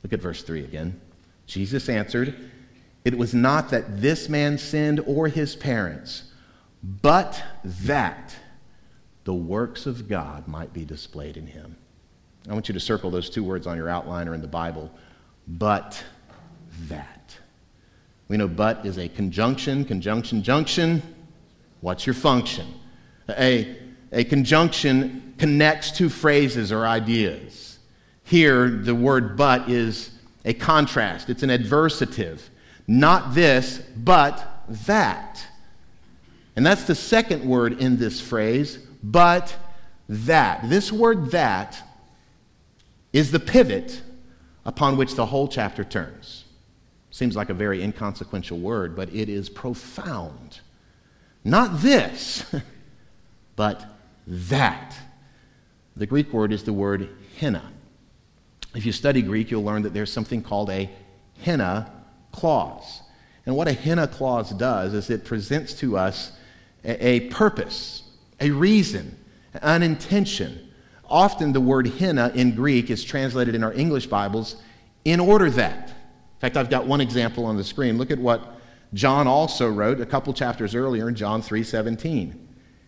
Look 0.04 0.14
at 0.14 0.22
verse 0.22 0.44
3 0.44 0.64
again. 0.64 1.00
Jesus 1.46 1.90
answered, 1.90 2.52
It 3.06 3.18
was 3.18 3.34
not 3.34 3.70
that 3.70 4.02
this 4.02 4.30
man 4.30 4.58
sinned 4.58 5.00
or 5.06 5.28
his 5.28 5.56
parents, 5.56 6.32
but 6.84 7.42
that 7.64 8.36
the 9.24 9.34
works 9.34 9.86
of 9.86 10.08
God 10.08 10.48
might 10.48 10.74
be 10.74 10.86
displayed 10.86 11.38
in 11.38 11.48
him. 11.48 11.76
I 12.50 12.54
want 12.54 12.70
you 12.70 12.74
to 12.74 12.80
circle 12.80 13.12
those 13.12 13.30
two 13.30 13.44
words 13.44 13.68
on 13.68 13.78
your 13.78 13.90
outline 13.90 14.28
or 14.28 14.34
in 14.34 14.42
the 14.42 14.48
Bible. 14.48 14.92
But 15.50 16.04
that. 16.88 17.36
We 18.28 18.38
know 18.38 18.48
but 18.48 18.86
is 18.86 19.00
a 19.00 19.10
conjunction, 19.10 19.84
conjunction, 19.84 20.44
junction. 20.44 21.02
What's 21.82 22.06
your 22.06 22.14
function? 22.14 22.68
A, 23.30 23.76
a 24.12 24.24
conjunction 24.26 25.34
connects 25.40 25.92
two 25.92 26.10
phrases 26.10 26.72
or 26.72 26.86
ideas. 26.86 27.80
Here, 28.24 28.70
the 28.70 28.94
word 28.94 29.36
but 29.36 29.68
is 29.70 30.12
a 30.46 30.54
contrast, 30.54 31.30
it's 31.30 31.42
an 31.42 31.50
adversative. 31.50 32.42
Not 32.88 33.34
this, 33.34 33.82
but 33.98 34.64
that. 34.68 35.44
And 36.56 36.66
that's 36.66 36.84
the 36.84 36.96
second 36.96 37.44
word 37.44 37.82
in 37.82 37.98
this 37.98 38.22
phrase, 38.22 38.80
but 39.02 39.56
that. 40.08 40.70
This 40.70 40.92
word 40.92 41.32
that 41.32 41.82
is 43.14 43.32
the 43.32 43.40
pivot 43.40 44.02
upon 44.66 44.98
which 44.98 45.16
the 45.16 45.26
whole 45.26 45.48
chapter 45.48 45.84
turns. 45.84 46.46
Seems 47.12 47.36
like 47.36 47.50
a 47.50 47.54
very 47.54 47.82
inconsequential 47.82 48.60
word, 48.60 48.96
but 48.96 49.14
it 49.14 49.30
is 49.30 49.50
profound. 49.50 50.60
Not 51.44 51.82
this, 51.82 52.46
but 53.56 53.86
that. 54.28 54.96
The 55.96 56.06
Greek 56.06 56.32
word 56.32 56.54
is 56.54 56.64
the 56.64 56.74
word 56.74 57.10
hina. 57.40 57.64
If 58.76 58.86
you 58.86 58.92
study 58.92 59.22
Greek, 59.22 59.50
you'll 59.50 59.64
learn 59.64 59.82
that 59.82 59.94
there's 59.94 60.12
something 60.12 60.44
called 60.44 60.70
a 60.70 60.90
hina 61.44 61.92
clause. 62.32 63.02
And 63.46 63.56
what 63.56 63.68
a 63.68 63.74
hina 63.74 64.08
clause 64.08 64.52
does 64.52 64.94
is 64.94 65.10
it 65.10 65.26
presents 65.26 65.74
to 65.76 65.98
us 65.98 66.32
a, 66.84 67.06
a 67.06 67.20
purpose, 67.30 68.04
a 68.40 68.52
reason, 68.52 69.18
an 69.56 69.82
intention. 69.82 70.69
Often 71.10 71.54
the 71.54 71.62
word 71.62 71.88
hina 72.00 72.32
in 72.36 72.54
Greek 72.56 72.90
is 72.90 73.04
translated 73.04 73.56
in 73.56 73.64
our 73.64 73.74
English 73.74 74.08
Bibles 74.08 74.58
in 75.04 75.20
order 75.20 75.50
that. 75.52 75.90
In 75.90 76.40
fact, 76.40 76.56
I've 76.56 76.70
got 76.70 76.86
one 76.86 77.02
example 77.02 77.46
on 77.46 77.58
the 77.58 77.64
screen. 77.64 77.98
Look 77.98 78.12
at 78.12 78.20
what 78.20 78.60
John 78.94 79.28
also 79.28 79.68
wrote 79.68 80.00
a 80.00 80.06
couple 80.06 80.34
chapters 80.34 80.76
earlier 80.76 81.10
in 81.10 81.16
John 81.16 81.42
3:17. 81.42 82.36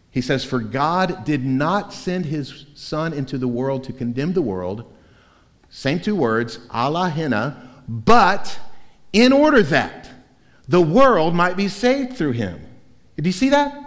He 0.09 0.21
says, 0.21 0.43
"For 0.43 0.59
God 0.59 1.23
did 1.23 1.45
not 1.45 1.93
send 1.93 2.25
his 2.25 2.65
son 2.75 3.13
into 3.13 3.37
the 3.37 3.47
world 3.47 3.83
to 3.85 3.93
condemn 3.93 4.33
the 4.33 4.41
world, 4.41 4.83
same 5.69 5.99
two 5.99 6.15
words, 6.15 6.59
alla 6.71 7.09
hina, 7.09 7.57
but 7.87 8.59
in 9.13 9.31
order 9.31 9.63
that 9.63 10.09
the 10.67 10.81
world 10.81 11.33
might 11.33 11.57
be 11.57 11.67
saved 11.67 12.13
through 12.13 12.33
him." 12.33 12.59
Did 13.15 13.25
you 13.25 13.31
see 13.31 13.49
that? 13.49 13.77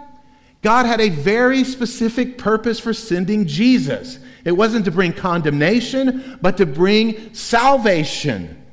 God 0.61 0.87
had 0.87 0.99
a 0.99 1.09
very 1.09 1.63
specific 1.63 2.37
purpose 2.39 2.79
for 2.79 2.93
sending 2.93 3.45
Jesus. 3.45 4.17
It 4.45 4.51
wasn't 4.51 4.85
to 4.85 4.91
bring 4.91 5.11
condemnation, 5.11 6.37
but 6.41 6.57
to 6.57 6.65
bring 6.65 7.33
salvation. 7.33 8.63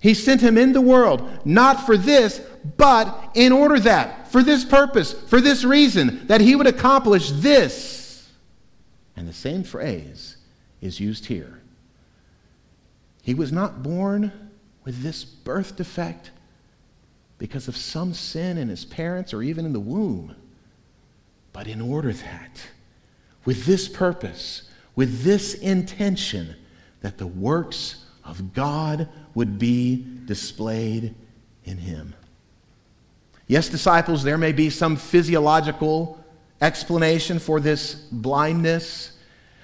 He 0.00 0.14
sent 0.14 0.42
him 0.42 0.56
in 0.56 0.74
the 0.74 0.80
world, 0.80 1.28
not 1.44 1.84
for 1.84 1.96
this, 1.96 2.40
but 2.76 3.30
in 3.34 3.50
order 3.50 3.80
that, 3.80 4.30
for 4.30 4.42
this 4.42 4.64
purpose, 4.64 5.12
for 5.12 5.40
this 5.40 5.64
reason, 5.64 6.26
that 6.28 6.40
he 6.42 6.54
would 6.54 6.66
accomplish 6.66 7.30
this. 7.32 8.28
And 9.16 9.26
the 9.26 9.32
same 9.32 9.64
phrase 9.64 10.36
is 10.80 11.00
used 11.00 11.26
here. 11.26 11.60
He 13.22 13.34
was 13.34 13.50
not 13.50 13.82
born 13.82 14.50
with 14.84 15.02
this 15.02 15.24
birth 15.24 15.76
defect 15.76 16.30
because 17.38 17.66
of 17.66 17.76
some 17.76 18.14
sin 18.14 18.58
in 18.58 18.68
his 18.68 18.84
parents 18.84 19.32
or 19.32 19.42
even 19.42 19.64
in 19.64 19.72
the 19.72 19.80
womb, 19.80 20.36
but 21.52 21.66
in 21.66 21.80
order 21.80 22.12
that, 22.12 22.68
with 23.44 23.64
this 23.64 23.88
purpose, 23.88 24.68
with 24.98 25.22
this 25.22 25.54
intention, 25.54 26.56
that 27.02 27.18
the 27.18 27.26
works 27.28 28.04
of 28.24 28.52
God 28.52 29.08
would 29.32 29.56
be 29.56 30.04
displayed 30.24 31.14
in 31.62 31.78
him. 31.78 32.16
Yes, 33.46 33.68
disciples, 33.68 34.24
there 34.24 34.36
may 34.36 34.50
be 34.50 34.70
some 34.70 34.96
physiological 34.96 36.18
explanation 36.60 37.38
for 37.38 37.60
this 37.60 37.94
blindness. 37.94 39.12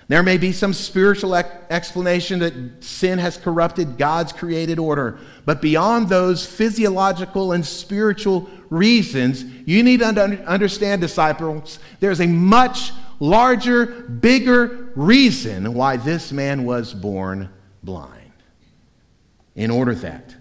There 0.07 0.23
may 0.23 0.39
be 0.39 0.53
some 0.53 0.73
spiritual 0.73 1.35
explanation 1.35 2.39
that 2.39 2.55
sin 2.85 3.19
has 3.19 3.37
corrupted 3.37 3.99
God's 3.99 4.33
created 4.33 4.79
order. 4.79 5.19
But 5.45 5.61
beyond 5.61 6.09
those 6.09 6.47
physiological 6.47 7.51
and 7.51 7.67
spiritual 7.67 8.49
reasons, 8.71 9.43
you 9.67 9.83
need 9.83 9.99
to 9.99 10.07
understand, 10.47 11.01
disciples, 11.01 11.81
there's 11.99 12.21
a 12.21 12.29
much 12.29 12.93
larger, 13.21 13.87
bigger 13.87 14.93
reason 14.95 15.75
why 15.75 15.97
this 15.97 16.33
man 16.33 16.65
was 16.65 16.95
born 16.95 17.51
blind. 17.83 18.21
In 19.55 19.71
order 19.71 19.95
that 19.95 20.35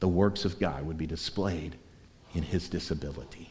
the 0.00 0.08
works 0.08 0.44
of 0.44 0.60
God 0.60 0.86
would 0.86 0.98
be 0.98 1.06
displayed 1.06 1.76
in 2.34 2.42
his 2.42 2.68
disability. 2.68 3.50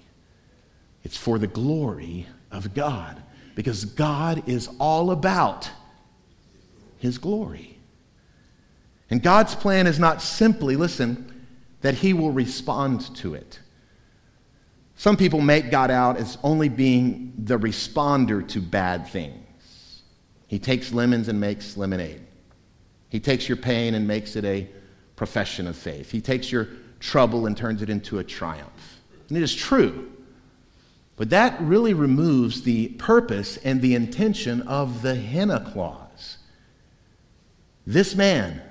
It's 1.03 1.17
for 1.17 1.39
the 1.39 1.47
glory 1.47 2.27
of 2.51 2.73
God 2.73 3.21
because 3.55 3.85
God 3.85 4.47
is 4.47 4.69
all 4.79 5.11
about 5.11 5.69
his 6.99 7.17
glory. 7.17 7.77
And 9.09 9.21
God's 9.21 9.55
plan 9.55 9.87
is 9.87 9.99
not 9.99 10.21
simply, 10.21 10.75
listen, 10.75 11.45
that 11.81 11.95
he 11.95 12.13
will 12.13 12.31
respond 12.31 13.15
to 13.17 13.33
it. 13.33 13.59
Some 15.03 15.17
people 15.17 15.41
make 15.41 15.69
God 15.69 15.91
out 15.91 16.15
as 16.15 16.37
only 16.43 16.69
being 16.69 17.33
the 17.37 17.59
responder 17.59 18.47
to 18.47 18.61
bad 18.61 19.05
things. 19.05 20.01
He 20.47 20.57
takes 20.57 20.93
lemons 20.93 21.27
and 21.27 21.41
makes 21.41 21.75
lemonade. 21.75 22.21
He 23.09 23.19
takes 23.19 23.49
your 23.49 23.57
pain 23.57 23.95
and 23.95 24.07
makes 24.07 24.37
it 24.37 24.45
a 24.45 24.65
profession 25.17 25.67
of 25.67 25.75
faith. 25.75 26.09
He 26.09 26.21
takes 26.21 26.53
your 26.53 26.69
trouble 27.01 27.47
and 27.47 27.57
turns 27.57 27.81
it 27.81 27.89
into 27.89 28.19
a 28.19 28.23
triumph. 28.23 29.01
And 29.27 29.37
it 29.37 29.43
is 29.43 29.53
true. 29.53 30.09
But 31.17 31.31
that 31.31 31.59
really 31.59 31.93
removes 31.93 32.61
the 32.61 32.87
purpose 32.87 33.57
and 33.57 33.81
the 33.81 33.95
intention 33.95 34.61
of 34.61 35.01
the 35.01 35.21
hina 35.21 35.69
clause. 35.73 36.37
This 37.85 38.15
man 38.15 38.61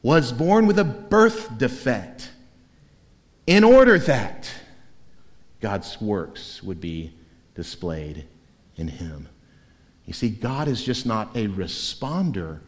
was 0.00 0.30
born 0.30 0.68
with 0.68 0.78
a 0.78 0.84
birth 0.84 1.58
defect 1.58 2.30
in 3.48 3.64
order 3.64 3.98
that 3.98 4.48
God's 5.60 6.00
works 6.00 6.62
would 6.62 6.80
be 6.80 7.12
displayed 7.54 8.26
in 8.76 8.88
him. 8.88 9.28
You 10.06 10.12
see, 10.12 10.30
God 10.30 10.68
is 10.68 10.82
just 10.82 11.06
not 11.06 11.36
a 11.36 11.48
responder 11.48 12.60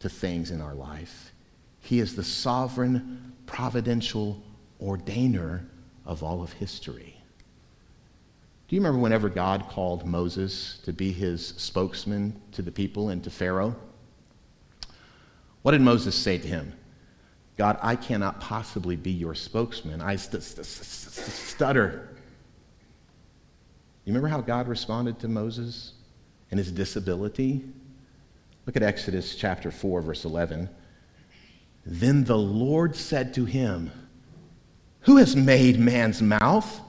to 0.00 0.08
things 0.08 0.50
in 0.50 0.60
our 0.60 0.74
life, 0.74 1.32
He 1.80 2.00
is 2.00 2.14
the 2.14 2.24
sovereign, 2.24 3.32
providential 3.46 4.42
ordainer 4.82 5.64
of 6.04 6.22
all 6.22 6.42
of 6.42 6.52
history. 6.52 7.16
Do 8.68 8.74
you 8.74 8.82
remember 8.82 8.98
whenever 8.98 9.28
God 9.28 9.68
called 9.68 10.04
Moses 10.04 10.80
to 10.84 10.92
be 10.92 11.12
his 11.12 11.54
spokesman 11.56 12.40
to 12.52 12.62
the 12.62 12.72
people 12.72 13.10
and 13.10 13.22
to 13.22 13.30
Pharaoh? 13.30 13.76
What 15.62 15.72
did 15.72 15.80
Moses 15.80 16.16
say 16.16 16.38
to 16.38 16.46
him? 16.46 16.72
God, 17.56 17.78
I 17.80 17.94
cannot 17.96 18.40
possibly 18.40 18.96
be 18.96 19.12
your 19.12 19.34
spokesman. 19.34 20.00
I 20.00 20.16
st- 20.16 20.42
st- 20.42 20.66
st- 20.66 21.26
stutter. 21.26 22.15
You 24.06 24.12
remember 24.12 24.28
how 24.28 24.40
God 24.40 24.68
responded 24.68 25.18
to 25.18 25.28
Moses 25.28 25.92
and 26.52 26.58
his 26.58 26.70
disability? 26.70 27.64
Look 28.64 28.76
at 28.76 28.84
Exodus 28.84 29.34
chapter 29.34 29.72
4, 29.72 30.00
verse 30.00 30.24
11. 30.24 30.68
Then 31.84 32.22
the 32.22 32.38
Lord 32.38 32.94
said 32.94 33.34
to 33.34 33.44
him, 33.44 33.90
Who 35.00 35.16
has 35.16 35.34
made 35.34 35.80
man's 35.80 36.22
mouth? 36.22 36.80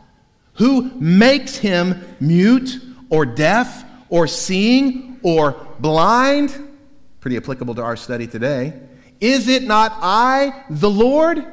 Who 0.53 0.91
makes 0.91 1.57
him 1.57 2.05
mute 2.19 2.79
or 3.09 3.25
deaf 3.25 3.83
or 4.09 4.27
seeing 4.27 5.19
or 5.23 5.55
blind? 5.79 6.77
Pretty 7.19 7.37
applicable 7.37 7.73
to 7.75 7.81
our 7.81 7.95
study 7.95 8.27
today. 8.27 8.79
Is 9.19 9.47
it 9.47 9.63
not 9.63 9.91
I, 10.01 10.65
the 10.69 10.89
Lord? 10.89 11.43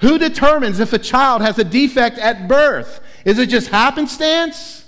Who 0.00 0.18
determines 0.18 0.80
if 0.80 0.92
a 0.92 0.98
child 0.98 1.42
has 1.42 1.58
a 1.58 1.64
defect 1.64 2.18
at 2.18 2.48
birth? 2.48 3.00
Is 3.24 3.38
it 3.38 3.48
just 3.48 3.68
happenstance? 3.68 4.84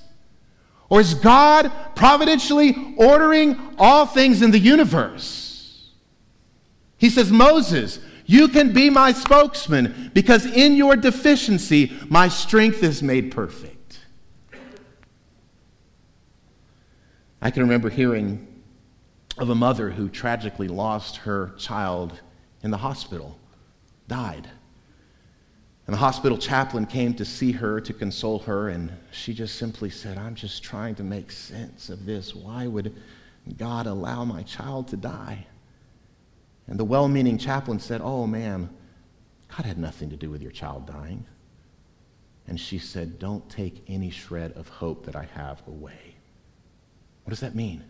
Or 0.91 1.01
is 1.01 1.15
God 1.15 1.71
providentially 1.95 2.95
ordering 2.97 3.59
all 3.79 4.07
things 4.07 4.43
in 4.43 4.51
the 4.51 4.59
universe? 4.59 5.91
He 6.97 7.11
says, 7.11 7.31
Moses, 7.31 8.01
you 8.27 8.49
can 8.49 8.73
be 8.73 8.91
my 8.91 9.13
spokesman 9.13 10.11
because 10.13 10.45
in 10.45 10.75
your 10.75 10.97
deficiency, 10.97 11.93
my 12.09 12.29
strength 12.29 12.83
is 12.83 13.03
made 13.03 13.31
perfect. 13.31 14.01
I 17.41 17.51
can 17.51 17.63
remember 17.63 17.89
hearing 17.89 18.47
of 19.39 19.49
a 19.49 19.55
mother 19.55 19.91
who 19.91 20.09
tragically 20.09 20.69
lost 20.69 21.19
her 21.19 21.55
child 21.57 22.21
in 22.63 22.71
the 22.71 22.79
hospital, 22.79 23.39
died. 24.09 24.51
And 25.89 25.95
the 25.95 26.01
hospital 26.01 26.37
chaplain 26.37 26.85
came 26.85 27.15
to 27.15 27.25
see 27.25 27.51
her 27.51 27.81
to 27.81 27.95
console 27.95 28.41
her, 28.41 28.69
and 28.69 28.93
she 29.11 29.33
just 29.33 29.55
simply 29.55 29.89
said, 29.89 30.19
I'm 30.19 30.35
just 30.35 30.63
trying 30.63 30.95
to 30.97 31.03
make 31.03 31.33
sense 31.33 31.89
of 31.89 32.05
this. 32.05 32.35
Why 32.35 32.67
would 32.67 32.95
God 33.57 33.87
allow 33.87 34.23
my 34.27 34.43
child 34.43 34.89
to 34.89 34.99
die? 34.99 35.47
And 36.67 36.79
the 36.79 36.85
well 36.85 37.09
meaning 37.09 37.39
chaplain 37.39 37.79
said, 37.79 38.03
Oh, 38.05 38.27
ma'am, 38.27 38.69
God 39.49 39.65
had 39.65 39.79
nothing 39.79 40.11
to 40.11 40.17
do 40.17 40.29
with 40.29 40.43
your 40.43 40.51
child 40.51 40.87
dying. 40.87 41.25
And 42.47 42.61
she 42.61 42.79
said, 42.79 43.19
Don't 43.19 43.49
take 43.49 43.83
any 43.89 44.11
shred 44.11 44.53
of 44.59 44.69
hope 44.69 45.07
that 45.07 45.17
I 45.17 45.27
have 45.33 45.67
away. 45.67 46.17
What 47.25 47.31
does 47.31 47.41
that 47.41 47.55
mean? 47.55 47.83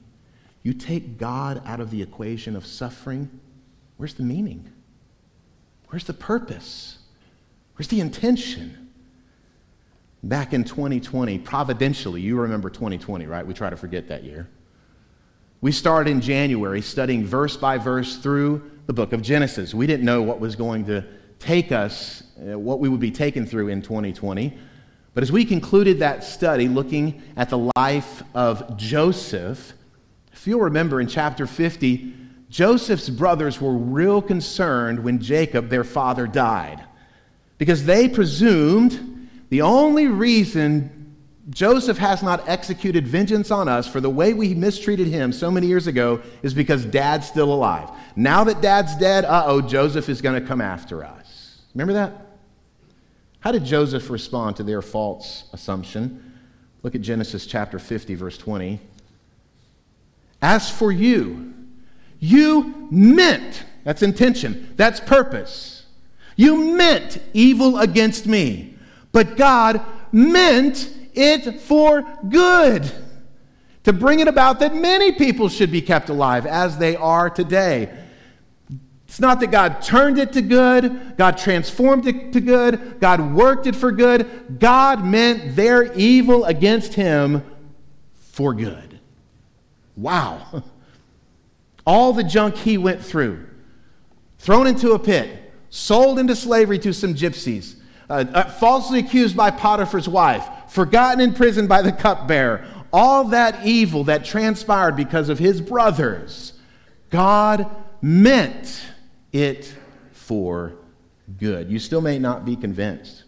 You 0.62 0.72
take 0.72 1.18
God 1.18 1.62
out 1.66 1.80
of 1.80 1.90
the 1.90 2.02
equation 2.02 2.54
of 2.54 2.64
suffering, 2.64 3.40
where's 3.96 4.14
the 4.14 4.22
meaning? 4.22 4.70
Where's 5.88 6.04
the 6.04 6.14
purpose? 6.14 6.98
Where's 7.78 7.86
the 7.86 8.00
intention? 8.00 8.88
Back 10.24 10.52
in 10.52 10.64
2020, 10.64 11.38
providentially, 11.38 12.20
you 12.20 12.36
remember 12.40 12.70
2020, 12.70 13.26
right? 13.26 13.46
We 13.46 13.54
try 13.54 13.70
to 13.70 13.76
forget 13.76 14.08
that 14.08 14.24
year. 14.24 14.48
We 15.60 15.70
started 15.70 16.10
in 16.10 16.20
January 16.20 16.82
studying 16.82 17.24
verse 17.24 17.56
by 17.56 17.78
verse 17.78 18.16
through 18.16 18.68
the 18.86 18.92
book 18.92 19.12
of 19.12 19.22
Genesis. 19.22 19.74
We 19.74 19.86
didn't 19.86 20.04
know 20.04 20.22
what 20.22 20.40
was 20.40 20.56
going 20.56 20.86
to 20.86 21.04
take 21.38 21.70
us, 21.70 22.24
uh, 22.40 22.58
what 22.58 22.80
we 22.80 22.88
would 22.88 22.98
be 22.98 23.12
taken 23.12 23.46
through 23.46 23.68
in 23.68 23.80
2020. 23.80 24.58
But 25.14 25.22
as 25.22 25.30
we 25.30 25.44
concluded 25.44 26.00
that 26.00 26.24
study, 26.24 26.66
looking 26.66 27.22
at 27.36 27.48
the 27.48 27.70
life 27.76 28.24
of 28.34 28.76
Joseph, 28.76 29.72
if 30.32 30.48
you'll 30.48 30.62
remember 30.62 31.00
in 31.00 31.06
chapter 31.06 31.46
50, 31.46 32.12
Joseph's 32.50 33.08
brothers 33.08 33.60
were 33.60 33.74
real 33.74 34.20
concerned 34.20 35.04
when 35.04 35.20
Jacob, 35.20 35.68
their 35.68 35.84
father, 35.84 36.26
died 36.26 36.84
because 37.58 37.84
they 37.84 38.08
presumed 38.08 39.28
the 39.50 39.62
only 39.62 40.06
reason 40.06 41.16
Joseph 41.50 41.98
has 41.98 42.22
not 42.22 42.46
executed 42.48 43.08
vengeance 43.08 43.50
on 43.50 43.68
us 43.68 43.88
for 43.88 44.00
the 44.00 44.10
way 44.10 44.34
we 44.34 44.54
mistreated 44.54 45.06
him 45.06 45.32
so 45.32 45.50
many 45.50 45.66
years 45.66 45.86
ago 45.86 46.20
is 46.42 46.52
because 46.52 46.84
dad's 46.84 47.26
still 47.26 47.52
alive. 47.52 47.88
Now 48.16 48.44
that 48.44 48.60
dad's 48.60 48.94
dead, 48.96 49.24
uh 49.24 49.44
oh, 49.46 49.60
Joseph 49.62 50.08
is 50.08 50.20
going 50.20 50.40
to 50.40 50.46
come 50.46 50.60
after 50.60 51.04
us. 51.04 51.62
Remember 51.74 51.94
that? 51.94 52.26
How 53.40 53.52
did 53.52 53.64
Joseph 53.64 54.10
respond 54.10 54.56
to 54.56 54.62
their 54.62 54.82
false 54.82 55.44
assumption? 55.52 56.34
Look 56.82 56.94
at 56.94 57.00
Genesis 57.00 57.46
chapter 57.46 57.78
50, 57.78 58.14
verse 58.14 58.36
20. 58.36 58.80
As 60.42 60.70
for 60.70 60.92
you, 60.92 61.54
you 62.20 62.88
meant, 62.90 63.64
that's 63.84 64.02
intention, 64.02 64.74
that's 64.76 65.00
purpose. 65.00 65.77
You 66.38 66.76
meant 66.76 67.20
evil 67.34 67.78
against 67.78 68.24
me, 68.24 68.76
but 69.10 69.36
God 69.36 69.84
meant 70.12 70.88
it 71.12 71.60
for 71.60 72.02
good, 72.28 72.88
to 73.82 73.92
bring 73.92 74.20
it 74.20 74.28
about 74.28 74.60
that 74.60 74.72
many 74.72 75.10
people 75.10 75.48
should 75.48 75.72
be 75.72 75.82
kept 75.82 76.10
alive 76.10 76.46
as 76.46 76.78
they 76.78 76.94
are 76.94 77.28
today. 77.28 77.92
It's 79.08 79.18
not 79.18 79.40
that 79.40 79.50
God 79.50 79.82
turned 79.82 80.16
it 80.16 80.32
to 80.34 80.40
good, 80.40 81.16
God 81.16 81.38
transformed 81.38 82.06
it 82.06 82.32
to 82.34 82.40
good, 82.40 83.00
God 83.00 83.34
worked 83.34 83.66
it 83.66 83.74
for 83.74 83.90
good. 83.90 84.60
God 84.60 85.04
meant 85.04 85.56
their 85.56 85.92
evil 85.94 86.44
against 86.44 86.94
him 86.94 87.42
for 88.14 88.54
good. 88.54 89.00
Wow. 89.96 90.62
All 91.84 92.12
the 92.12 92.22
junk 92.22 92.54
he 92.58 92.78
went 92.78 93.04
through, 93.04 93.44
thrown 94.38 94.68
into 94.68 94.92
a 94.92 95.00
pit, 95.00 95.37
sold 95.70 96.18
into 96.18 96.34
slavery 96.34 96.78
to 96.80 96.92
some 96.92 97.14
gypsies, 97.14 97.76
uh, 98.08 98.24
uh, 98.32 98.50
falsely 98.52 99.00
accused 99.00 99.36
by 99.36 99.50
Potiphar's 99.50 100.08
wife, 100.08 100.46
forgotten 100.68 101.20
in 101.20 101.34
prison 101.34 101.66
by 101.66 101.82
the 101.82 101.92
cupbearer, 101.92 102.64
all 102.92 103.24
that 103.24 103.66
evil 103.66 104.04
that 104.04 104.24
transpired 104.24 104.96
because 104.96 105.28
of 105.28 105.38
his 105.38 105.60
brothers, 105.60 106.54
God 107.10 107.66
meant 108.00 108.82
it 109.32 109.74
for 110.12 110.74
good. 111.38 111.70
You 111.70 111.78
still 111.78 112.00
may 112.00 112.18
not 112.18 112.44
be 112.44 112.56
convinced. 112.56 113.24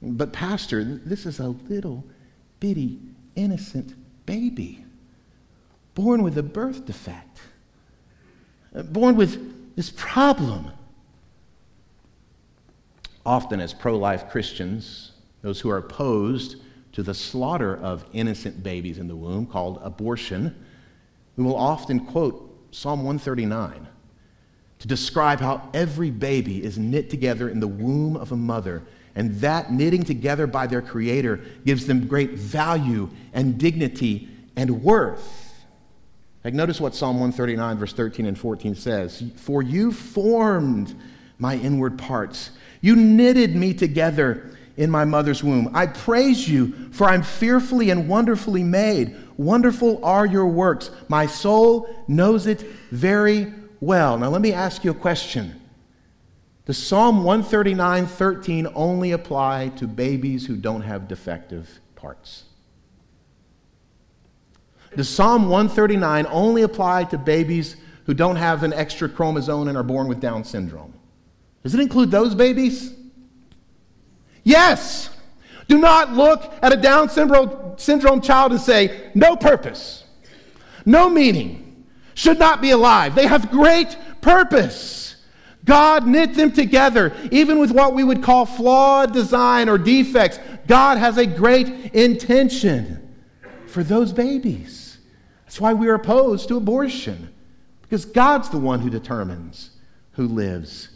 But, 0.00 0.32
Pastor, 0.32 0.82
this 0.82 1.26
is 1.26 1.38
a 1.38 1.48
little 1.48 2.04
bitty, 2.58 2.98
innocent 3.36 3.94
baby 4.26 4.84
born 5.94 6.22
with 6.22 6.38
a 6.38 6.42
birth 6.42 6.86
defect, 6.86 7.40
uh, 8.74 8.82
born 8.82 9.16
with 9.16 9.76
this 9.76 9.92
problem. 9.96 10.70
Often, 13.24 13.60
as 13.60 13.72
pro 13.72 13.96
life 13.96 14.28
Christians, 14.30 15.12
those 15.42 15.60
who 15.60 15.70
are 15.70 15.78
opposed 15.78 16.56
to 16.92 17.02
the 17.02 17.14
slaughter 17.14 17.76
of 17.76 18.04
innocent 18.12 18.62
babies 18.62 18.98
in 18.98 19.08
the 19.08 19.16
womb, 19.16 19.46
called 19.46 19.80
abortion, 19.82 20.54
we 21.36 21.44
will 21.44 21.56
often 21.56 22.00
quote 22.06 22.48
Psalm 22.70 23.00
139 23.04 23.88
to 24.80 24.88
describe 24.88 25.38
how 25.38 25.68
every 25.72 26.10
baby 26.10 26.62
is 26.62 26.76
knit 26.76 27.08
together 27.08 27.48
in 27.48 27.60
the 27.60 27.68
womb 27.68 28.16
of 28.16 28.32
a 28.32 28.36
mother, 28.36 28.82
and 29.14 29.36
that 29.36 29.72
knitting 29.72 30.02
together 30.02 30.46
by 30.46 30.66
their 30.66 30.82
Creator 30.82 31.40
gives 31.64 31.86
them 31.86 32.08
great 32.08 32.32
value 32.32 33.08
and 33.32 33.58
dignity 33.58 34.28
and 34.56 34.82
worth. 34.82 35.64
Like, 36.42 36.54
notice 36.54 36.80
what 36.80 36.96
Psalm 36.96 37.20
139, 37.20 37.78
verse 37.78 37.92
13 37.92 38.26
and 38.26 38.36
14 38.36 38.74
says 38.74 39.22
For 39.36 39.62
you 39.62 39.92
formed 39.92 40.96
my 41.38 41.56
inward 41.56 41.96
parts, 41.96 42.50
you 42.82 42.94
knitted 42.94 43.56
me 43.56 43.72
together 43.72 44.50
in 44.76 44.90
my 44.90 45.04
mother's 45.04 45.42
womb. 45.42 45.70
I 45.72 45.86
praise 45.86 46.48
you, 46.48 46.90
for 46.90 47.06
I'm 47.06 47.22
fearfully 47.22 47.88
and 47.88 48.08
wonderfully 48.08 48.64
made. 48.64 49.16
Wonderful 49.38 50.04
are 50.04 50.26
your 50.26 50.46
works. 50.46 50.90
My 51.08 51.26
soul 51.26 51.88
knows 52.08 52.46
it 52.46 52.60
very 52.90 53.52
well. 53.80 54.18
Now, 54.18 54.28
let 54.28 54.42
me 54.42 54.52
ask 54.52 54.84
you 54.84 54.90
a 54.90 54.94
question. 54.94 55.60
Does 56.64 56.78
Psalm 56.78 57.24
139 57.24 58.06
13 58.06 58.68
only 58.74 59.12
apply 59.12 59.72
to 59.76 59.86
babies 59.86 60.46
who 60.46 60.56
don't 60.56 60.82
have 60.82 61.08
defective 61.08 61.80
parts? 61.96 62.44
Does 64.96 65.08
Psalm 65.08 65.48
139 65.48 66.26
only 66.30 66.62
apply 66.62 67.04
to 67.04 67.18
babies 67.18 67.76
who 68.06 68.14
don't 68.14 68.36
have 68.36 68.62
an 68.62 68.72
extra 68.72 69.08
chromosome 69.08 69.68
and 69.68 69.76
are 69.76 69.82
born 69.82 70.06
with 70.06 70.20
Down 70.20 70.44
syndrome? 70.44 70.91
Does 71.62 71.74
it 71.74 71.80
include 71.80 72.10
those 72.10 72.34
babies? 72.34 72.92
Yes. 74.42 75.10
Do 75.68 75.78
not 75.78 76.12
look 76.12 76.52
at 76.60 76.72
a 76.72 76.76
Down 76.76 77.08
syndrome, 77.08 77.78
syndrome 77.78 78.20
child 78.20 78.52
and 78.52 78.60
say, 78.60 79.10
no 79.14 79.36
purpose, 79.36 80.04
no 80.84 81.08
meaning 81.08 81.86
should 82.14 82.38
not 82.38 82.60
be 82.60 82.70
alive. 82.70 83.14
They 83.14 83.26
have 83.26 83.50
great 83.50 83.96
purpose. 84.20 85.16
God 85.64 86.06
knit 86.06 86.34
them 86.34 86.52
together, 86.52 87.14
even 87.30 87.60
with 87.60 87.70
what 87.70 87.94
we 87.94 88.02
would 88.02 88.22
call 88.22 88.44
flawed 88.44 89.12
design 89.12 89.68
or 89.68 89.78
defects. 89.78 90.40
God 90.66 90.98
has 90.98 91.16
a 91.18 91.26
great 91.26 91.68
intention 91.94 93.14
for 93.66 93.84
those 93.84 94.12
babies. 94.12 94.98
That's 95.44 95.60
why 95.60 95.72
we 95.72 95.86
are 95.86 95.94
opposed 95.94 96.48
to 96.48 96.56
abortion, 96.56 97.32
because 97.82 98.04
God's 98.04 98.48
the 98.48 98.58
one 98.58 98.80
who 98.80 98.90
determines 98.90 99.70
who 100.12 100.26
lives 100.26 100.88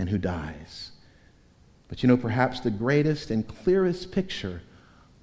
and 0.00 0.08
who 0.08 0.16
dies. 0.16 0.92
But 1.88 2.02
you 2.02 2.08
know, 2.08 2.16
perhaps 2.16 2.60
the 2.60 2.70
greatest 2.70 3.30
and 3.30 3.46
clearest 3.46 4.10
picture 4.10 4.62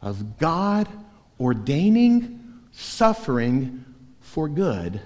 of 0.03 0.37
God 0.37 0.87
ordaining 1.39 2.61
suffering 2.71 3.83
for 4.21 4.47
good 4.47 5.01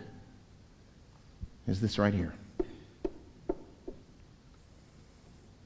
is 1.68 1.80
this 1.80 1.98
right 1.98 2.14
here 2.14 2.34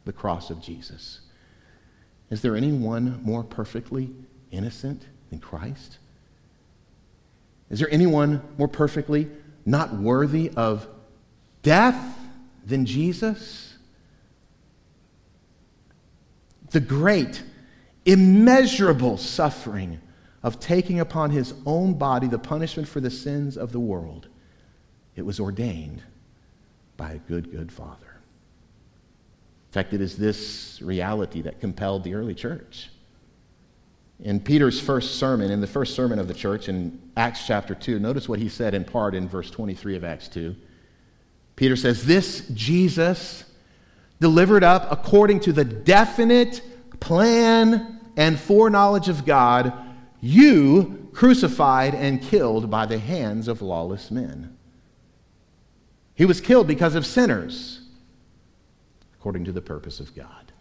the 0.05 0.13
cross 0.13 0.51
of 0.51 0.61
Jesus. 0.61 1.21
Is 2.29 2.43
there 2.43 2.55
anyone 2.55 3.19
more 3.23 3.43
perfectly 3.43 4.11
innocent 4.51 5.03
than 5.31 5.39
Christ? 5.39 5.97
Is 7.71 7.79
there 7.79 7.89
anyone 7.89 8.43
more 8.59 8.67
perfectly 8.67 9.27
not 9.65 9.95
worthy 9.95 10.51
of 10.55 10.87
death 11.63 12.19
than 12.63 12.85
Jesus? 12.85 13.74
The 16.75 16.81
great, 16.81 17.41
immeasurable 18.03 19.15
suffering 19.15 20.01
of 20.43 20.59
taking 20.59 20.99
upon 20.99 21.31
his 21.31 21.53
own 21.65 21.93
body 21.93 22.27
the 22.27 22.37
punishment 22.37 22.85
for 22.85 22.99
the 22.99 23.09
sins 23.09 23.55
of 23.55 23.71
the 23.71 23.79
world 23.79 24.27
it 25.15 25.21
was 25.21 25.39
ordained 25.39 26.03
by 26.97 27.13
a 27.13 27.17
good, 27.17 27.49
good 27.49 27.71
Father. 27.71 28.19
In 29.69 29.71
fact, 29.71 29.93
it 29.93 30.01
is 30.01 30.17
this 30.17 30.81
reality 30.81 31.43
that 31.43 31.61
compelled 31.61 32.03
the 32.03 32.13
early 32.13 32.35
church. 32.35 32.89
In 34.19 34.41
Peter's 34.41 34.81
first 34.81 35.15
sermon, 35.15 35.51
in 35.51 35.61
the 35.61 35.67
first 35.67 35.95
sermon 35.95 36.19
of 36.19 36.27
the 36.27 36.33
church 36.33 36.67
in 36.67 36.99
Acts 37.15 37.47
chapter 37.47 37.73
2, 37.73 37.99
notice 37.99 38.27
what 38.27 38.39
he 38.39 38.49
said 38.49 38.73
in 38.73 38.83
part 38.83 39.15
in 39.15 39.29
verse 39.29 39.49
23 39.49 39.95
of 39.95 40.03
Acts 40.03 40.27
2. 40.27 40.53
Peter 41.55 41.77
says, 41.77 42.05
This 42.05 42.49
Jesus, 42.49 43.45
delivered 44.19 44.63
up 44.63 44.87
according 44.91 45.41
to 45.41 45.53
the 45.53 45.65
definite 45.65 46.61
plan 46.99 47.99
and 48.17 48.39
foreknowledge 48.39 49.09
of 49.09 49.25
God, 49.25 49.73
you 50.21 51.09
crucified 51.13 51.93
and 51.93 52.21
killed 52.21 52.69
by 52.69 52.85
the 52.85 52.99
hands 52.99 53.47
of 53.47 53.61
lawless 53.61 54.11
men. 54.11 54.55
He 56.13 56.25
was 56.25 56.39
killed 56.39 56.67
because 56.67 56.95
of 56.95 57.05
sinners, 57.05 57.81
according 59.19 59.45
to 59.45 59.51
the 59.51 59.61
purpose 59.61 59.99
of 59.99 60.15
God. 60.15 60.51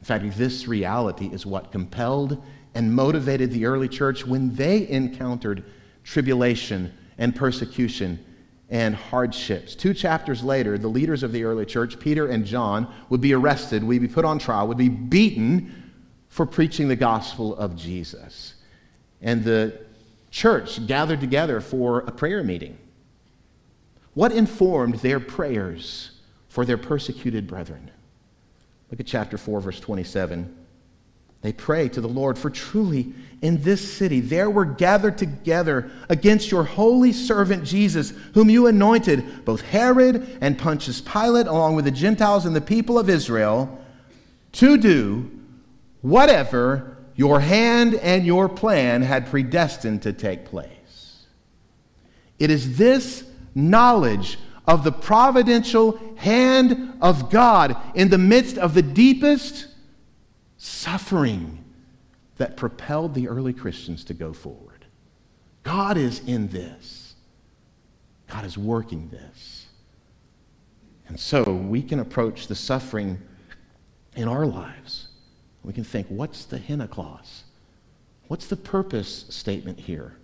In 0.00 0.04
fact, 0.04 0.36
this 0.36 0.68
reality 0.68 1.26
is 1.32 1.44
what 1.44 1.72
compelled 1.72 2.42
and 2.74 2.94
motivated 2.94 3.50
the 3.50 3.66
early 3.66 3.88
church 3.88 4.26
when 4.26 4.54
they 4.54 4.88
encountered 4.88 5.64
tribulation 6.04 6.92
and 7.16 7.34
persecution 7.34 8.24
and 8.70 8.94
hardships. 8.94 9.74
Two 9.74 9.94
chapters 9.94 10.42
later, 10.42 10.76
the 10.76 10.88
leaders 10.88 11.22
of 11.22 11.32
the 11.32 11.44
early 11.44 11.64
church, 11.64 11.98
Peter 11.98 12.26
and 12.26 12.44
John, 12.44 12.92
would 13.08 13.20
be 13.20 13.32
arrested, 13.32 13.82
would 13.82 14.00
be 14.00 14.08
put 14.08 14.24
on 14.24 14.38
trial, 14.38 14.68
would 14.68 14.76
be 14.76 14.88
beaten 14.88 15.92
for 16.28 16.44
preaching 16.44 16.88
the 16.88 16.96
gospel 16.96 17.56
of 17.56 17.76
Jesus. 17.76 18.54
And 19.22 19.42
the 19.42 19.80
church 20.30 20.86
gathered 20.86 21.20
together 21.20 21.60
for 21.60 22.00
a 22.00 22.12
prayer 22.12 22.44
meeting. 22.44 22.78
What 24.12 24.32
informed 24.32 24.96
their 24.96 25.20
prayers 25.20 26.10
for 26.48 26.64
their 26.64 26.76
persecuted 26.76 27.46
brethren? 27.46 27.90
Look 28.90 29.00
at 29.00 29.06
chapter 29.06 29.38
4, 29.38 29.60
verse 29.60 29.80
27. 29.80 30.57
They 31.40 31.52
pray 31.52 31.88
to 31.90 32.00
the 32.00 32.08
Lord, 32.08 32.36
for 32.36 32.50
truly 32.50 33.12
in 33.40 33.62
this 33.62 33.92
city 33.92 34.20
there 34.20 34.50
were 34.50 34.64
gathered 34.64 35.18
together 35.18 35.90
against 36.08 36.50
your 36.50 36.64
holy 36.64 37.12
servant 37.12 37.64
Jesus, 37.64 38.12
whom 38.34 38.50
you 38.50 38.66
anointed, 38.66 39.44
both 39.44 39.60
Herod 39.60 40.38
and 40.40 40.58
Pontius 40.58 41.00
Pilate, 41.00 41.46
along 41.46 41.76
with 41.76 41.84
the 41.84 41.92
Gentiles 41.92 42.44
and 42.44 42.56
the 42.56 42.60
people 42.60 42.98
of 42.98 43.08
Israel, 43.08 43.84
to 44.52 44.76
do 44.76 45.30
whatever 46.00 46.96
your 47.14 47.40
hand 47.40 47.94
and 47.94 48.26
your 48.26 48.48
plan 48.48 49.02
had 49.02 49.26
predestined 49.26 50.02
to 50.02 50.12
take 50.12 50.44
place. 50.44 51.26
It 52.38 52.50
is 52.50 52.78
this 52.78 53.24
knowledge 53.54 54.38
of 54.66 54.84
the 54.84 54.92
providential 54.92 55.98
hand 56.16 56.94
of 57.00 57.30
God 57.30 57.76
in 57.94 58.08
the 58.08 58.18
midst 58.18 58.58
of 58.58 58.74
the 58.74 58.82
deepest 58.82 59.67
suffering 60.58 61.64
that 62.36 62.56
propelled 62.56 63.14
the 63.14 63.28
early 63.28 63.52
Christians 63.52 64.04
to 64.04 64.14
go 64.14 64.32
forward. 64.32 64.84
God 65.62 65.96
is 65.96 66.20
in 66.26 66.48
this, 66.48 67.14
God 68.26 68.44
is 68.44 68.58
working 68.58 69.08
this. 69.08 69.66
And 71.08 71.18
so 71.18 71.42
we 71.42 71.82
can 71.82 72.00
approach 72.00 72.48
the 72.48 72.54
suffering 72.54 73.18
in 74.14 74.28
our 74.28 74.44
lives. 74.44 75.08
We 75.64 75.72
can 75.72 75.84
think, 75.84 76.06
what's 76.08 76.44
the 76.44 76.58
hina 76.58 76.86
clause? 76.86 77.44
What's 78.28 78.46
the 78.46 78.56
purpose 78.56 79.24
statement 79.30 79.80
here? 79.80 80.16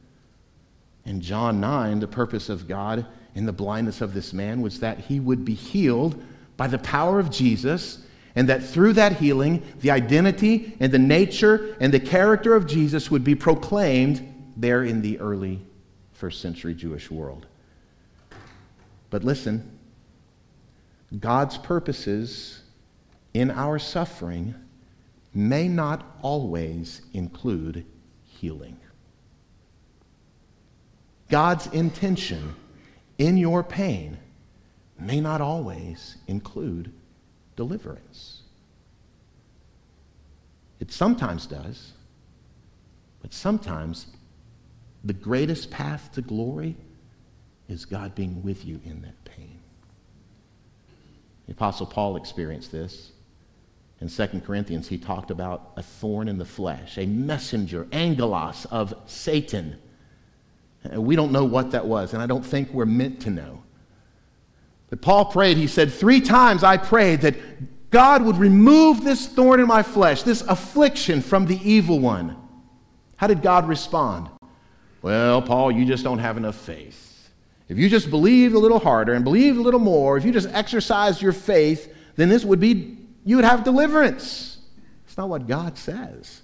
In 1.07 1.21
John 1.21 1.61
9, 1.61 2.01
the 2.01 2.07
purpose 2.07 2.49
of 2.49 2.69
God 2.69 3.07
in 3.35 3.47
the 3.47 3.53
blindness 3.53 4.01
of 4.01 4.15
this 4.15 4.33
man 4.33 4.61
was 4.61 4.81
that 4.81 4.99
he 4.99 5.21
would 5.21 5.45
be 5.45 5.55
healed 5.55 6.23
by 6.57 6.67
the 6.67 6.79
power 6.79 7.19
of 7.19 7.31
Jesus, 7.31 8.05
and 8.37 8.49
that 8.49 8.65
through 8.65 8.95
that 8.95 9.19
healing, 9.19 9.63
the 9.81 9.91
identity 9.91 10.77
and 10.81 10.93
the 10.93 10.99
nature 10.99 11.77
and 11.81 11.93
the 11.93 12.01
character 12.01 12.55
of 12.55 12.67
Jesus 12.67 13.11
would 13.11 13.25
be 13.25 13.35
proclaimed 13.35 14.53
there 14.57 14.83
in 14.83 15.03
the 15.03 15.19
early 15.21 15.61
first 16.13 16.41
century 16.41 16.75
Jewish 16.75 17.11
world. 17.11 17.47
But 19.11 19.23
listen, 19.23 19.79
God's 21.21 21.59
purposes 21.59 22.63
in 23.33 23.51
our 23.51 23.79
suffering 23.79 24.55
may 25.33 25.69
not 25.69 26.17
always 26.23 27.03
include 27.13 27.85
healing. 28.25 28.79
God's 31.29 31.67
intention 31.69 32.55
in 33.19 33.37
your 33.37 33.63
pain 33.63 34.19
may 34.99 35.21
not 35.21 35.41
always 35.41 36.17
include 36.27 36.93
deliverance. 37.57 38.43
It 40.81 40.93
sometimes 40.93 41.47
does, 41.47 41.93
but 43.23 43.33
sometimes 43.33 44.07
the 45.03 45.13
greatest 45.13 45.71
path 45.71 46.11
to 46.13 46.23
glory 46.23 46.77
is 47.69 47.85
God 47.85 48.15
being 48.15 48.43
with 48.43 48.65
you 48.65 48.81
in 48.85 49.03
that 49.03 49.25
pain. 49.25 49.59
The 51.47 51.53
Apostle 51.53 51.87
Paul 51.87 52.17
experienced 52.17 52.73
this. 52.73 53.13
In 54.01 54.09
2 54.09 54.41
Corinthians, 54.41 54.89
he 54.89 54.99
talked 54.99 55.31
about 55.31 55.73
a 55.77 55.83
thorn 55.83 56.29
in 56.29 56.37
the 56.37 56.45
flesh, 56.45 56.99
a 56.99 57.07
messenger, 57.07 57.87
angelos 57.93 58.67
of 58.67 58.95
Satan. 59.07 59.79
We 60.93 61.17
don't 61.17 61.33
know 61.33 61.45
what 61.45 61.71
that 61.71 61.87
was, 61.87 62.13
and 62.13 62.23
I 62.23 62.27
don't 62.27 62.45
think 62.45 62.71
we're 62.73 62.85
meant 62.85 63.21
to 63.23 63.31
know. 63.31 63.63
But 64.95 65.03
Paul 65.03 65.25
prayed, 65.25 65.57
he 65.57 65.67
said, 65.67 65.93
Three 65.93 66.21
times 66.21 66.63
I 66.63 66.77
prayed 66.77 67.23
that 67.23 67.91
God 67.91 68.23
would 68.23 68.37
remove 68.37 69.03
this 69.03 69.27
thorn 69.27 69.59
in 69.59 69.67
my 69.67 69.83
flesh, 69.83 70.23
this 70.23 70.43
affliction 70.43 71.21
from 71.21 71.47
the 71.47 71.59
evil 71.69 71.99
one. 71.99 72.37
How 73.17 73.27
did 73.27 73.43
God 73.43 73.67
respond? 73.67 74.29
Well, 75.03 75.43
Paul, 75.43 75.73
you 75.73 75.85
just 75.85 76.05
don't 76.05 76.21
have 76.21 76.37
enough 76.37 76.55
faith. 76.55 77.29
If 77.69 77.77
you 77.77 77.89
just 77.89 78.09
believed 78.09 78.55
a 78.55 78.59
little 78.61 78.79
harder 78.79 79.15
and 79.15 79.25
believed 79.25 79.59
a 79.59 79.63
little 79.63 79.81
more, 79.81 80.17
if 80.17 80.25
you 80.25 80.31
just 80.31 80.49
exercised 80.51 81.21
your 81.21 81.33
faith, 81.33 81.93
then 82.15 82.29
this 82.29 82.45
would 82.45 82.61
be, 82.61 82.97
you 83.25 83.35
would 83.35 83.45
have 83.45 83.65
deliverance. 83.65 84.59
It's 85.07 85.19
not 85.19 85.29
what 85.29 85.49
God 85.49 85.77
says. 85.77 86.43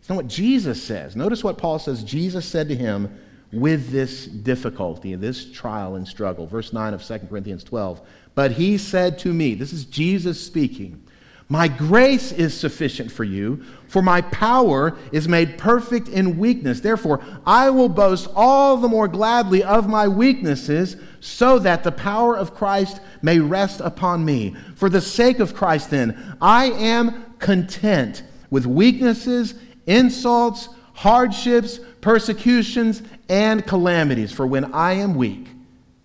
It's 0.00 0.08
not 0.08 0.16
what 0.16 0.26
Jesus 0.26 0.82
says. 0.82 1.14
Notice 1.14 1.44
what 1.44 1.56
Paul 1.56 1.78
says 1.78 2.02
Jesus 2.02 2.44
said 2.46 2.68
to 2.70 2.74
him 2.74 3.16
with 3.52 3.90
this 3.90 4.26
difficulty, 4.26 5.14
this 5.14 5.50
trial 5.50 5.96
and 5.96 6.06
struggle. 6.06 6.46
Verse 6.46 6.72
9 6.72 6.94
of 6.94 7.02
2 7.02 7.18
Corinthians 7.28 7.64
12. 7.64 8.00
But 8.34 8.52
he 8.52 8.78
said 8.78 9.18
to 9.20 9.32
me, 9.32 9.54
this 9.54 9.72
is 9.72 9.84
Jesus 9.84 10.40
speaking, 10.44 11.02
My 11.48 11.66
grace 11.66 12.30
is 12.30 12.58
sufficient 12.58 13.10
for 13.10 13.24
you, 13.24 13.64
for 13.88 14.02
my 14.02 14.20
power 14.20 14.96
is 15.10 15.28
made 15.28 15.58
perfect 15.58 16.08
in 16.08 16.38
weakness. 16.38 16.80
Therefore, 16.80 17.20
I 17.44 17.70
will 17.70 17.88
boast 17.88 18.28
all 18.36 18.76
the 18.76 18.88
more 18.88 19.08
gladly 19.08 19.64
of 19.64 19.88
my 19.88 20.06
weaknesses, 20.06 20.96
so 21.18 21.58
that 21.58 21.82
the 21.82 21.92
power 21.92 22.36
of 22.36 22.54
Christ 22.54 23.00
may 23.20 23.40
rest 23.40 23.80
upon 23.80 24.24
me. 24.24 24.54
For 24.76 24.88
the 24.88 25.00
sake 25.00 25.40
of 25.40 25.54
Christ, 25.54 25.90
then, 25.90 26.36
I 26.40 26.66
am 26.66 27.34
content 27.40 28.22
with 28.48 28.64
weaknesses, 28.64 29.54
insults, 29.86 30.68
hardships, 30.94 31.80
persecutions, 32.00 33.02
and 33.30 33.64
calamities. 33.64 34.32
For 34.32 34.46
when 34.46 34.74
I 34.74 34.94
am 34.94 35.14
weak, 35.14 35.48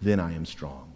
then 0.02 0.22
I 0.22 0.34
am 0.34 0.46
strong. 0.46 0.94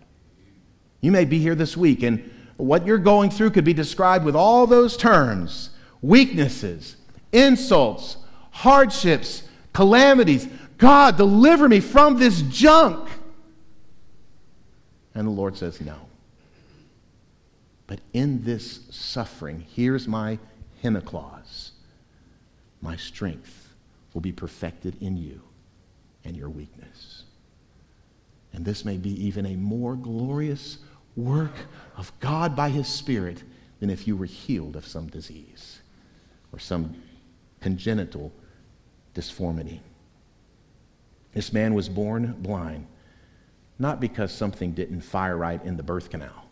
You 1.01 1.11
may 1.11 1.25
be 1.25 1.39
here 1.39 1.55
this 1.55 1.75
week, 1.75 2.03
and 2.03 2.31
what 2.55 2.85
you're 2.85 2.97
going 2.99 3.31
through 3.31 3.49
could 3.51 3.65
be 3.65 3.73
described 3.73 4.23
with 4.23 4.35
all 4.35 4.67
those 4.67 4.95
terms 4.95 5.71
weaknesses, 6.01 6.95
insults, 7.33 8.17
hardships, 8.51 9.43
calamities. 9.73 10.47
God, 10.77 11.17
deliver 11.17 11.67
me 11.67 11.81
from 11.81 12.17
this 12.17 12.41
junk. 12.43 13.09
And 15.15 15.27
the 15.27 15.31
Lord 15.31 15.57
says, 15.57 15.81
No. 15.81 15.97
But 17.87 17.99
in 18.13 18.43
this 18.43 18.81
suffering, 18.91 19.65
here's 19.75 20.07
my 20.07 20.37
hina 20.83 21.01
clause 21.01 21.71
my 22.81 22.95
strength 22.95 23.73
will 24.13 24.21
be 24.21 24.31
perfected 24.31 24.95
in 25.01 25.17
you 25.17 25.41
and 26.29 26.37
your 26.37 26.49
weakness. 26.49 27.23
And 28.53 28.63
this 28.63 28.85
may 28.85 28.97
be 28.97 29.25
even 29.25 29.45
a 29.45 29.55
more 29.55 29.95
glorious 29.95 30.77
work 31.15 31.53
of 31.97 32.17
God 32.19 32.55
by 32.55 32.69
His 32.69 32.87
Spirit 32.87 33.43
than 33.79 33.89
if 33.89 34.07
you 34.07 34.15
were 34.15 34.25
healed 34.25 34.75
of 34.75 34.87
some 34.87 35.07
disease 35.07 35.79
or 36.53 36.59
some 36.59 36.95
congenital 37.61 38.31
disformity. 39.13 39.81
This 41.33 41.51
man 41.51 41.73
was 41.73 41.89
born 41.89 42.35
blind, 42.39 42.87
not 43.79 43.99
because 43.99 44.31
something 44.31 44.71
didn't 44.71 45.01
fire 45.01 45.37
right 45.37 45.63
in 45.63 45.77
the 45.77 45.83
birth 45.83 46.09
canal, 46.09 46.45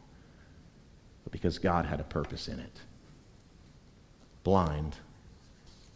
but 1.23 1.31
because 1.31 1.59
God 1.59 1.85
had 1.85 1.99
a 1.99 2.03
purpose 2.03 2.47
in 2.47 2.59
it. 2.59 2.81
Blind 4.43 4.95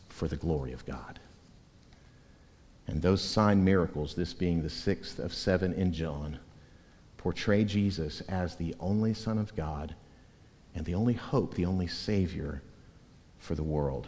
for 0.10 0.28
the 0.28 0.36
glory 0.36 0.74
of 0.74 0.86
God. 0.86 1.20
And 2.88 3.02
those 3.02 3.22
sign 3.22 3.64
miracles, 3.64 4.16
this 4.16 4.34
being 4.34 4.62
the 4.62 4.70
sixth 4.70 5.20
of 5.20 5.34
seven 5.34 5.74
in 5.74 5.94
John, 5.94 6.40
portray 7.18 7.64
Jesus 7.64 8.22
as 8.22 8.56
the 8.56 8.76
only 8.80 9.14
Son 9.14 9.38
of 9.38 9.56
God 9.56 9.96
and 10.76 10.86
the 10.86 10.96
only 10.96 11.14
hope, 11.14 11.54
the 11.54 11.66
only 11.66 11.88
Savior 11.88 12.62
for 13.38 13.56
the 13.56 13.64
world. 13.64 14.08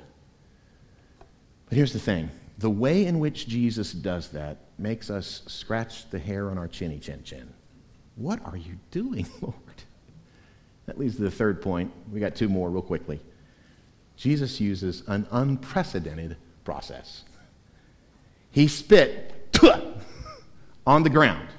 But 1.69 1.75
here's 1.75 1.93
the 1.93 1.99
thing 1.99 2.29
the 2.57 2.69
way 2.69 3.05
in 3.05 3.19
which 3.19 3.47
Jesus 3.47 3.91
does 3.91 4.29
that 4.29 4.57
makes 4.77 5.09
us 5.09 5.41
scratch 5.47 6.09
the 6.09 6.19
hair 6.19 6.49
on 6.49 6.57
our 6.57 6.67
chinny 6.67 6.99
chin 6.99 7.23
chin. 7.23 7.51
What 8.15 8.45
are 8.45 8.57
you 8.57 8.77
doing, 8.91 9.27
Lord? 9.41 9.55
That 10.85 10.99
leads 10.99 11.15
to 11.15 11.23
the 11.23 11.31
third 11.31 11.61
point. 11.61 11.91
We 12.11 12.19
got 12.19 12.35
two 12.35 12.49
more 12.49 12.69
real 12.69 12.81
quickly. 12.81 13.19
Jesus 14.15 14.61
uses 14.61 15.03
an 15.07 15.25
unprecedented 15.31 16.37
process. 16.63 17.23
He 18.53 18.69
spit 18.69 19.31
on 20.87 21.03
the 21.03 21.09
ground 21.09 21.49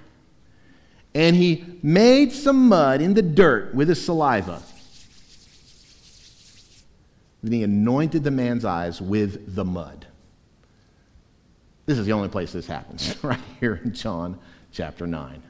and 1.15 1.37
he 1.37 1.65
made 1.83 2.33
some 2.33 2.69
mud 2.69 3.01
in 3.01 3.15
the 3.15 3.23
dirt 3.23 3.75
with 3.75 3.89
his 3.89 4.05
saliva. 4.05 4.63
Then 7.43 7.53
he 7.53 7.63
anointed 7.63 8.25
the 8.25 8.31
man's 8.31 8.65
eyes 8.65 9.01
with 9.01 9.55
the 9.55 9.65
mud. 9.65 10.07
This 11.87 11.99
is 11.99 12.07
the 12.07 12.13
only 12.13 12.29
place 12.29 12.53
this 12.53 12.67
happens, 12.67 13.15
right 13.23 13.39
here 13.61 13.81
in 13.85 13.93
John 13.93 14.39
chapter 14.73 15.07
9. 15.07 15.43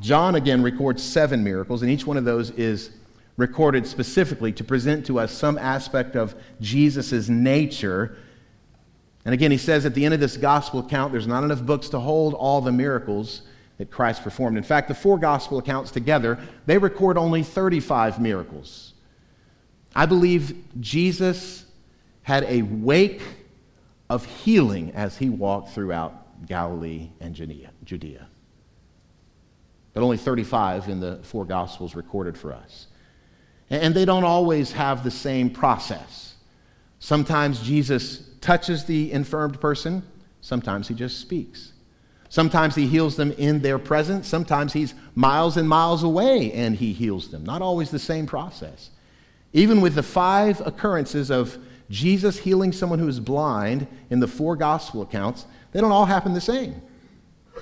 John 0.00 0.36
again 0.36 0.62
records 0.62 1.02
seven 1.02 1.42
miracles, 1.42 1.82
and 1.82 1.90
each 1.90 2.06
one 2.06 2.16
of 2.16 2.24
those 2.24 2.50
is 2.50 2.90
recorded 3.36 3.86
specifically 3.86 4.52
to 4.52 4.64
present 4.64 5.06
to 5.06 5.18
us 5.18 5.32
some 5.32 5.58
aspect 5.58 6.14
of 6.14 6.34
Jesus' 6.60 7.28
nature. 7.28 8.16
And 9.28 9.34
again, 9.34 9.50
he 9.50 9.58
says 9.58 9.84
at 9.84 9.92
the 9.92 10.06
end 10.06 10.14
of 10.14 10.20
this 10.20 10.38
gospel 10.38 10.80
account, 10.80 11.12
there's 11.12 11.26
not 11.26 11.44
enough 11.44 11.62
books 11.62 11.90
to 11.90 12.00
hold 12.00 12.32
all 12.32 12.62
the 12.62 12.72
miracles 12.72 13.42
that 13.76 13.90
Christ 13.90 14.22
performed. 14.22 14.56
In 14.56 14.62
fact, 14.62 14.88
the 14.88 14.94
four 14.94 15.18
gospel 15.18 15.58
accounts 15.58 15.90
together, 15.90 16.38
they 16.64 16.78
record 16.78 17.18
only 17.18 17.42
35 17.42 18.22
miracles. 18.22 18.94
I 19.94 20.06
believe 20.06 20.56
Jesus 20.80 21.66
had 22.22 22.44
a 22.44 22.62
wake 22.62 23.20
of 24.08 24.24
healing 24.24 24.92
as 24.94 25.18
he 25.18 25.28
walked 25.28 25.74
throughout 25.74 26.46
Galilee 26.46 27.10
and 27.20 27.34
Judea. 27.34 28.26
But 29.92 30.02
only 30.02 30.16
35 30.16 30.88
in 30.88 31.00
the 31.00 31.20
four 31.22 31.44
gospels 31.44 31.94
recorded 31.94 32.38
for 32.38 32.54
us. 32.54 32.86
And 33.68 33.94
they 33.94 34.06
don't 34.06 34.24
always 34.24 34.72
have 34.72 35.04
the 35.04 35.10
same 35.10 35.50
process. 35.50 36.36
Sometimes 36.98 37.60
Jesus 37.60 38.22
touches 38.40 38.84
the 38.84 39.12
infirmed 39.12 39.60
person, 39.60 40.02
sometimes 40.40 40.88
he 40.88 40.94
just 40.94 41.20
speaks. 41.20 41.72
Sometimes 42.28 42.74
he 42.74 42.86
heals 42.86 43.16
them 43.16 43.32
in 43.32 43.60
their 43.60 43.78
presence. 43.78 44.28
Sometimes 44.28 44.72
he's 44.72 44.94
miles 45.14 45.56
and 45.56 45.68
miles 45.68 46.02
away 46.02 46.52
and 46.52 46.76
he 46.76 46.92
heals 46.92 47.30
them. 47.30 47.44
Not 47.44 47.62
always 47.62 47.90
the 47.90 47.98
same 47.98 48.26
process. 48.26 48.90
Even 49.52 49.80
with 49.80 49.94
the 49.94 50.02
five 50.02 50.60
occurrences 50.66 51.30
of 51.30 51.56
Jesus 51.88 52.38
healing 52.38 52.72
someone 52.72 52.98
who 52.98 53.08
is 53.08 53.18
blind 53.18 53.86
in 54.10 54.20
the 54.20 54.28
four 54.28 54.56
gospel 54.56 55.00
accounts, 55.00 55.46
they 55.72 55.80
don't 55.80 55.92
all 55.92 56.04
happen 56.04 56.34
the 56.34 56.40
same. 56.40 56.82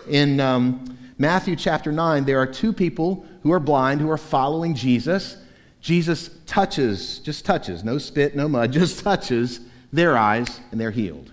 In 0.09 0.41
um, 0.41 0.99
Matthew 1.17 1.55
chapter 1.55 1.93
9, 1.93 2.25
there 2.25 2.41
are 2.41 2.47
two 2.47 2.73
people 2.73 3.25
who 3.43 3.53
are 3.53 3.61
blind 3.61 4.01
who 4.01 4.11
are 4.11 4.19
following 4.19 4.75
Jesus. 4.75 5.37
Jesus 5.81 6.31
touches, 6.45 7.21
just 7.21 7.45
touches, 7.45 7.85
no 7.85 7.99
spit, 7.99 8.35
no 8.35 8.49
mud, 8.49 8.73
just 8.73 9.05
touches 9.05 9.61
their 9.97 10.17
eyes 10.17 10.61
and 10.71 10.81
they're 10.81 10.91
healed. 10.91 11.33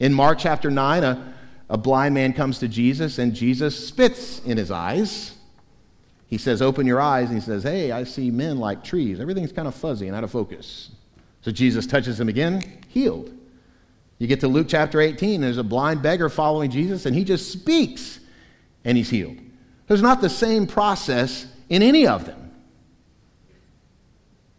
In 0.00 0.12
Mark 0.14 0.38
chapter 0.38 0.70
9, 0.70 1.04
a 1.04 1.34
a 1.68 1.76
blind 1.76 2.14
man 2.14 2.32
comes 2.32 2.58
to 2.60 2.68
Jesus 2.68 3.18
and 3.18 3.34
Jesus 3.34 3.88
spits 3.88 4.40
in 4.44 4.56
his 4.56 4.70
eyes. 4.70 5.34
He 6.28 6.38
says, 6.38 6.62
Open 6.62 6.86
your 6.86 7.00
eyes. 7.00 7.28
And 7.28 7.38
he 7.38 7.44
says, 7.44 7.64
Hey, 7.64 7.90
I 7.92 8.04
see 8.04 8.30
men 8.30 8.58
like 8.58 8.84
trees. 8.84 9.20
Everything's 9.20 9.52
kind 9.52 9.66
of 9.66 9.74
fuzzy 9.74 10.06
and 10.06 10.16
out 10.16 10.24
of 10.24 10.30
focus. 10.30 10.90
So 11.42 11.50
Jesus 11.50 11.86
touches 11.86 12.18
him 12.18 12.28
again, 12.28 12.82
healed. 12.88 13.32
You 14.18 14.26
get 14.26 14.40
to 14.40 14.48
Luke 14.48 14.66
chapter 14.68 15.00
18, 15.00 15.40
there's 15.40 15.58
a 15.58 15.64
blind 15.64 16.02
beggar 16.02 16.28
following 16.28 16.70
Jesus, 16.70 17.04
and 17.04 17.14
he 17.14 17.22
just 17.22 17.52
speaks 17.52 18.18
and 18.84 18.96
he's 18.96 19.10
healed. 19.10 19.36
There's 19.88 20.02
not 20.02 20.20
the 20.20 20.30
same 20.30 20.66
process 20.66 21.46
in 21.68 21.82
any 21.82 22.06
of 22.06 22.24
them. 22.24 22.50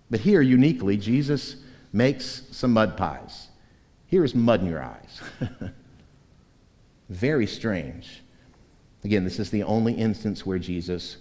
But 0.09 0.19
here, 0.19 0.41
uniquely, 0.41 0.95
Jesus 0.95 1.55
makes 1.91 2.43
some 2.51 2.73
mud 2.73 2.97
pies. 2.97 3.47
Here 4.07 4.23
is 4.23 4.33
mud 4.35 4.61
in 4.61 4.67
your 4.67 4.83
eyes. 4.83 5.21
Very 7.09 7.47
strange. 7.47 8.21
Again, 9.03 9.23
this 9.23 9.39
is 9.39 9.49
the 9.49 9.63
only 9.63 9.93
instance 9.93 10.45
where 10.45 10.59
Jesus 10.59 11.17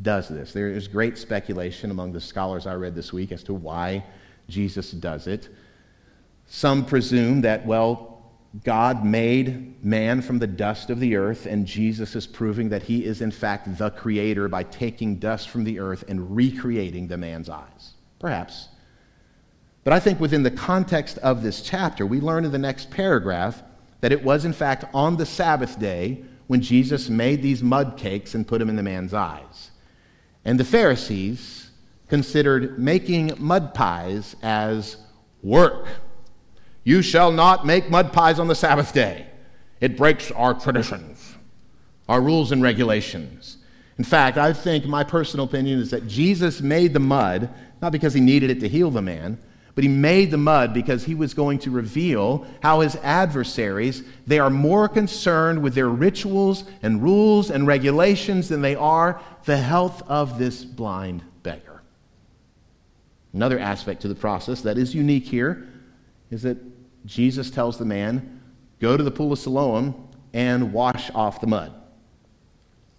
does 0.00 0.28
this. 0.28 0.52
There 0.52 0.68
is 0.68 0.88
great 0.88 1.18
speculation 1.18 1.90
among 1.90 2.12
the 2.12 2.20
scholars 2.20 2.66
I 2.66 2.74
read 2.74 2.94
this 2.94 3.12
week 3.12 3.32
as 3.32 3.42
to 3.44 3.54
why 3.54 4.04
Jesus 4.48 4.90
does 4.90 5.26
it. 5.26 5.48
Some 6.46 6.84
presume 6.84 7.42
that, 7.42 7.64
well, 7.66 8.12
God 8.64 9.04
made 9.04 9.82
man 9.82 10.20
from 10.20 10.38
the 10.38 10.46
dust 10.46 10.90
of 10.90 11.00
the 11.00 11.16
earth, 11.16 11.46
and 11.46 11.66
Jesus 11.66 12.14
is 12.14 12.26
proving 12.26 12.68
that 12.68 12.82
he 12.82 13.04
is, 13.04 13.22
in 13.22 13.30
fact, 13.30 13.78
the 13.78 13.90
creator 13.90 14.48
by 14.48 14.62
taking 14.64 15.16
dust 15.16 15.48
from 15.48 15.64
the 15.64 15.78
earth 15.78 16.04
and 16.08 16.36
recreating 16.36 17.08
the 17.08 17.16
man's 17.16 17.48
eyes. 17.48 17.92
Perhaps. 18.18 18.68
But 19.84 19.92
I 19.92 20.00
think 20.00 20.20
within 20.20 20.42
the 20.42 20.50
context 20.50 21.18
of 21.18 21.42
this 21.42 21.60
chapter, 21.60 22.06
we 22.06 22.20
learn 22.20 22.44
in 22.44 22.52
the 22.52 22.58
next 22.58 22.90
paragraph 22.90 23.62
that 24.00 24.12
it 24.12 24.22
was, 24.22 24.44
in 24.44 24.52
fact, 24.52 24.84
on 24.94 25.16
the 25.16 25.26
Sabbath 25.26 25.78
day 25.78 26.22
when 26.46 26.60
Jesus 26.60 27.08
made 27.08 27.42
these 27.42 27.62
mud 27.62 27.96
cakes 27.96 28.34
and 28.34 28.46
put 28.46 28.58
them 28.58 28.68
in 28.68 28.76
the 28.76 28.82
man's 28.82 29.14
eyes. 29.14 29.70
And 30.44 30.58
the 30.58 30.64
Pharisees 30.64 31.70
considered 32.08 32.78
making 32.78 33.32
mud 33.38 33.74
pies 33.74 34.36
as 34.42 34.98
work. 35.42 35.86
You 36.84 37.00
shall 37.00 37.32
not 37.32 37.64
make 37.64 37.90
mud 37.90 38.12
pies 38.12 38.38
on 38.38 38.48
the 38.48 38.54
Sabbath 38.54 38.92
day. 38.92 39.26
It 39.80 39.96
breaks 39.96 40.30
our 40.32 40.54
traditions, 40.54 41.36
our 42.08 42.20
rules 42.20 42.52
and 42.52 42.62
regulations. 42.62 43.58
In 43.98 44.04
fact, 44.04 44.36
I 44.36 44.52
think 44.52 44.84
my 44.84 45.04
personal 45.04 45.46
opinion 45.46 45.78
is 45.78 45.90
that 45.90 46.06
Jesus 46.06 46.60
made 46.60 46.92
the 46.92 47.00
mud 47.00 47.48
not 47.80 47.92
because 47.92 48.14
he 48.14 48.20
needed 48.20 48.50
it 48.50 48.60
to 48.60 48.68
heal 48.68 48.90
the 48.90 49.02
man, 49.02 49.38
but 49.74 49.84
he 49.84 49.88
made 49.88 50.30
the 50.30 50.36
mud 50.36 50.74
because 50.74 51.04
he 51.04 51.14
was 51.14 51.32
going 51.32 51.58
to 51.60 51.70
reveal 51.70 52.46
how 52.62 52.80
his 52.80 52.96
adversaries 52.96 54.02
they 54.26 54.38
are 54.38 54.50
more 54.50 54.88
concerned 54.88 55.62
with 55.62 55.74
their 55.74 55.88
rituals 55.88 56.64
and 56.82 57.02
rules 57.02 57.50
and 57.50 57.66
regulations 57.66 58.48
than 58.48 58.60
they 58.60 58.74
are 58.74 59.20
the 59.44 59.56
health 59.56 60.02
of 60.08 60.38
this 60.38 60.64
blind 60.64 61.22
beggar. 61.42 61.82
Another 63.32 63.58
aspect 63.58 64.02
to 64.02 64.08
the 64.08 64.14
process 64.14 64.60
that 64.60 64.76
is 64.76 64.94
unique 64.94 65.24
here 65.24 65.66
is 66.30 66.42
that 66.42 66.58
Jesus 67.06 67.50
tells 67.50 67.78
the 67.78 67.84
man, 67.84 68.40
Go 68.80 68.96
to 68.96 69.04
the 69.04 69.12
pool 69.12 69.32
of 69.32 69.38
Siloam 69.38 70.08
and 70.32 70.72
wash 70.72 71.08
off 71.14 71.40
the 71.40 71.46
mud. 71.46 71.72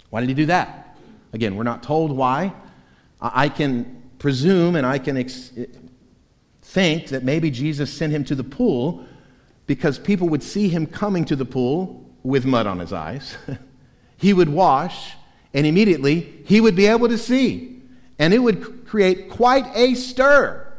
Why 0.09 0.21
did 0.21 0.29
he 0.29 0.35
do 0.35 0.45
that? 0.45 0.97
Again, 1.33 1.55
we're 1.55 1.63
not 1.63 1.83
told 1.83 2.15
why. 2.15 2.53
I 3.19 3.49
can 3.49 4.01
presume 4.17 4.75
and 4.75 4.85
I 4.85 4.97
can 4.97 5.17
ex- 5.17 5.51
think 6.73 7.09
that 7.09 7.23
maybe 7.23 7.51
Jesus 7.51 7.93
sent 7.93 8.11
him 8.11 8.25
to 8.25 8.33
the 8.33 8.43
pool 8.43 9.05
because 9.67 9.99
people 9.99 10.27
would 10.29 10.41
see 10.41 10.69
him 10.69 10.87
coming 10.87 11.23
to 11.25 11.35
the 11.35 11.45
pool 11.45 12.03
with 12.23 12.45
mud 12.45 12.65
on 12.65 12.79
his 12.79 12.91
eyes. 12.91 13.37
he 14.17 14.33
would 14.33 14.49
wash, 14.49 15.13
and 15.53 15.67
immediately 15.67 16.41
he 16.45 16.59
would 16.59 16.75
be 16.75 16.87
able 16.87 17.07
to 17.07 17.17
see. 17.17 17.79
And 18.17 18.33
it 18.33 18.39
would 18.39 18.87
create 18.87 19.29
quite 19.29 19.65
a 19.75 19.93
stir 19.93 20.73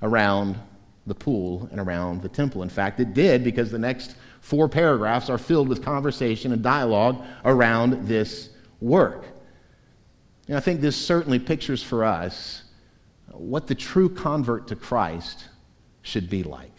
around 0.00 0.58
the 1.06 1.14
pool 1.14 1.68
and 1.70 1.78
around 1.78 2.22
the 2.22 2.28
temple. 2.30 2.62
In 2.62 2.70
fact, 2.70 2.98
it 2.98 3.12
did 3.12 3.44
because 3.44 3.70
the 3.70 3.78
next 3.78 4.14
four 4.40 4.70
paragraphs 4.70 5.28
are 5.28 5.38
filled 5.38 5.68
with 5.68 5.84
conversation 5.84 6.50
and 6.52 6.62
dialogue 6.62 7.22
around 7.44 8.08
this 8.08 8.48
work. 8.80 9.26
And 10.48 10.56
I 10.56 10.60
think 10.60 10.80
this 10.80 10.96
certainly 10.96 11.38
pictures 11.38 11.82
for 11.82 12.04
us 12.04 12.62
what 13.32 13.66
the 13.66 13.74
true 13.74 14.08
convert 14.08 14.68
to 14.68 14.76
Christ 14.76 15.44
should 16.02 16.28
be 16.28 16.42
like. 16.42 16.72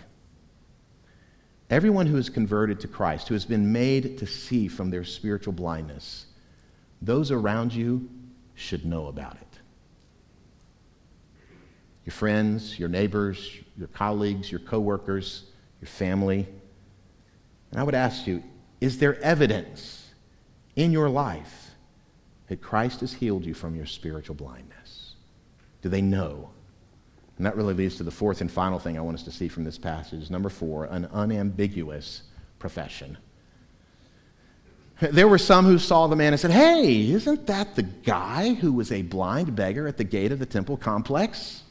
Everyone 1.70 2.06
who 2.06 2.18
is 2.18 2.30
converted 2.30 2.82
to 2.82 2.88
Christ, 2.88 3.30
who 3.30 3.34
has 3.34 3.46
been 3.46 3.72
made 3.72 4.18
to 4.18 4.28
see 4.28 4.68
from 4.68 4.90
their 4.90 5.06
spiritual 5.06 5.54
blindness, 5.54 6.26
those 7.02 7.32
around 7.32 7.74
you 7.74 8.10
should 8.56 8.86
know 8.86 9.08
about 9.08 9.36
it 9.36 9.48
your 12.06 12.14
friends, 12.14 12.80
your 12.80 12.90
neighbors, 12.90 13.58
your 13.78 13.88
colleagues, 13.88 14.52
your 14.52 14.60
coworkers, 14.60 15.44
your 15.80 15.88
family. 15.88 16.48
And 17.70 17.80
I 17.80 17.84
would 17.84 17.96
ask 17.96 18.26
you, 18.26 18.44
is 18.80 18.98
there 18.98 19.22
evidence 19.22 20.10
in 20.76 20.92
your 20.92 21.10
life 21.10 21.72
that 22.48 22.60
Christ 22.60 23.02
has 23.02 23.14
healed 23.14 23.46
you 23.46 23.54
from 23.54 23.76
your 23.76 23.86
spiritual 23.86 24.36
blindness? 24.36 24.71
Do 25.82 25.90
they 25.90 26.02
know? 26.02 26.50
And 27.38 27.46
that 27.46 27.56
really 27.56 27.74
leads 27.74 27.98
to 27.98 28.04
the 28.04 28.12
fourth 28.12 28.42
and 28.42 28.52
final 28.52 28.78
thing 28.78 28.98
I 28.98 29.02
want 29.02 29.18
us 29.18 29.24
to 29.24 29.32
see 29.32 29.48
from 29.48 29.64
this 29.64 29.78
passage. 29.78 30.30
Number 30.30 30.50
four, 30.50 30.86
an 30.86 31.06
unambiguous 31.12 32.24
profession. 32.60 33.18
There 35.00 35.28
were 35.28 35.40
some 35.40 35.66
who 35.66 35.80
saw 35.80 36.06
the 36.06 36.16
man 36.16 36.34
and 36.34 36.40
said, 36.40 36.52
Hey, 36.52 37.10
isn't 37.10 37.48
that 37.48 37.76
the 37.76 37.82
guy 37.82 38.54
who 38.54 38.72
was 38.72 38.92
a 38.92 39.02
blind 39.02 39.56
beggar 39.56 39.88
at 39.88 39.98
the 39.98 40.04
gate 40.04 40.32
of 40.32 40.38
the 40.38 40.46
temple 40.46 40.78
complex? 40.78 41.64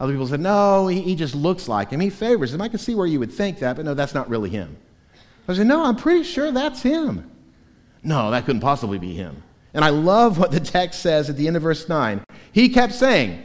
Other 0.00 0.12
people 0.12 0.26
said, 0.26 0.40
no, 0.40 0.88
he, 0.88 1.00
he 1.00 1.14
just 1.14 1.34
looks 1.34 1.68
like 1.68 1.90
him. 1.90 2.00
He 2.00 2.10
favors 2.10 2.52
him. 2.52 2.60
I 2.60 2.68
can 2.68 2.78
see 2.78 2.94
where 2.94 3.06
you 3.06 3.20
would 3.20 3.32
think 3.32 3.60
that, 3.60 3.76
but 3.76 3.84
no, 3.84 3.94
that's 3.94 4.14
not 4.14 4.28
really 4.28 4.50
him. 4.50 4.76
I 5.46 5.54
said, 5.54 5.66
no, 5.66 5.84
I'm 5.84 5.96
pretty 5.96 6.24
sure 6.24 6.50
that's 6.50 6.82
him. 6.82 7.30
No, 8.02 8.30
that 8.30 8.44
couldn't 8.44 8.60
possibly 8.60 8.98
be 8.98 9.14
him. 9.14 9.42
And 9.72 9.84
I 9.84 9.90
love 9.90 10.38
what 10.38 10.50
the 10.50 10.60
text 10.60 11.00
says 11.00 11.30
at 11.30 11.36
the 11.36 11.46
end 11.46 11.56
of 11.56 11.62
verse 11.62 11.88
9. 11.88 12.23
He 12.54 12.68
kept 12.68 12.94
saying, 12.94 13.42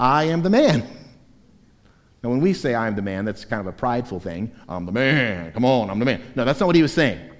I 0.00 0.24
am 0.24 0.42
the 0.42 0.50
man. 0.50 0.80
Now, 2.20 2.30
when 2.30 2.40
we 2.40 2.52
say 2.52 2.74
I 2.74 2.88
am 2.88 2.96
the 2.96 3.02
man, 3.02 3.24
that's 3.24 3.44
kind 3.44 3.60
of 3.60 3.68
a 3.68 3.72
prideful 3.72 4.18
thing. 4.18 4.50
I'm 4.68 4.86
the 4.86 4.92
man. 4.92 5.52
Come 5.52 5.64
on, 5.64 5.88
I'm 5.88 6.00
the 6.00 6.04
man. 6.04 6.20
No, 6.34 6.44
that's 6.44 6.58
not 6.58 6.66
what 6.66 6.74
he 6.74 6.82
was 6.82 6.92
saying. 6.92 7.30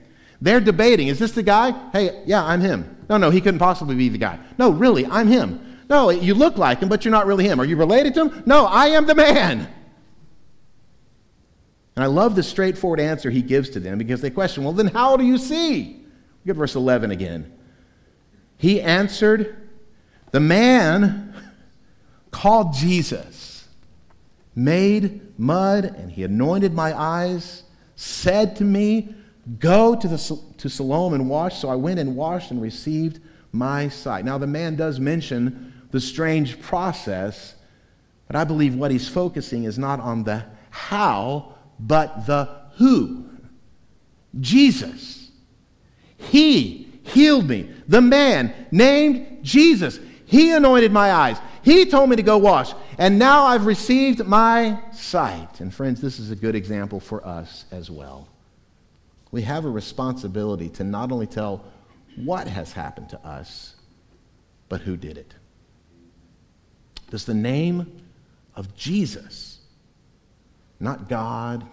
They're 0.40 0.60
debating, 0.60 1.08
is 1.08 1.18
this 1.18 1.32
the 1.32 1.42
guy? 1.42 1.72
Hey, 1.90 2.22
yeah, 2.26 2.44
I'm 2.44 2.60
him. 2.60 2.96
No, 3.08 3.16
no, 3.16 3.30
he 3.30 3.40
couldn't 3.40 3.58
possibly 3.58 3.96
be 3.96 4.08
the 4.08 4.18
guy. 4.18 4.38
No, 4.56 4.70
really, 4.70 5.04
I'm 5.04 5.26
him. 5.26 5.82
No, 5.90 6.10
you 6.10 6.32
look 6.32 6.56
like 6.56 6.78
him, 6.78 6.88
but 6.88 7.04
you're 7.04 7.10
not 7.10 7.26
really 7.26 7.44
him. 7.44 7.60
Are 7.60 7.64
you 7.64 7.74
related 7.74 8.14
to 8.14 8.28
him? 8.28 8.44
No, 8.46 8.66
I 8.66 8.90
am 8.90 9.06
the 9.06 9.16
man. 9.16 9.68
And 11.96 12.04
I 12.04 12.06
love 12.06 12.36
the 12.36 12.44
straightforward 12.44 13.00
answer 13.00 13.30
he 13.30 13.42
gives 13.42 13.68
to 13.70 13.80
them 13.80 13.98
because 13.98 14.20
they 14.20 14.30
question, 14.30 14.62
well, 14.62 14.74
then 14.74 14.86
how 14.86 15.16
do 15.16 15.24
you 15.24 15.38
see? 15.38 16.04
Look 16.44 16.54
at 16.54 16.56
verse 16.56 16.76
11 16.76 17.10
again. 17.10 17.52
He 18.58 18.80
answered, 18.80 19.59
The 20.30 20.40
man 20.40 21.34
called 22.30 22.74
Jesus 22.74 23.68
made 24.54 25.38
mud 25.38 25.84
and 25.84 26.10
he 26.10 26.22
anointed 26.22 26.74
my 26.74 26.98
eyes, 26.98 27.64
said 27.96 28.56
to 28.56 28.64
me, 28.64 29.14
Go 29.58 29.96
to, 29.96 30.06
the, 30.06 30.38
to 30.58 30.68
Siloam 30.68 31.14
and 31.14 31.28
wash. 31.28 31.58
So 31.58 31.68
I 31.68 31.74
went 31.74 31.98
and 31.98 32.14
washed 32.14 32.50
and 32.50 32.62
received 32.62 33.20
my 33.52 33.88
sight. 33.88 34.24
Now, 34.24 34.38
the 34.38 34.46
man 34.46 34.76
does 34.76 35.00
mention 35.00 35.72
the 35.90 36.00
strange 36.00 36.60
process, 36.60 37.56
but 38.26 38.36
I 38.36 38.44
believe 38.44 38.76
what 38.76 38.90
he's 38.90 39.08
focusing 39.08 39.64
is 39.64 39.78
not 39.78 39.98
on 39.98 40.22
the 40.22 40.44
how, 40.70 41.54
but 41.80 42.26
the 42.26 42.48
who. 42.74 43.26
Jesus. 44.38 45.30
He 46.16 46.88
healed 47.02 47.48
me. 47.48 47.70
The 47.88 48.00
man 48.00 48.54
named 48.70 49.42
Jesus. 49.42 49.98
He 50.30 50.52
anointed 50.52 50.92
my 50.92 51.10
eyes. 51.10 51.38
He 51.62 51.86
told 51.86 52.08
me 52.08 52.14
to 52.14 52.22
go 52.22 52.38
wash. 52.38 52.72
And 52.98 53.18
now 53.18 53.46
I've 53.46 53.66
received 53.66 54.24
my 54.24 54.78
sight. 54.92 55.58
And 55.58 55.74
friends, 55.74 56.00
this 56.00 56.20
is 56.20 56.30
a 56.30 56.36
good 56.36 56.54
example 56.54 57.00
for 57.00 57.26
us 57.26 57.64
as 57.72 57.90
well. 57.90 58.28
We 59.32 59.42
have 59.42 59.64
a 59.64 59.68
responsibility 59.68 60.68
to 60.68 60.84
not 60.84 61.10
only 61.10 61.26
tell 61.26 61.64
what 62.14 62.46
has 62.46 62.72
happened 62.72 63.08
to 63.08 63.26
us, 63.26 63.74
but 64.68 64.82
who 64.82 64.96
did 64.96 65.18
it. 65.18 65.34
Does 67.10 67.24
the 67.24 67.34
name 67.34 68.00
of 68.54 68.76
Jesus, 68.76 69.58
not 70.78 71.08
God 71.08 71.66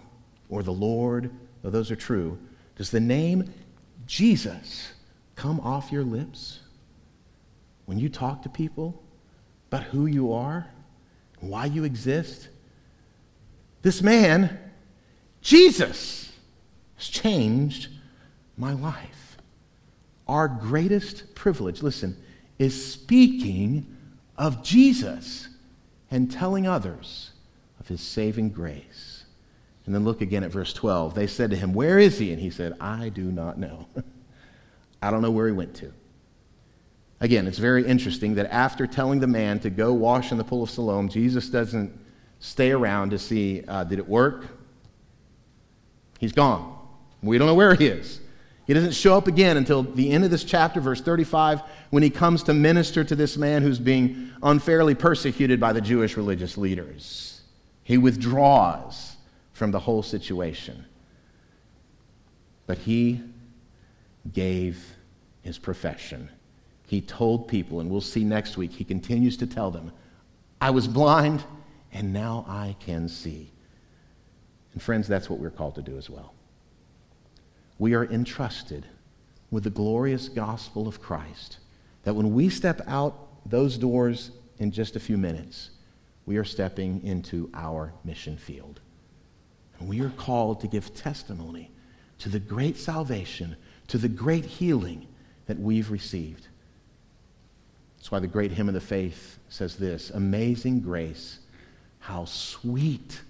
or 0.48 0.64
the 0.64 0.72
Lord, 0.72 1.30
though 1.62 1.70
those 1.70 1.92
are 1.92 1.96
true, 1.96 2.36
does 2.74 2.90
the 2.90 2.98
name 2.98 3.52
Jesus 4.04 4.94
come 5.36 5.60
off 5.60 5.92
your 5.92 6.02
lips 6.02 6.58
when 7.88 7.98
you 7.98 8.10
talk 8.10 8.42
to 8.42 8.50
people 8.50 9.02
about 9.68 9.82
who 9.84 10.04
you 10.04 10.34
are, 10.34 10.66
why 11.40 11.64
you 11.64 11.84
exist? 11.84 12.50
This 13.80 14.02
man, 14.02 14.58
Jesus, 15.40 16.30
has 16.96 17.08
changed 17.08 17.88
my 18.58 18.74
life. 18.74 19.38
Our 20.26 20.48
greatest 20.48 21.34
privilege, 21.34 21.82
listen, 21.82 22.22
is 22.58 22.92
speaking 22.92 23.96
of 24.36 24.62
Jesus 24.62 25.48
and 26.10 26.30
telling 26.30 26.66
others 26.66 27.30
of 27.80 27.88
his 27.88 28.02
saving 28.02 28.50
grace. 28.50 29.24
And 29.86 29.94
then 29.94 30.04
look 30.04 30.20
again 30.20 30.44
at 30.44 30.50
verse 30.50 30.74
12. 30.74 31.14
They 31.14 31.26
said 31.26 31.48
to 31.52 31.56
him, 31.56 31.72
Where 31.72 31.98
is 31.98 32.18
he? 32.18 32.32
And 32.32 32.42
he 32.42 32.50
said, 32.50 32.74
I 32.82 33.08
do 33.08 33.32
not 33.32 33.56
know. 33.56 33.88
I 35.02 35.10
don't 35.10 35.22
know 35.22 35.30
where 35.30 35.46
he 35.46 35.54
went 35.54 35.74
to. 35.76 35.94
Again, 37.20 37.46
it's 37.46 37.58
very 37.58 37.84
interesting 37.84 38.36
that 38.36 38.52
after 38.52 38.86
telling 38.86 39.20
the 39.20 39.26
man 39.26 39.58
to 39.60 39.70
go 39.70 39.92
wash 39.92 40.30
in 40.30 40.38
the 40.38 40.44
pool 40.44 40.62
of 40.62 40.70
Siloam, 40.70 41.08
Jesus 41.08 41.48
doesn't 41.48 41.98
stay 42.38 42.70
around 42.70 43.10
to 43.10 43.18
see, 43.18 43.64
uh, 43.66 43.84
did 43.84 43.98
it 43.98 44.08
work? 44.08 44.46
He's 46.20 46.32
gone. 46.32 46.78
We 47.22 47.38
don't 47.38 47.48
know 47.48 47.54
where 47.54 47.74
he 47.74 47.86
is. 47.86 48.20
He 48.66 48.74
doesn't 48.74 48.92
show 48.92 49.16
up 49.16 49.26
again 49.26 49.56
until 49.56 49.82
the 49.82 50.10
end 50.10 50.24
of 50.24 50.30
this 50.30 50.44
chapter, 50.44 50.80
verse 50.80 51.00
35, 51.00 51.62
when 51.90 52.02
he 52.02 52.10
comes 52.10 52.42
to 52.44 52.54
minister 52.54 53.02
to 53.02 53.16
this 53.16 53.36
man 53.36 53.62
who's 53.62 53.78
being 53.78 54.30
unfairly 54.42 54.94
persecuted 54.94 55.58
by 55.58 55.72
the 55.72 55.80
Jewish 55.80 56.16
religious 56.16 56.58
leaders. 56.58 57.40
He 57.82 57.96
withdraws 57.96 59.16
from 59.52 59.70
the 59.70 59.80
whole 59.80 60.02
situation. 60.02 60.84
But 62.66 62.78
he 62.78 63.22
gave 64.32 64.84
his 65.42 65.58
profession. 65.58 66.28
He 66.88 67.00
told 67.00 67.46
people, 67.46 67.78
and 67.78 67.88
we'll 67.88 68.00
see 68.00 68.24
next 68.24 68.56
week, 68.56 68.72
he 68.72 68.82
continues 68.82 69.36
to 69.36 69.46
tell 69.46 69.70
them, 69.70 69.92
I 70.60 70.70
was 70.70 70.88
blind, 70.88 71.44
and 71.92 72.12
now 72.12 72.44
I 72.48 72.74
can 72.80 73.08
see. 73.08 73.52
And 74.72 74.82
friends, 74.82 75.06
that's 75.06 75.30
what 75.30 75.38
we're 75.38 75.50
called 75.50 75.76
to 75.76 75.82
do 75.82 75.96
as 75.96 76.10
well 76.10 76.34
we 77.78 77.94
are 77.94 78.04
entrusted 78.04 78.86
with 79.50 79.64
the 79.64 79.70
glorious 79.70 80.28
gospel 80.28 80.88
of 80.88 81.00
Christ. 81.00 81.58
That 82.02 82.14
when 82.14 82.34
we 82.34 82.48
step 82.48 82.82
out 82.86 83.28
those 83.48 83.78
doors 83.78 84.32
in 84.58 84.72
just 84.72 84.96
a 84.96 85.00
few 85.00 85.16
minutes, 85.16 85.70
we 86.26 86.36
are 86.36 86.44
stepping 86.44 87.02
into 87.04 87.48
our 87.54 87.92
mission 88.04 88.36
field. 88.36 88.80
And 89.78 89.88
we 89.88 90.00
are 90.00 90.10
called 90.10 90.60
to 90.60 90.68
give 90.68 90.92
testimony 90.92 91.70
to 92.18 92.28
the 92.28 92.40
great 92.40 92.76
salvation, 92.76 93.56
to 93.86 93.96
the 93.96 94.08
great 94.08 94.44
healing 94.44 95.06
that 95.46 95.58
we've 95.58 95.90
received. 95.90 96.48
That's 97.98 98.12
why 98.12 98.20
the 98.20 98.26
great 98.26 98.52
hymn 98.52 98.68
of 98.68 98.74
the 98.74 98.80
faith 98.80 99.38
says 99.48 99.76
this 99.76 100.10
Amazing 100.10 100.80
grace, 100.80 101.40
how 101.98 102.24
sweet 102.24 103.20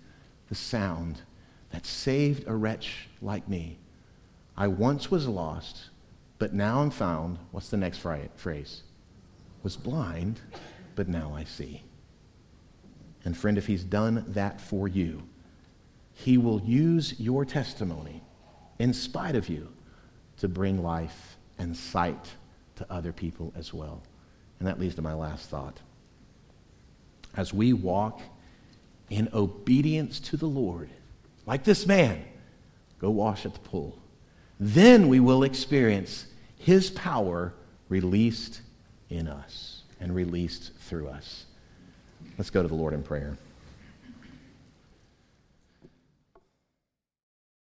the 0.48 0.54
sound 0.54 1.22
that 1.70 1.86
saved 1.86 2.46
a 2.46 2.54
wretch 2.54 3.08
like 3.20 3.48
me. 3.48 3.78
I 4.56 4.68
once 4.68 5.10
was 5.10 5.26
lost, 5.26 5.90
but 6.38 6.52
now 6.52 6.80
I'm 6.80 6.90
found. 6.90 7.38
What's 7.50 7.68
the 7.68 7.76
next 7.76 7.98
phrase? 8.36 8.82
Was 9.62 9.76
blind, 9.76 10.40
but 10.94 11.08
now 11.08 11.32
I 11.34 11.44
see. 11.44 11.82
And 13.24 13.36
friend, 13.36 13.58
if 13.58 13.66
he's 13.66 13.84
done 13.84 14.24
that 14.28 14.60
for 14.60 14.88
you, 14.88 15.22
he 16.12 16.38
will 16.38 16.60
use 16.62 17.18
your 17.20 17.44
testimony, 17.44 18.22
in 18.78 18.92
spite 18.92 19.36
of 19.36 19.48
you, 19.48 19.68
to 20.38 20.48
bring 20.48 20.82
life 20.82 21.36
and 21.58 21.76
sight 21.76 22.32
to 22.76 22.86
other 22.92 23.12
people 23.12 23.52
as 23.56 23.74
well. 23.74 24.02
And 24.58 24.68
that 24.68 24.80
leads 24.80 24.94
to 24.96 25.02
my 25.02 25.14
last 25.14 25.48
thought. 25.48 25.80
As 27.36 27.54
we 27.54 27.72
walk 27.72 28.20
in 29.10 29.28
obedience 29.32 30.20
to 30.20 30.36
the 30.36 30.46
Lord, 30.46 30.90
like 31.46 31.64
this 31.64 31.86
man, 31.86 32.24
go 32.98 33.10
wash 33.10 33.46
at 33.46 33.54
the 33.54 33.60
pool 33.60 33.98
then 34.60 35.08
we 35.08 35.20
will 35.20 35.42
experience 35.42 36.26
His 36.56 36.90
power 36.90 37.54
released 37.88 38.60
in 39.08 39.28
us 39.28 39.82
and 40.00 40.14
released 40.14 40.72
through 40.80 41.08
us. 41.08 41.46
Let's 42.36 42.50
go 42.50 42.62
to 42.62 42.68
the 42.68 42.74
Lord 42.74 42.94
in 42.94 43.02
prayer. 43.02 43.36